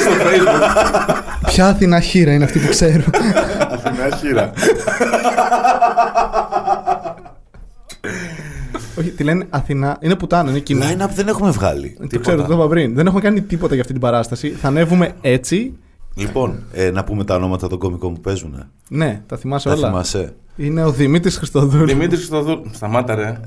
Στο 0.00 0.10
Facebook. 0.10 1.16
Ποια 1.46 1.68
Αθηνά 1.68 2.00
χείρα 2.00 2.32
είναι 2.32 2.44
αυτή 2.44 2.58
που 2.58 2.68
ξέρω. 2.68 3.02
Αθηνά 3.70 4.16
χείρα. 4.16 4.52
Όχι, 8.98 9.10
τη 9.10 9.24
λένε 9.24 9.46
Αθηνά. 9.50 9.96
Είναι 10.00 10.16
πουτάνα, 10.16 10.50
είναι 10.50 10.58
κοινό. 10.58 10.84
Line-up 10.84 11.08
δεν 11.14 11.28
έχουμε 11.28 11.50
βγάλει. 11.50 11.96
Το 12.10 12.18
ξέρω, 12.18 12.44
το 12.46 12.54
είπα 12.54 12.68
πριν. 12.68 12.94
Δεν 12.94 13.06
έχουμε 13.06 13.20
κάνει 13.20 13.40
τίποτα 13.42 13.72
για 13.72 13.80
αυτή 13.80 13.92
την 13.92 14.02
παράσταση. 14.02 14.48
Θα 14.50 14.68
ανέβουμε 14.68 15.12
έτσι. 15.20 15.76
Λοιπόν, 16.14 16.62
ε, 16.72 16.90
να 16.90 17.04
πούμε 17.04 17.24
τα 17.24 17.34
ονόματα 17.34 17.68
των 17.68 17.78
κομικών 17.78 18.14
που 18.14 18.20
παίζουν. 18.20 18.66
Ναι, 18.88 19.20
τα 19.26 19.36
θυμάσαι 19.36 19.68
Τα 19.68 19.74
όλα. 19.74 19.88
θυμάσαι. 19.88 20.32
Είναι 20.56 20.84
ο 20.84 20.90
Δημήτρης 20.90 21.36
Χριστοδούλου. 21.36 21.86
Δημήτρης 21.86 22.18
Χριστοδούλου. 22.18 22.62
Σταμάτα, 22.72 23.14
ρε. 23.14 23.40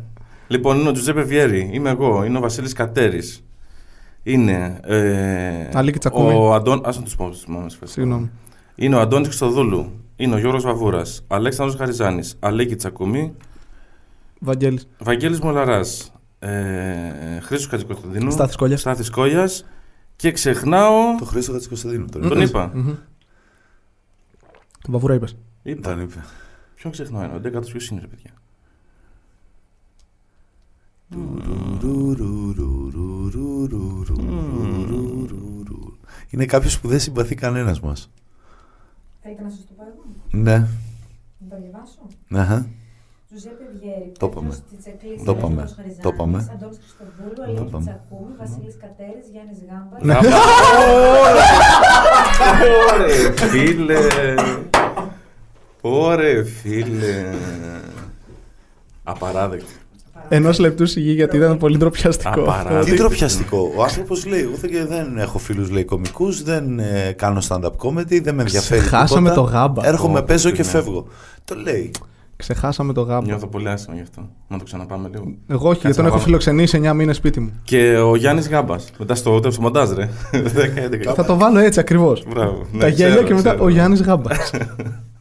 Λοιπόν, 0.47 0.79
είναι 0.79 0.89
ο 0.89 0.91
Τζουζέπε 0.91 1.21
Βιέρη. 1.21 1.69
Είμαι 1.73 1.89
εγώ. 1.89 2.23
Είναι 2.25 2.37
ο 2.37 2.41
Βασίλης 2.41 2.73
Κατέρης. 2.73 3.43
Είναι. 4.23 4.79
Ε, 4.83 5.69
Αλίκη 5.73 5.97
Τσακούμη. 5.97 6.33
Ο 6.35 6.53
Αντών. 6.53 6.85
Α 6.87 6.93
τους 7.03 7.15
πω. 7.15 7.33
συγγνώμη, 7.33 7.69
σε 7.69 7.73
ευχαριστώ. 7.73 7.87
Συγγνώμη. 8.01 8.31
Είναι 8.75 8.95
ο 8.95 8.99
Αντώνης 8.99 9.27
Χριστοδούλου. 9.27 9.91
Είναι 10.15 10.35
ο 10.35 10.37
Γιώργος 10.37 10.63
Βαβούρας. 10.63 11.23
Αλέξανδρος 11.27 11.77
Χαριζάνης. 11.79 12.35
Αλίκη 12.39 12.75
Τσακουμή. 12.75 13.35
Βαγγέλης. 14.39 14.87
Βαγγέλης 14.99 15.39
Μολαράς. 15.39 16.11
Ε, 16.39 17.39
Χρήστος 17.39 17.67
Χατζικοσταντίνου. 17.69 18.31
Στάθης 18.31 18.55
Κόλλιας. 18.55 18.79
Στάθης 18.79 19.09
Κόλλιας. 19.09 19.65
Και 20.15 20.31
ξεχνάω. 20.31 21.15
Το 21.19 21.25
Χρήστο 21.25 21.51
Χατζικοσταντίνου 21.51 22.05
τον 22.05 22.21
Τον 22.21 22.31
είπες. 22.37 22.49
είπα. 22.49 22.71
Μμμ. 22.73 22.85
Τον 24.81 24.93
Βαβούρα 24.93 25.13
είπες. 25.13 25.35
είπα. 25.63 25.89
Τον 25.89 26.01
είπε. 26.01 26.23
Ποιον 26.75 26.91
ξεχνάω 26.91 27.21
ένα. 27.23 27.33
Ο 27.35 27.39
Ντέκατος 27.39 27.69
ποιος 27.71 27.87
είναι, 27.87 28.01
ρε 28.01 28.07
παιδιά. 28.07 28.31
Είναι 36.29 36.45
κάποιος 36.45 36.79
που 36.79 36.87
δεν 36.87 36.99
συμπαθεί 36.99 37.35
κανένας 37.35 37.79
μας. 37.79 38.09
Θέλετε 39.21 39.43
να 39.43 39.49
σας 39.49 39.59
το 39.67 39.73
πω 39.77 39.83
εγώ, 39.83 40.43
Ναι. 40.43 40.57
να 40.57 40.67
το 41.49 41.55
διαβάσω; 41.61 41.99
Αχα. 42.31 42.67
Τζουζέπε 43.29 43.63
Βιέρη, 43.81 44.11
Το 44.19 44.27
Πέτρος 44.27 44.43
είπαμε. 44.43 44.63
Τσιτσεκλής, 44.67 45.23
Το 45.23 45.31
είπαμε. 45.31 45.61
Αλέξανδρος 45.61 45.75
Χαριζάνης, 45.75 46.03
Το 46.03 46.09
είπαμε. 46.13 46.49
Αντώνης 46.53 46.77
Χριστοδούλου, 46.77 47.33
Το 47.35 47.43
Αλέκη 47.43 47.61
είπαμε. 47.67 47.85
Τσακούμη, 47.85 48.33
Βασίλης 48.37 48.77
Κατέρης, 48.83 49.25
Γιάννης 49.31 49.59
Γάμπας. 49.69 50.01
Ναι. 50.07 50.15
Ωρε 52.91 53.31
φίλε. 53.49 53.99
Ωρε 55.81 56.43
φίλε. 56.43 57.33
Απαράδεκτη. 59.03 59.73
Ενός 60.29 60.59
λεπτού 60.59 60.85
σιγή 60.85 61.11
γιατί 61.11 61.37
ήταν 61.37 61.57
πολύ 61.57 61.77
ντροπιαστικό. 61.77 62.41
Απαράδεκτο. 62.41 62.85
Τι 62.85 62.95
ντροπιαστικό. 62.97 63.71
Ο 63.75 63.83
άνθρωπος 63.83 64.25
λέει: 64.25 64.49
Ούτε 64.53 64.67
και 64.67 64.85
δεν 64.85 65.17
έχω 65.17 65.37
φίλους 65.37 65.69
λέει 65.71 65.83
κομικούς, 65.83 66.43
δεν 66.43 66.79
ε, 66.79 67.11
κάνω 67.17 67.41
stand-up 67.49 67.71
comedy, 67.77 68.21
δεν 68.23 68.35
με 68.35 68.41
ενδιαφέρει. 68.41 68.79
Ξεχάσαμε 68.81 69.29
τίποτα. 69.29 69.47
το 69.47 69.57
γάμπα. 69.57 69.87
Έρχομαι, 69.87 70.19
Ω, 70.19 70.23
παίζω 70.23 70.49
και 70.51 70.61
ναι. 70.61 70.67
φεύγω. 70.67 71.07
Το 71.45 71.55
λέει. 71.55 71.91
Ξεχάσαμε 72.35 72.93
το 72.93 73.01
γάμπα. 73.01 73.25
Νιώθω 73.25 73.47
πολύ 73.47 73.69
άσχημα 73.69 73.95
γι' 73.95 74.01
αυτό. 74.01 74.29
Να 74.47 74.57
το 74.57 74.63
ξαναπάμε 74.63 75.09
λίγο. 75.11 75.23
Εγώ 75.47 75.69
όχι, 75.69 75.79
γιατί 75.79 75.81
Κάτσε 75.81 75.93
τον 75.95 76.03
να 76.03 76.07
έχω 76.07 76.17
βάλω. 76.17 76.25
φιλοξενήσει 76.25 76.81
9 76.85 76.93
μήνες 76.95 77.15
σπίτι 77.15 77.39
μου. 77.39 77.51
Και 77.63 77.97
ο 77.97 78.15
Γιάννης 78.15 78.49
Γάμπας. 78.49 78.89
Μετά 78.99 79.15
στο, 79.15 79.39
στο 79.47 79.61
μοντάζ, 79.61 79.91
ρε. 79.91 80.09
10-11. 81.11 81.13
Θα 81.15 81.25
το 81.25 81.37
βάλω 81.37 81.59
έτσι 81.59 81.79
ακριβώς. 81.79 82.23
Μπράβο. 82.29 82.65
Ναι, 82.71 82.79
Τα 82.79 82.87
γέλια 82.87 83.13
ξέρω, 83.13 83.27
και 83.27 83.33
μετά 83.33 83.49
ξέρω. 83.49 83.63
ο 83.65 83.69
Γιάννης 83.69 84.01
Γάμπας. 84.01 84.51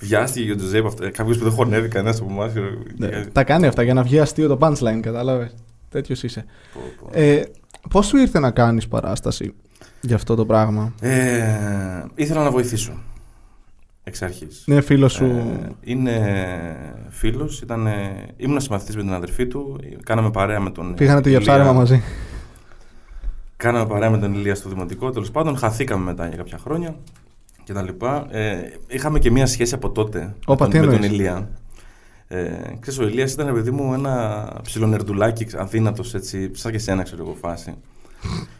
Βιάστηκε 0.00 0.44
για 0.44 0.52
τον 0.54 0.62
Τζουζέπ 0.62 0.86
αυτό. 0.86 1.10
Κάποιος 1.10 1.38
που 1.38 1.44
δεν 1.44 1.52
χωνεύει 1.52 1.88
κανένας 1.88 2.20
από 2.20 2.30
εμάς. 2.30 2.52
Ναι, 2.96 3.24
Τα 3.32 3.44
κάνει 3.44 3.66
αυτά 3.66 3.82
για 3.82 3.94
να 3.94 4.02
βγει 4.02 4.18
αστείο 4.20 4.48
το 4.48 4.58
punchline, 4.60 5.00
κατάλαβες. 5.00 5.54
Τέτοιος 5.88 6.22
είσαι. 6.22 6.44
Ε, 7.10 7.42
Πώς 7.90 8.06
σου 8.06 8.16
ήρθε 8.16 8.38
να 8.38 8.50
κάνεις 8.50 8.88
παράσταση 8.88 9.54
για 10.00 10.16
αυτό 10.16 10.34
το 10.34 10.46
πράγμα; 10.46 10.92
Ε, 11.00 12.04
ήθελα 12.14 12.42
να 12.42 12.50
βοηθήσω. 12.50 12.92
Εξ 14.04 14.22
αρχής. 14.22 14.64
Είναι 14.66 14.80
φίλος 14.80 15.12
σου. 15.12 15.24
Ε, 15.24 15.70
είναι 15.80 16.20
φίλος, 17.08 17.60
ήταν, 17.60 17.88
ήμουν 18.36 18.60
συμμαθητής 18.60 18.96
με 18.96 19.02
την 19.02 19.12
αδερφή 19.12 19.46
του, 19.46 19.80
κάναμε 20.04 20.30
παρέα 20.30 20.60
με 20.60 20.70
τον 20.70 20.94
Πήγανε 20.94 21.20
το 21.20 21.28
για 21.28 21.38
Ηλία. 21.38 21.52
ψάρεμα 21.52 21.72
μαζί. 21.72 22.02
Κάναμε 23.56 23.86
παρέα 23.86 24.10
με 24.10 24.18
τον 24.18 24.34
Ηλία 24.34 24.54
στο 24.54 24.68
δημοτικό, 24.68 25.10
τέλος 25.10 25.30
πάντων, 25.30 25.56
χαθήκαμε 25.56 26.04
μετά 26.04 26.26
για 26.28 26.36
κάποια 26.36 26.58
χρόνια 26.58 26.94
και 27.70 27.76
τα 27.76 27.82
λοιπά. 27.82 28.26
Ε, 28.30 28.72
είχαμε 28.88 29.18
και 29.18 29.30
μία 29.30 29.46
σχέση 29.46 29.74
από 29.74 29.90
τότε 29.90 30.34
Όπα, 30.46 30.64
με, 30.66 30.70
τι 30.70 30.78
τον, 30.78 30.86
με 30.88 30.94
τον 30.94 31.04
εννοείς; 31.04 31.20
Ηλία. 31.20 31.50
Ε, 32.28 32.50
ξέρεις, 32.80 33.00
ο 33.00 33.06
Ηλίας 33.06 33.32
ήταν, 33.32 33.54
παιδί 33.54 33.70
μου, 33.70 33.94
ένα 33.94 34.46
ψιλονερντουλάκι 34.62 35.46
αδύνατος, 35.56 36.14
έτσι, 36.14 36.50
σαν 36.52 36.72
και 36.72 36.78
σένα, 36.78 37.02
ξέρω 37.02 37.22
εγώ, 37.22 37.36
φάση. 37.40 37.74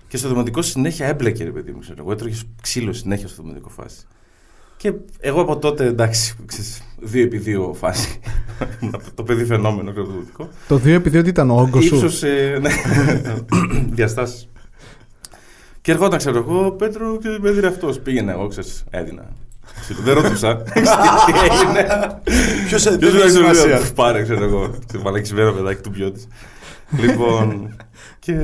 και 0.08 0.16
στο 0.16 0.28
δημοτικό 0.28 0.62
συνέχεια 0.62 1.06
έμπλεκε, 1.06 1.44
ρε 1.44 1.50
παιδί 1.50 1.72
μου, 1.72 1.78
ξέρω 1.78 1.96
εγώ, 1.98 2.12
έτρωγε 2.12 2.34
ξύλο 2.62 2.92
συνέχεια 2.92 3.28
στο 3.28 3.42
δημοτικό 3.42 3.68
φάση. 3.68 4.06
Και 4.76 4.92
εγώ 5.20 5.40
από 5.40 5.58
τότε, 5.58 5.84
εντάξει, 5.84 6.34
ξέρεις, 6.46 6.82
δύο 7.00 7.22
επί 7.22 7.38
δύο 7.38 7.74
φάση. 7.78 8.20
το 9.14 9.22
παιδί 9.22 9.44
φαινόμενο, 9.44 9.90
ξέρω, 9.90 10.06
το 10.06 10.12
δημοτικό. 10.12 10.48
Το 10.68 10.76
2 10.76 10.86
επειδή 10.86 11.18
ότι 11.18 11.28
ήταν 11.28 11.50
ο 11.50 11.60
όγκος 11.60 11.84
σου; 11.84 11.94
Ύψος, 11.94 12.22
ε, 12.22 12.58
ναι, 12.60 12.70
διαστάσεις. 13.96 14.49
Και 15.90 15.96
ερχόταν, 15.96 16.18
ξέρω 16.18 16.38
εγώ, 16.38 16.70
Πέτρο, 16.70 17.18
και 17.18 17.28
με 17.40 17.48
έδινε 17.48 17.66
αυτός. 17.66 17.98
Πήγαινε 18.00 18.32
εγώ, 18.32 18.46
ξέρεις, 18.46 18.84
έδινα. 18.90 19.28
Δεν 20.04 20.14
ρωτούσα. 20.14 20.62
Ξέρεις 20.64 20.90
τι 21.26 21.32
έγινε. 21.50 21.86
Ποιος 22.66 22.82
σε 22.82 22.98
Ποιος 22.98 23.12
δεν 23.12 23.20
έχει 23.20 23.30
βγάζει 23.30 23.34
το 23.34 23.40
σημασία. 23.40 23.76
βιβλίο. 23.76 23.92
Πάρε, 23.94 24.22
ξέρω 24.22 24.44
εγώ. 24.44 24.68
Τι 24.86 24.98
μαλακισμένο 24.98 25.52
παιδάκι 25.52 25.82
του 25.82 25.90
ποιότη. 25.90 26.20
Λοιπόν. 27.00 27.76
Και 28.18 28.34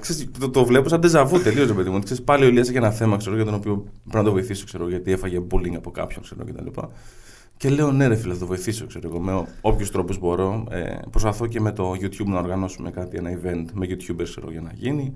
ξέρεις, 0.00 0.30
το, 0.38 0.50
το 0.50 0.64
βλέπω 0.64 0.88
σαν 0.88 1.00
τεζαβού 1.00 1.40
τελείως, 1.40 1.66
ρε 1.66 1.72
παιδί 1.72 1.90
μου. 1.90 1.98
Ξέρεις, 1.98 2.22
πάλι 2.22 2.44
ο 2.44 2.48
Ηλίας 2.48 2.68
έχει 2.68 2.76
ένα 2.76 2.90
θέμα 2.90 3.16
ξέρω, 3.16 3.36
για 3.36 3.44
τον 3.44 3.54
οποίο 3.54 3.74
πρέπει 3.76 4.16
να 4.16 4.22
το 4.24 4.30
βοηθήσω, 4.30 4.64
ξέρω, 4.64 4.88
γιατί 4.88 5.12
έφαγε 5.12 5.40
bullying 5.50 5.74
από 5.76 5.90
κάποιον 5.90 6.22
ξέρω, 6.22 6.44
κτλ. 6.44 6.80
Και 7.56 7.68
λέω 7.68 7.92
ναι, 7.92 8.06
ρε 8.06 8.16
φίλε, 8.16 8.32
θα 8.32 8.38
το 8.38 8.46
βοηθήσω 8.46 8.86
ξέρω, 8.86 9.08
εγώ, 9.08 9.20
με 9.20 9.46
όποιους 9.60 9.90
τρόπους 9.90 10.18
μπορώ. 10.18 10.66
Ε, 10.70 10.96
προσπαθώ 11.10 11.46
και 11.46 11.60
με 11.60 11.72
το 11.72 11.92
YouTube 12.00 12.26
να 12.26 12.38
οργανώσουμε 12.38 12.90
κάτι, 12.90 13.16
ένα 13.16 13.30
event 13.30 13.64
με 13.72 13.86
YouTubers 13.90 14.24
ξέρω, 14.24 14.50
για 14.50 14.60
να 14.60 14.70
γίνει. 14.74 15.14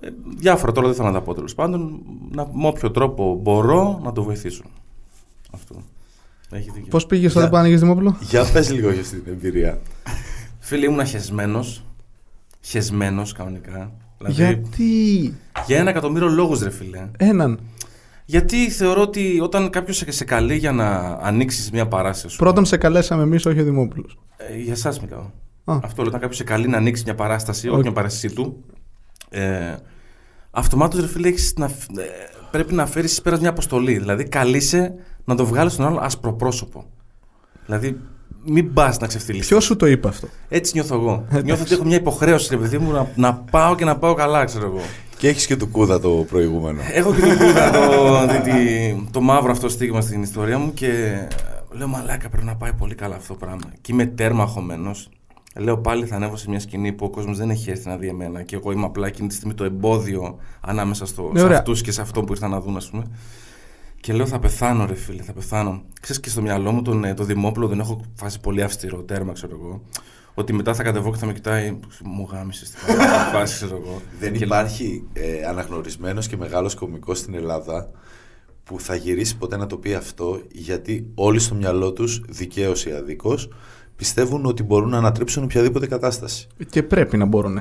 Ε, 0.00 0.08
διάφορα 0.36 0.72
τώρα 0.72 0.86
δεν 0.86 0.96
θέλω 0.96 1.08
να 1.08 1.14
τα 1.14 1.20
πω 1.22 1.34
τέλος 1.34 1.54
πάντων. 1.54 2.00
Να, 2.30 2.48
με 2.52 2.66
όποιο 2.66 2.90
τρόπο 2.90 3.34
μπορώ 3.42 4.00
να 4.04 4.12
το 4.12 4.22
βοηθήσω. 4.22 4.64
Αυτό. 5.50 5.74
Έχει 6.50 6.70
δίκιο. 6.70 6.88
Πώς 6.90 7.06
πήγες 7.06 7.32
τότε 7.32 7.40
Για- 7.40 7.50
που 7.50 7.56
άνοιγε 7.56 7.76
Δημόπουλο; 7.76 8.16
Για 8.20 8.44
πες 8.52 8.70
λίγο 8.72 8.90
για 8.90 9.00
αυτή 9.00 9.16
την 9.20 9.32
εμπειρία. 9.32 9.80
Φίλε, 10.58 10.84
ήμουν 10.86 11.06
χεσμένος. 11.06 11.84
Χεσμένος 12.60 13.32
κανονικά. 13.32 13.92
Δηλαδή, 14.18 14.34
Γιατί; 14.34 15.34
για 15.66 15.78
ένα 15.78 15.90
εκατομμύριο 15.90 16.28
λόγους, 16.28 16.60
ρε 16.62 16.70
φίλε. 16.70 17.10
Έναν. 17.16 17.58
Γιατί 18.24 18.70
θεωρώ 18.70 19.00
ότι 19.02 19.40
όταν 19.42 19.70
κάποιος 19.70 19.96
σε, 19.96 20.10
σε 20.10 20.24
καλεί 20.24 20.56
για 20.56 20.72
να 20.72 20.88
ανοίξεις 21.22 21.70
μια 21.70 21.88
παράσταση. 21.88 22.32
σου, 22.32 22.38
Πρώτον 22.38 22.64
σε 22.64 22.76
καλέσαμε 22.76 23.22
εμείς, 23.22 23.46
όχι 23.46 23.60
ο 23.60 23.64
Δημόπουλος. 23.64 24.18
Ε, 24.36 24.56
για 24.58 24.72
εσάς 24.72 25.00
μιλάω. 25.00 25.20
Α. 25.64 25.78
Αυτό 25.82 25.96
λέω, 26.02 26.06
όταν 26.08 26.20
κάποιος 26.20 26.36
σε 26.36 26.44
καλεί 26.44 26.68
να 26.68 26.76
ανοίξει 26.76 27.02
μια 27.04 27.14
παράσταση, 27.14 27.66
Οκέι. 27.68 27.72
όχι 27.74 27.82
μια 27.82 27.92
παράστασή 27.92 28.30
του. 28.34 28.64
Ε, 29.30 29.74
Αυτομάτως, 30.50 31.00
ρε 31.00 31.06
φίλε, 31.06 31.28
έχεις 31.28 31.54
να, 31.56 31.68
φ- 31.68 31.98
ε, 31.98 32.02
πρέπει 32.50 32.74
να 32.74 32.86
φέρεις 32.86 33.22
πέρας 33.22 33.40
μια 33.40 33.48
αποστολή. 33.48 33.98
Δηλαδή, 33.98 34.24
καλείσαι 34.24 34.94
να 35.24 35.34
το 35.34 35.46
βγάλεις 35.46 35.72
στον 35.72 35.86
άλλο 35.86 35.98
ασπροπρόσωπο. 36.02 36.84
Δηλαδή, 37.66 38.00
μην 38.44 38.72
πας 38.72 38.98
να 38.98 39.06
ξεφτυλίσεις. 39.06 39.48
Ποιος 39.48 39.64
σου 39.64 39.76
το 39.76 39.86
είπε 39.86 40.08
αυτό; 40.08 40.28
Έτσι 40.48 40.72
νιώθω 40.74 40.94
εγώ. 40.94 41.24
Νιώθω 41.44 41.62
ότι 41.62 41.74
έχω 41.74 41.84
μια 41.84 41.96
υποχρέωση, 41.96 42.48
ρε 42.50 42.56
παιδί 42.56 42.78
μου, 42.78 42.92
να, 42.92 43.10
να 43.14 43.34
πάω 43.34 43.74
και 43.74 43.84
να 43.84 43.98
πάω 43.98 44.14
καλά, 44.14 44.44
ξέρω 44.44 44.66
εγώ. 44.66 44.80
Και 45.18 45.28
έχεις 45.28 45.46
και 45.46 45.56
του 45.56 45.68
κούδα 45.68 46.00
το 46.00 46.08
προηγούμενο. 46.10 46.80
Έχω 46.92 47.14
και 47.14 47.20
το 47.20 47.36
κούδα 47.44 47.70
το, 47.70 47.78
το, 47.88 48.26
το, 48.26 49.08
το 49.10 49.20
μαύρο 49.20 49.50
αυτό 49.50 49.68
στίγμα 49.68 50.00
στην 50.00 50.22
ιστορία 50.22 50.58
μου 50.58 50.74
και 50.74 51.18
λέω 51.70 51.86
μαλάκα 51.88 52.28
πρέπει 52.28 52.46
να 52.46 52.56
πάει 52.56 52.72
πολύ 52.72 52.94
καλά 52.94 53.14
αυτό 53.16 53.32
το 53.32 53.38
πράγμα. 53.38 53.72
Και 53.80 53.92
είμαι 53.92 54.06
τέρμα 54.06 54.42
αγχωμένο. 54.42 54.90
Λέω 55.58 55.78
πάλι 55.78 56.06
θα 56.06 56.14
ανέβω 56.16 56.36
σε 56.36 56.48
μια 56.50 56.60
σκηνή 56.60 56.92
που 56.92 57.04
ο 57.04 57.10
κόσμος 57.10 57.36
δεν 57.38 57.50
έχει 57.50 57.70
έρθει 57.70 57.88
να 57.88 57.96
δει 57.96 58.08
εμένα 58.08 58.42
και 58.42 58.56
εγώ 58.56 58.72
είμαι 58.72 58.84
απλά 58.84 59.06
εκείνη 59.06 59.28
τη 59.28 59.34
στιγμή 59.34 59.54
το 59.54 59.64
εμπόδιο 59.64 60.38
ανάμεσα 60.60 61.06
στο, 61.06 61.30
Ναι, 61.32 61.38
σε 61.38 61.44
ωραία. 61.44 61.58
αυτούς 61.58 61.82
και 61.82 61.92
σε 61.92 62.00
αυτό 62.00 62.22
που 62.22 62.32
ήρθαν 62.32 62.50
να 62.50 62.60
δουν, 62.60 62.76
ας 62.76 62.90
πούμε. 62.90 63.04
Και 64.00 64.12
λέω 64.12 64.26
θα 64.26 64.38
πεθάνω, 64.38 64.86
ρε 64.86 64.94
φίλε, 64.94 65.22
θα 65.22 65.32
πεθάνω. 65.32 65.82
Ξέρεις 66.00 66.20
και 66.22 66.28
στο 66.28 66.42
μυαλό 66.42 66.72
μου 66.72 66.82
τον, 66.82 67.04
ε, 67.04 67.14
το 67.14 67.24
Δημόπουλο 67.24 67.66
δεν 67.66 67.78
έχω 67.80 68.00
φάσει 68.14 68.40
πολύ 68.40 68.62
αυστηρό 68.62 69.02
τέρμα, 69.02 69.32
ξέρω 69.32 69.58
εγώ. 69.62 69.82
Ότι 70.34 70.52
μετά 70.52 70.74
θα 70.74 70.82
κατεβώ 70.82 71.10
και 71.10 71.16
θα 71.16 71.26
με 71.26 71.32
κοιτάει. 71.32 71.78
Μου 72.04 72.28
γάμισες 72.30 72.68
στην 72.68 72.78
φάση, 73.32 73.54
ξέρω 73.54 73.82
εγώ. 73.84 74.00
Δεν 74.20 74.32
Και 74.32 74.44
υπάρχει 74.44 75.08
ε, 75.12 75.44
αναγνωρισμένος 75.44 76.26
και 76.26 76.36
μεγάλος 76.36 76.74
κωμικός 76.74 77.18
στην 77.18 77.34
Ελλάδα 77.34 77.90
που 78.64 78.80
θα 78.80 78.94
γυρίσει 78.94 79.36
ποτέ 79.36 79.56
να 79.56 79.66
το 79.66 79.76
πει 79.76 79.94
αυτό 79.94 80.40
γιατί 80.52 81.10
όλοι 81.14 81.38
στο 81.38 81.54
μυαλό 81.54 81.92
τους, 81.92 82.20
δικαίως 82.28 82.86
ή 82.86 82.90
αδίκως, 82.92 83.48
πιστεύουν 83.98 84.46
ότι 84.46 84.62
μπορούν 84.62 84.88
να 84.88 84.96
ανατρέψουν 84.98 85.42
οποιαδήποτε 85.42 85.86
κατάσταση. 85.86 86.46
Και 86.70 86.82
πρέπει 86.82 87.16
να 87.16 87.24
μπορούν. 87.24 87.60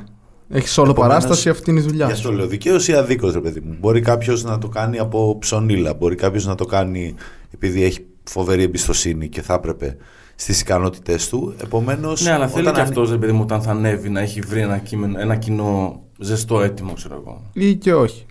Έχεις 0.50 0.78
όλο 0.78 0.92
Επομένως, 0.92 1.14
παράσταση, 1.16 1.50
αυτή 1.50 1.70
είναι 1.70 1.80
η 1.80 1.84
δουλειά 1.84 2.06
Γι' 2.06 2.12
αυτό 2.12 2.28
σου. 2.30 2.36
λέω 2.36 2.48
δικαίως 2.48 2.88
ή 2.88 2.94
αδίκως, 2.94 3.34
ρε 3.34 3.40
παιδί 3.40 3.60
μου. 3.60 3.76
Μπορεί 3.80 4.02
κάποιος 4.02 4.44
να 4.44 4.58
το 4.58 4.68
κάνει 4.68 5.00
από 5.00 5.38
ψωνίλα, 5.40 5.94
μπορεί 5.94 6.16
κάποιος 6.16 6.46
να 6.46 6.56
το 6.56 6.66
κάνει 6.66 7.16
επειδή 7.54 7.84
έχει 7.84 8.06
φοβερή 8.24 8.64
εμπιστοσύνη 8.64 9.28
και 9.30 9.42
θα 9.42 9.54
έπρεπε 9.54 9.98
στις 10.36 10.62
ικανότητές 10.62 11.30
του. 11.30 11.54
Επομένως, 11.64 12.24
Ναι, 12.24 12.32
αλλά 12.32 12.48
θέλει 12.48 12.62
όταν 12.62 12.74
και 12.74 12.80
ανοί- 12.80 12.90
αυτός, 12.92 13.12
ρε 13.12 13.18
παιδί 13.18 13.32
μου, 13.32 13.42
όταν 13.42 13.62
θα 13.62 13.72
ανέβει 13.72 14.10
να 14.10 14.20
έχει 14.20 14.40
βρει 14.42 14.62
ένα, 14.62 14.78
κείμενο, 14.78 15.20
ένα 15.20 15.36
κοινό 15.36 16.02
ζεστό 16.20 16.62
έτοιμο, 16.62 16.94
ξέρω 16.94 17.16
εγώ. 17.22 17.42
Ή 17.54 17.76
και 17.76 17.94
όχι. 17.94 18.26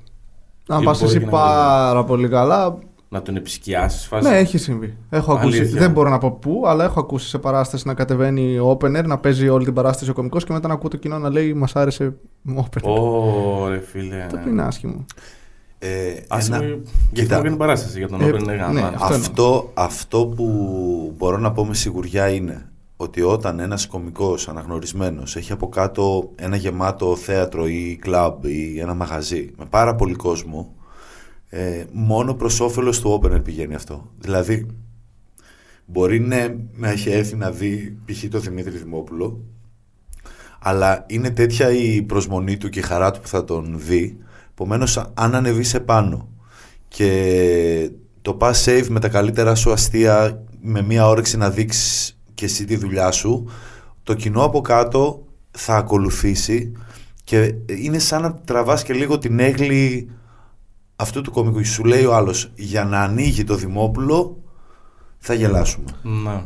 Αν 0.69 0.83
Ή 0.83 0.85
πας 0.85 0.99
μπορεί 0.99 1.11
εσύ 1.11 1.19
και 1.19 1.25
να 1.25 1.31
πάρα 1.31 2.05
πολύ 2.05 2.29
καλά. 2.29 2.79
Να 3.17 3.23
τον 3.23 3.37
επισκιάσεις, 3.37 4.07
φάση; 4.07 4.29
Ναι, 4.29 4.37
έχει 4.39 4.59
συμβεί. 4.59 4.97
Έχω 5.11 5.33
ακούσει. 5.33 5.59
Αλήθεια. 5.59 5.81
Δεν 5.81 5.91
μπορώ 5.91 6.09
να 6.11 6.19
πω 6.19 6.31
πού, 6.41 6.63
αλλά 6.67 6.85
έχω 6.85 7.01
ακούσει 7.01 7.29
σε 7.29 7.39
παράσταση 7.39 7.87
να 7.87 7.95
κατεβαίνει 7.95 8.59
ο 8.59 8.71
opener, 8.81 9.05
να 9.05 9.19
παίζει 9.19 9.49
όλη 9.49 9.65
την 9.65 9.75
παράσταση 9.75 10.11
ο 10.11 10.15
κωμικός 10.15 10.45
και 10.45 10.53
μετά 10.53 10.69
να 10.69 10.75
ακούω 10.75 10.89
το 10.91 10.97
κοινό 10.97 11.19
να 11.19 11.31
λέει 11.31 11.55
Μας 11.55 11.77
άρεσε 11.77 12.05
ο 12.49 12.55
opener. 12.57 12.83
Ωρε 12.83 13.79
φίλε. 13.79 14.27
Το 14.31 14.37
οποίο 14.39 14.51
είναι 14.51 14.63
άσχημο. 14.63 15.05
ε, 15.79 15.89
Άσχημο 16.29 16.57
ένα- 16.57 16.67
γιατί 16.67 16.89
Κοίτα. 17.13 17.37
μου 17.37 17.43
κάνει 17.43 17.57
παράσταση 17.57 17.99
για 17.99 18.09
τον 18.09 18.21
Ε, 18.21 18.25
Όπεν 18.25 18.41
είναι 18.43 18.53
ναι, 18.53 18.59
γάμα. 18.59 18.81
αυτό 18.87 19.05
εννοώ. 19.05 19.17
Αυτό, 19.19 19.71
αυτό 19.75 20.27
που 20.27 20.45
μπορώ 21.17 21.39
να 21.39 21.53
πω 21.53 21.65
με 21.67 21.75
σιγουριά 21.75 22.29
είναι 22.29 22.69
ότι 22.97 23.23
όταν 23.23 23.61
ένας 23.61 23.87
κωμικός 23.87 24.49
αναγνωρισμένος 24.49 25.37
έχει 25.37 25.53
από 25.53 25.69
κάτω 25.69 26.31
ένα 26.35 26.57
γεμάτο 26.57 27.17
θέατρο 27.17 27.67
ή 27.67 27.99
κλαμπ 28.01 28.45
ή 28.45 28.79
ένα 28.81 28.95
μαγαζί 28.95 29.51
με 29.59 29.65
πάρα 29.71 29.95
πολύ 29.95 30.15
κόσμο 30.15 30.75
ε, 31.49 31.85
μόνο 31.93 32.35
προς 32.35 32.61
όφελος 32.61 33.01
του 33.01 33.21
opener 33.23 33.45
πηγαίνει 33.45 33.75
αυτό. 33.75 34.11
Δηλαδή 34.19 34.67
μπορεί 35.87 36.21
ναι, 36.21 36.55
να 36.77 36.91
έχει 36.91 37.11
έρθει 37.11 37.37
να 37.37 37.51
δει 37.51 37.99
π.χ. 38.05 38.25
το 38.31 38.39
Δημήτρη 38.39 38.79
Δημόπουλο 38.79 39.41
αλλά 40.59 41.05
είναι 41.09 41.31
τέτοια 41.31 41.71
η 41.71 42.03
προσμονή 42.03 42.57
του 42.57 42.69
και 42.69 42.79
η 42.79 42.83
χαρά 42.83 43.11
του 43.11 43.21
που 43.21 43.29
θα 43.29 43.45
τον 43.45 43.75
δει 43.79 44.19
επομένως 44.51 45.11
αν 45.15 45.35
ανεβεί 45.35 45.63
σε 45.63 45.81
πάνω 45.81 46.29
και 46.89 47.91
το 48.23 48.35
πας 48.35 48.65
save 48.69 48.87
με 48.89 49.01
τα 49.01 49.09
καλύτερα 49.09 49.55
σου 49.55 49.73
αστεία 49.73 50.45
με 50.61 50.83
μία 50.83 51.09
όρεξη 51.09 51.37
να 51.37 51.51
δείξεις 51.51 52.19
και 52.35 52.45
εσύ 52.45 52.65
τη 52.65 52.77
δουλειά 52.77 53.11
σου 53.11 53.49
το 54.03 54.15
κοινό 54.15 54.45
από 54.45 54.61
κάτω 54.61 55.27
θα 55.51 55.77
ακολουθήσει 55.77 56.73
και 57.25 57.55
είναι 57.67 57.99
σαν 57.99 58.23
να 58.23 58.35
τραβάς 58.35 58.83
και 58.83 58.93
λίγο 58.93 59.19
την 59.19 59.39
έγκλη 59.39 60.11
αυτού 60.97 61.21
του 61.23 61.31
κομικού 61.31 61.65
σου 61.65 61.85
λέει 61.85 62.05
ο 62.05 62.15
άλλος 62.15 62.51
για 62.55 62.85
να 62.85 63.01
ανοίγει 63.01 63.45
το 63.45 63.55
Δημόπουλο 63.55 64.43
θα 65.19 65.35
γελάσουμε 65.35 65.91
Ναι. 66.03 66.43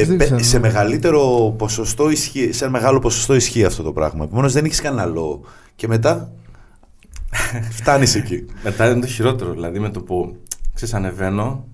ε, 0.00 0.04
Δεν 0.04 0.16
πε- 0.16 0.26
ξέρω. 0.26 0.42
σε 0.42 0.58
μεγαλύτερο 0.58 1.54
ποσοστό 1.58 2.10
ισχύει, 2.10 2.52
σε 2.52 2.64
ένα 2.64 2.72
μεγάλο 2.72 2.98
ποσοστό 2.98 3.34
ισχύει 3.34 3.64
αυτό 3.64 3.82
το 3.82 3.92
πράγμα. 3.92 4.24
Επομένως 4.24 4.52
δεν 4.52 4.64
έχεις 4.64 4.80
κανένα 4.80 5.04
λόγο. 5.06 5.40
Και 5.76 5.88
μετά 5.88 6.32
φτάνεις 7.70 8.14
εκεί. 8.14 8.44
Μετά 8.64 8.90
είναι 8.90 9.00
το 9.00 9.06
χειρότερο. 9.06 9.52
Δηλαδή 9.52 9.78
με 9.78 9.90
το 9.90 10.00
που 10.02 10.36
ξέρεις, 10.74 10.94
ανεβαίνω, 10.94 11.66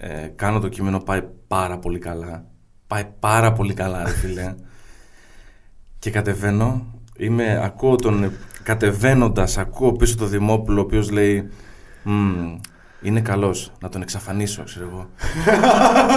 ε, 0.00 0.26
κάνω 0.36 0.60
το 0.60 0.68
κείμενο, 0.68 0.98
πάει 0.98 1.22
πάρα 1.48 1.78
πολύ 1.78 1.98
καλά. 1.98 2.44
Πάει 2.86 3.04
πάρα 3.20 3.52
πολύ 3.52 3.74
καλά, 3.74 4.04
ρε 4.04 4.10
φίλε. 4.10 4.54
και 5.98 6.10
κατεβαίνω, 6.10 6.86
είμαι, 7.16 7.60
ακούω 7.64 7.96
τον. 7.96 8.32
Κατεβαίνοντας, 8.70 9.58
ακούω 9.58 9.92
πίσω 9.92 10.16
το 10.16 10.26
Δημόπουλο, 10.26 10.80
ο 10.80 10.82
οποίος 10.82 11.10
λέει. 11.10 11.48
«Μμμ, 12.02 12.58
είναι 13.02 13.20
καλός, 13.20 13.72
να 13.80 13.88
τον 13.88 14.02
εξαφανίσω, 14.02 14.62
ξέρω 14.64 14.88
εγώ. 14.92 15.08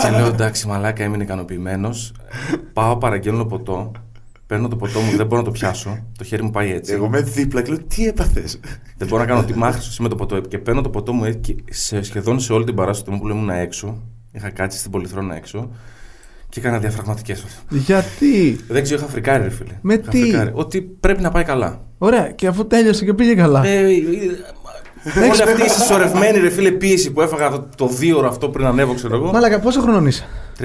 και 0.01 0.09
λέω 0.17 0.25
εντάξει, 0.25 0.67
μαλάκα, 0.67 1.03
είμαι 1.03 1.23
ικανοποιημένος. 1.23 2.13
Πάω, 2.73 2.97
παραγγέλνω 2.97 3.45
ποτό. 3.45 3.91
Παίρνω 4.47 4.67
το 4.67 4.75
ποτό 4.75 4.99
μου, 4.99 5.15
δεν 5.15 5.25
μπορώ 5.25 5.41
να 5.41 5.47
το 5.47 5.51
πιάσω. 5.51 6.05
Το 6.17 6.23
χέρι 6.23 6.43
μου 6.43 6.49
πάει 6.49 6.71
έτσι. 6.71 6.93
Εγώ 6.93 7.09
με 7.09 7.21
δίπλα 7.21 7.61
και 7.61 7.71
λέω 7.71 7.83
τι 7.83 8.07
έπαθες; 8.07 8.59
Δεν 8.97 9.07
μπορώ 9.07 9.21
να 9.21 9.27
κάνω 9.27 9.43
τι 9.43 9.57
μάχη 9.57 10.01
με 10.01 10.09
το 10.09 10.15
ποτό. 10.15 10.39
Και 10.39 10.57
παίρνω 10.57 10.81
το 10.81 10.89
ποτό 10.89 11.13
μου 11.13 11.25
έτσι 11.25 11.53
και 11.53 11.73
σε, 11.73 12.01
σχεδόν 12.01 12.39
σε 12.39 12.53
όλη 12.53 12.65
την 12.65 12.75
παράσταση 12.75 13.11
του 13.11 13.19
που 13.19 13.29
ήμουν 13.29 13.49
έξω. 13.49 14.01
Είχα 14.31 14.49
κάτσει 14.49 14.77
στην 14.77 14.91
πολυθρόνα 14.91 15.35
έξω 15.35 15.69
και 16.53 16.59
έκανα 16.59 16.79
διαφραγματικέ. 16.79 17.35
Γιατί. 17.69 18.59
Δεν 18.67 18.83
ξέρω, 18.83 18.99
είχα 18.99 19.09
φρικάρει, 19.09 19.43
ρε 19.43 19.49
φίλε. 19.49 19.73
Με 19.81 19.93
Είχα 19.93 20.09
τι? 20.09 20.19
φρικάρει. 20.19 20.51
Ότι 20.53 20.81
πρέπει 20.81 21.21
να 21.21 21.31
πάει 21.31 21.43
καλά. 21.43 21.81
Ωραία, 21.97 22.31
και 22.31 22.47
αφού 22.47 22.67
τέλειωσε 22.67 23.05
και 23.05 23.13
πήγε 23.13 23.35
καλά. 23.35 23.65
Ε, 23.65 23.79
ε, 23.79 23.91
ε, 25.15 25.19
Όλη 25.19 25.41
αυτή 25.41 25.65
η 25.65 25.67
συσσωρευμένη 25.69 26.39
ρε 26.39 26.49
φίλε 26.49 26.71
πίεση 26.71 27.11
που 27.11 27.21
έφαγα 27.21 27.49
το, 27.51 27.67
το 27.77 27.87
δύο 27.87 28.17
ώρα 28.17 28.27
αυτό 28.27 28.49
πριν 28.49 28.65
ανέβω, 28.65 28.93
ξέρω 28.93 29.15
εγώ. 29.15 29.31
Μάλακα, 29.31 29.59
πόσο 29.59 29.81
χρόνο 29.81 30.07
είσαι. 30.07 30.27
36. 30.59 30.63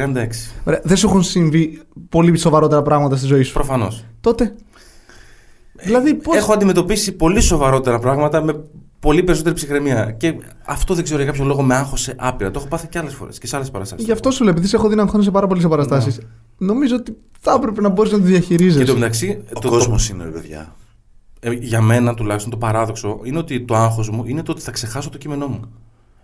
Ωραία, 0.65 0.81
δεν 0.85 0.97
σου 0.97 1.07
έχουν 1.07 1.23
συμβεί 1.23 1.81
πολύ 2.09 2.39
σοβαρότερα 2.39 2.83
πράγματα 2.83 3.17
στη 3.17 3.27
ζωή 3.27 3.43
σου. 3.43 3.53
Προφανώ. 3.53 3.89
Τότε. 4.21 4.55
Δηλαδή, 5.73 6.15
πώ. 6.15 6.37
Έχω 6.37 6.53
αντιμετωπίσει 6.53 7.13
πολύ 7.13 7.41
σοβαρότερα 7.41 7.99
πράγματα 7.99 8.43
με 8.43 8.65
πολύ 9.01 9.23
περισσότερη 9.23 9.55
ψυχραιμία. 9.55 10.11
Και 10.11 10.35
αυτό 10.67 10.95
δεν 10.95 11.05
ξέρω 11.05 11.23
για 11.23 11.31
κάποιο 11.33 11.45
λόγο 11.47 11.63
με 11.63 11.75
άγχωσε 11.75 12.15
άπειρα. 12.19 12.51
Το 12.51 12.59
έχω 12.59 12.69
πάθει 12.69 12.87
και 12.89 12.99
άλλες 12.99 13.15
φορές 13.15 13.39
και 13.39 13.47
σε 13.47 13.57
άλλες 13.57 13.71
παραστάσεις. 13.71 14.05
Γι' 14.07 14.13
αυτό 14.13 14.31
σου 14.31 14.43
λέω, 14.45 14.53
επειδή 14.53 14.67
σε 14.67 14.77
έχω 14.77 14.89
δει 14.89 14.95
να 14.95 15.03
αγχώνεσαι 15.03 15.31
πάρα 15.31 15.47
πολύ 15.47 15.61
σε 15.61 15.69
παραστάσεις. 15.69 16.21
Νομίζω 16.59 16.97
ότι 16.97 17.17
θα 17.41 17.53
έπρεπε 17.53 17.81
να 17.81 17.89
μπορείς 17.89 18.13
να 18.13 18.19
το 18.19 18.25
Και 18.25 18.31
διαχειρίζεσαι. 18.31 18.85
το 18.85 18.95
μεταξύ, 18.95 19.43
Ο 19.55 19.61
το, 19.61 19.69
κόσμος 19.69 20.09
είναι, 20.09 20.25
ρε 20.25 20.31
παιδιά. 20.31 20.75
ε, 21.41 21.51
για 21.53 21.81
μένα 21.81 22.15
τουλάχιστον 22.15 22.51
το 22.51 22.57
παράδοξο 22.59 23.21
είναι 23.23 23.39
ότι 23.39 23.61
το 23.65 23.75
άγχος 23.77 24.11
μου 24.11 24.23
είναι 24.27 24.43
το 24.43 24.53
ότι 24.53 24.61
θα 24.61 24.71
ξεχάσω 24.71 25.11
το 25.11 25.19
κείμενό 25.19 25.47
μου. 25.47 25.61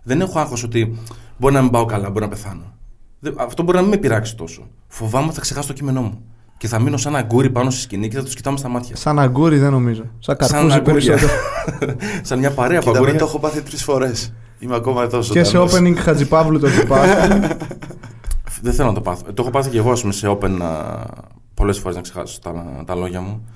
Δεν 0.03 0.21
έχω 0.21 0.39
άγχος 0.39 0.63
ότι 0.63 0.97
μπορεί 1.37 1.53
να 1.53 1.61
μην 1.61 1.71
πάω 1.71 1.85
καλά, 1.85 2.09
μπορεί 2.09 2.23
να 2.23 2.29
πεθάνω. 2.29 2.73
Δεν- 3.19 3.35
αυτό 3.37 3.63
μπορεί 3.63 3.75
να 3.77 3.81
μην 3.83 3.91
με 3.91 3.97
πειράξει 3.97 4.35
τόσο. 4.35 4.67
Φοβάμαι 4.87 5.25
ότι 5.25 5.35
θα 5.35 5.41
ξεχάσω 5.41 5.67
το 5.67 5.73
κείμενό 5.73 6.01
μου. 6.01 6.21
Και 6.57 6.67
θα 6.67 6.79
μείνω 6.79 6.97
σαν 6.97 7.15
αγκούρι 7.15 7.49
πάνω 7.49 7.69
στη 7.69 7.81
σκηνή 7.81 8.07
και 8.07 8.15
θα 8.17 8.23
τους 8.23 8.33
κοιτάμε 8.35 8.57
στα 8.57 8.67
μάτια. 8.69 8.95
Σαν 8.95 9.19
αγκούρι 9.19 9.57
δεν 9.57 9.71
νομίζω. 9.71 10.03
Σαν 10.19 10.35
καρπούζι 10.37 10.73
αγκούρια. 10.75 10.81
περισσότερο. 10.91 11.31
σαν 12.21 12.39
μια 12.39 12.51
παρέα 12.51 12.77
από 12.79 12.87
Κοίτα, 12.87 12.91
με 12.91 13.05
αγκούρια. 13.05 13.19
το 13.19 13.25
έχω 13.25 13.39
πάθει 13.39 13.61
τρεις 13.61 13.83
φορές. 13.83 14.33
Είμαι 14.59 14.75
ακόμα 14.75 15.03
εδώ 15.03 15.19
Και 15.19 15.43
σε 15.43 15.57
ζωντανός. 15.57 15.73
opening 15.79 15.95
Χατζηπαύλου 15.97 16.59
το 16.59 16.67
έχει 16.67 16.85
πάθει. 16.93 17.39
Δεν 18.61 18.73
θέλω 18.73 18.87
να 18.87 18.93
το 18.93 19.01
πάθω. 19.01 19.23
Ε, 19.29 19.31
Το 19.31 19.41
έχω 19.41 19.51
πάθει 19.51 19.69
και 19.69 19.77
εγώ 19.77 19.91
ας 19.91 20.01
πούμε, 20.01 20.13
σε 20.13 20.37
open 20.39 20.51
πολλές 21.53 21.77
φορές 21.79 21.95
να 21.95 22.01
ξεχάσω 22.01 22.39
τα, 22.39 22.83
τα 22.85 22.95
λόγια 22.95 23.21
μου. 23.21 23.47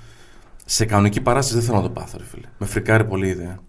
Σε 0.65 0.85
κανονική 0.85 1.21
παράσταση 1.21 1.57
δεν 1.57 1.63
θέλω 1.63 1.77
να 1.77 1.83
το 1.83 1.89
πάθω, 1.89 2.17
ρε 2.17 2.23
φίλε. 2.31 2.47
Με 2.57 2.65
φρικάρει 2.65 3.05
πολύ 3.05 3.27
η 3.27 3.29
ιδέα. 3.29 3.59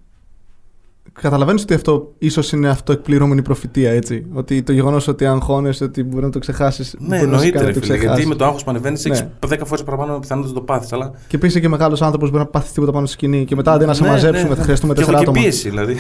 Καταλαβαίνεις 1.13 1.63
ότι 1.63 1.75
αυτό 1.75 2.13
ίσως 2.19 2.53
είναι 2.53 2.69
αυτό 2.69 2.93
εκπληρώμενη 2.93 3.43
προφητεία, 3.43 3.91
έτσι; 3.91 4.27
Ότι 4.33 4.63
το 4.63 4.73
γεγονός 4.73 5.09
ότι 5.09 5.27
αγχώνεσαι, 5.27 5.85
ότι 5.85 6.03
μπορεί 6.03 6.25
να 6.25 6.31
το 6.31 6.39
ξεχάσεις. 6.39 6.97
Ναι, 6.99 7.19
εννοείται, 7.19 7.65
ρε 7.65 7.73
φίλε. 7.73 7.97
Γιατί 7.97 8.27
με 8.27 8.35
το 8.35 8.45
άγχος 8.45 8.65
που 8.65 8.71
ανεβαίνεις, 8.71 9.05
έχεις 9.05 9.27
10 9.49 9.59
φορές 9.65 9.85
παραπάνω 9.85 10.19
πιθανότητα 10.19 10.55
να 10.55 10.61
το 10.61 10.65
πάθεις. 10.67 10.93
Αλλά... 10.93 11.11
Και 11.11 11.37
επίσης 11.37 11.49
είσαι 11.55 11.61
και 11.61 11.69
μεγάλος 11.69 12.03
άνθρωπος, 12.03 12.31
μπορεί 12.31 12.43
να 12.43 12.49
πάθει 12.51 12.73
τίποτα 12.73 12.93
πάνω 12.93 13.07
στη 13.07 13.15
σκηνή. 13.15 13.45
Και 13.45 13.55
μετά 13.57 13.73
αντί 13.73 13.85
να 13.85 13.95
σε 13.95 14.03
Ναι, 14.03 14.09
μαζέψουμε, 14.09 14.43
ναι, 14.43 14.49
θα 14.49 14.57
ναι. 14.57 14.63
χρειαστούμε 14.63 14.93
Και 14.93 14.99
τέσσερα 14.99 15.17
έχω 15.19 15.25
και 15.25 15.31
άτομα. 15.31 15.47
πίεση, 15.47 15.69
δηλαδή. 15.69 15.97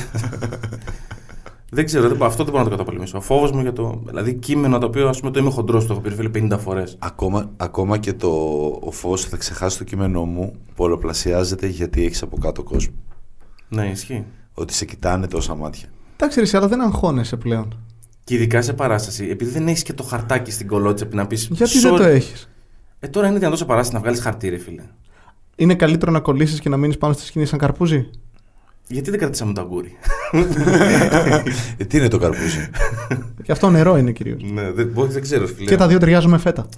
δεν 1.70 1.84
ξέρω, 1.84 2.08
δεν, 2.08 2.22
αυτό 2.22 2.42
δεν 2.44 2.52
μπορώ 2.52 2.64
να 2.64 2.70
το 2.70 2.76
καταπολεμήσω. 2.76 3.18
Ο 3.18 3.20
φόβος 3.20 3.52
μου 3.52 3.60
για 3.60 3.72
το. 3.72 4.02
Δηλαδή, 4.06 4.34
κείμενο 4.34 4.78
το 4.78 4.86
οποίο 4.86 5.08
ας 5.08 5.18
πούμε, 5.20 5.30
το 5.32 5.38
είμαι 5.38 5.50
χοντρός, 5.50 5.86
το 5.86 5.92
έχω 5.92 6.02
πει 6.02 6.08
ρε 6.08 6.14
φίλε 6.14 6.30
50 6.54 6.58
φορές. 6.58 6.96
Ακόμα, 6.98 7.50
ακόμα 7.56 7.98
και 7.98 8.12
το, 8.12 8.28
ο 8.80 8.90
φως 8.90 9.24
θα 9.24 9.36
ξεχάσει 9.36 9.78
το 9.78 9.84
κείμενό 9.84 10.24
μου 10.24 10.52
πολλαπλασιάζεται 10.74 11.66
γιατί 11.66 12.04
έχεις 12.04 12.22
από 12.22 12.36
κάτω 12.38 12.62
κόσμο. 12.62 12.94
Ναι, 13.68 13.90
ισχύει. 13.92 14.24
Ότι 14.60 14.72
σε 14.72 14.84
κοιτάνε 14.84 15.26
τόσα 15.26 15.54
μάτια. 15.54 15.88
Εντάξει, 16.16 16.38
ρε, 16.38 16.44
εσύ, 16.44 16.56
αλλά 16.56 16.68
δεν 16.68 16.80
αγχώνεσαι 16.80 17.36
πλέον. 17.36 17.78
Και 18.24 18.34
ειδικά 18.34 18.62
σε 18.62 18.72
παράσταση, 18.72 19.24
επειδή 19.30 19.50
δεν 19.50 19.68
έχεις 19.68 19.82
και 19.82 19.92
το 19.92 20.02
χαρτάκι 20.02 20.50
στην 20.50 20.66
κολότσεπη 20.66 21.16
να 21.16 21.26
πεις. 21.26 21.48
Γιατί 21.50 21.78
δεν 21.78 21.96
το 21.96 22.02
έχεις; 22.02 22.48
Ε, 23.00 23.08
τώρα 23.08 23.28
είναι 23.28 23.38
δυνατό 23.38 23.56
σε 23.56 23.64
παράσταση 23.64 23.94
να 23.94 24.00
βγάλεις 24.00 24.20
χαρτί, 24.20 24.48
ρε 24.48 24.58
φίλε. 24.58 24.82
Είναι 25.56 25.74
καλύτερο 25.74 26.12
να 26.12 26.20
κολλήσεις 26.20 26.60
και 26.60 26.68
να 26.68 26.76
μείνεις 26.76 26.98
πάνω 26.98 27.12
στη 27.12 27.24
σκηνή 27.24 27.46
σαν 27.46 27.58
καρπούζι; 27.58 28.10
Γιατί 28.88 29.10
δεν 29.10 29.18
κρατήσαμε 29.18 29.52
το 29.52 29.60
αγκούρι; 29.60 29.96
ε, 31.76 31.84
τι 31.84 31.98
είναι 31.98 32.08
το 32.08 32.18
καρπούζι; 32.18 32.70
Και 33.42 33.52
αυτό 33.52 33.70
νερό 33.70 33.96
είναι 33.96 34.12
κυρίως. 34.12 34.42
ναι, 34.52 34.70
δεν, 34.72 34.86
μπορεί- 34.86 35.12
δεν 35.12 35.22
ξέρω, 35.22 35.46
φίλε. 35.46 35.68
Και 35.68 35.76
τα 35.76 35.86
δύο 35.86 35.98
ταιριάζουν 35.98 36.30
με 36.30 36.38
φέτα. 36.38 36.68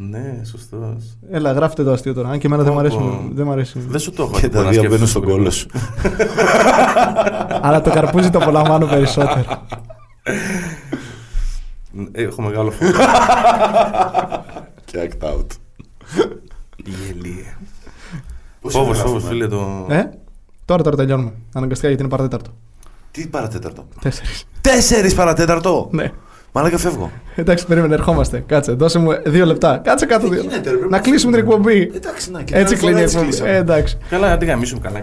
Ναι, 0.00 0.40
σωστός. 0.44 1.16
Έλα, 1.30 1.52
γράφτε 1.52 1.84
το 1.84 1.92
αστείο 1.92 2.14
τώρα. 2.14 2.28
Αν 2.28 2.38
και 2.38 2.46
εμένα 2.46 2.62
δεν 2.62 2.72
μου 2.72 2.78
Πω, 2.78 2.84
αρέσει. 2.84 2.98
πω. 2.98 3.28
Δεν 3.32 3.46
μ' 3.46 3.50
αρέσει. 3.50 3.78
Δεν 3.88 4.00
σου 4.00 4.12
το 4.12 4.22
έχω 4.22 4.32
και 4.40 4.40
πει, 4.40 4.48
τα 4.48 4.62
να 4.62 4.70
δύο 4.70 4.72
σκέφτεσαι 4.72 4.88
μπαίνουν 4.94 5.06
στον 5.08 5.22
πολύ. 5.22 5.34
κόλλο 5.34 5.50
σου. 5.50 5.66
Αλλά 7.66 7.80
το 7.80 7.90
καρπούζι 7.90 8.30
το 8.30 8.38
απολαμβάνω 8.38 8.86
περισσότερο. 8.86 9.44
Ε, 12.12 12.22
Έχω 12.22 12.42
μεγάλο 12.42 12.70
φόβο. 12.70 12.92
και 14.84 15.10
act 15.10 15.24
out. 15.28 15.46
Γελίε. 16.76 17.56
Πώς 18.60 18.72
Φόβος, 18.72 18.96
είναι 18.96 19.06
φόβος, 19.06 19.22
γράφουμε; 19.22 19.30
φίλε. 19.32 19.48
Το... 19.48 19.86
ε, 19.88 20.10
τώρα 20.64 20.82
τώρα 20.82 20.96
τελειώνουμε. 20.96 21.32
Αναγκαστικά 21.54 21.88
γιατί 21.88 22.02
είναι 22.02 22.12
παρατέταρτο. 22.12 22.50
Τι 23.10 23.26
παρατέταρτο; 23.26 23.86
Τέσσερις. 24.00 24.44
Τέσσερις 24.60 25.14
παρατέταρτο. 25.14 25.88
Ναι. 25.92 26.12
Μαλάκα 26.52 26.78
φεύγω. 26.78 27.10
Εντάξει, 27.34 27.66
περίμενε, 27.66 27.94
ερχόμαστε. 27.94 28.44
Κάτσε, 28.46 28.72
δώσε 28.72 28.98
μου 28.98 29.10
δύο 29.26 29.44
λεπτά. 29.46 29.80
Κάτσε 29.84 30.06
κάτω 30.06 30.28
Τι 30.28 30.30
δύο 30.34 30.40
γίνεται, 30.40 30.56
λεπτά. 30.56 30.70
ρε, 30.70 30.76
πρέπει 30.76 30.90
Να 30.92 30.96
να 30.96 31.02
κλείσουμε 31.02 31.32
την 31.36 31.40
εκπομπή. 31.44 31.90
Εντάξει, 31.94 32.30
να 32.30 32.42
και 32.42 32.54
Έτσι 32.56 32.74
την 32.74 32.86
άλλη 32.86 32.94
κλείνει 32.94 33.06
η 33.06 33.08
φορά 33.08 33.20
εκπομπή. 33.24 33.24
κλείσαμε. 33.26 33.50
Ε, 33.50 33.56
εντάξει. 33.56 33.98
Καλά, 34.08 34.32
αντί 34.32 34.44
γαμίσουμε 34.46 34.80
καλά. 34.80 35.02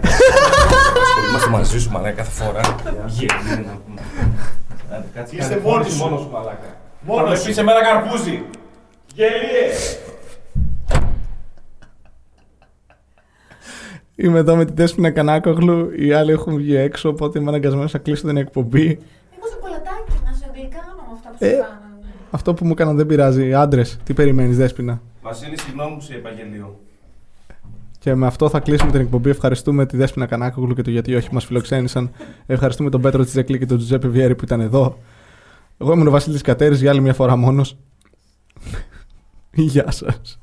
Είμαστε 1.30 1.50
μαζί 1.50 1.80
σου, 1.80 1.90
μαλάκα, 1.90 2.14
κάθε 2.16 2.30
φορά. 2.44 2.60
Γελίε 3.06 3.64
να 3.66 3.78
πούμε. 3.86 4.00
Άντε, 4.90 5.06
κάτσε, 5.14 5.36
Είστε 5.36 5.54
κάνε 5.54 5.62
μόνοι 5.64 5.82
φωνή 5.84 5.90
σου. 5.94 6.02
μόνος 6.04 6.20
σου, 6.20 6.30
μαλάκα. 6.32 6.76
Μόνος 7.00 7.24
Θα 7.24 7.30
με 7.30 7.36
σου. 7.36 7.44
πεις 7.46 7.56
εμένα 7.58 7.80
καρπούζι. 7.82 8.42
Γελίε! 9.14 9.66
Είμαι 14.18 14.38
εδώ 14.38 14.56
με 14.56 14.64
την 14.64 14.74
Τέσπινα 14.74 15.10
Κανάκογλου. 15.10 15.90
Οι 15.98 16.12
άλλοι 16.12 16.32
έχουν 16.32 16.56
βγει 16.56 16.76
έξω, 16.76 17.08
οπότε 17.08 17.38
είμαι 17.38 17.48
αναγκασμένος 17.48 17.92
να 17.92 17.98
κλείσω 17.98 18.26
την 18.26 18.36
εκπομπή. 18.36 18.86
Εγώ 19.36 19.46
σοκολατάκι, 19.52 20.12
να 20.24 20.32
σε 20.32 20.50
γλυκάνω 20.54 20.92
με 20.96 21.12
αυτά 21.14 21.25
που 21.25 21.25
Ε. 21.38 21.48
σου 21.48 21.56
κάνανε. 21.56 22.06
Αυτό 22.30 22.54
που 22.54 22.64
μου 22.64 22.72
έκαναν 22.72 22.96
δεν 22.96 23.06
πειράζει. 23.06 23.54
Άντρες, 23.54 23.98
τι 24.04 24.14
περιμένεις, 24.14 24.56
Δέσπινα. 24.56 25.00
Βασίλη, 25.22 25.58
συγγνώμη 25.58 25.94
που 25.94 26.00
σε 26.00 26.14
είπα 26.14 26.30
γελίο. 26.30 26.80
Και 27.98 28.14
με 28.14 28.26
αυτό 28.26 28.48
θα 28.48 28.60
κλείσουμε 28.60 28.90
την 28.90 29.00
εκπομπή. 29.00 29.30
Ευχαριστούμε 29.30 29.86
τη 29.86 29.96
Δέσπινα 29.96 30.26
Κανάκογλου 30.26 30.74
και 30.74 30.82
το 30.82 30.90
γιατί 30.90 31.14
όχι 31.14 31.28
μας 31.32 31.44
φιλοξένησαν. 31.44 32.10
Ευχαριστούμε 32.46 32.90
τον 32.90 33.00
Πέτρο 33.00 33.24
Τσιζεκλή 33.24 33.58
και 33.58 33.66
τον 33.66 33.76
Τζουζέπε 33.76 34.08
Βιέρη 34.08 34.34
που 34.34 34.44
ήταν 34.44 34.60
εδώ. 34.60 34.98
Εγώ 35.78 35.92
ήμουν 35.92 36.06
ο 36.06 36.10
Βασίλης 36.10 36.42
Κατέρης 36.42 36.80
για 36.80 36.90
άλλη 36.90 37.00
μια 37.00 37.14
φορά 37.14 37.36
μόνος. 37.36 37.76
Γεια 39.50 39.90
σας. 39.90 40.38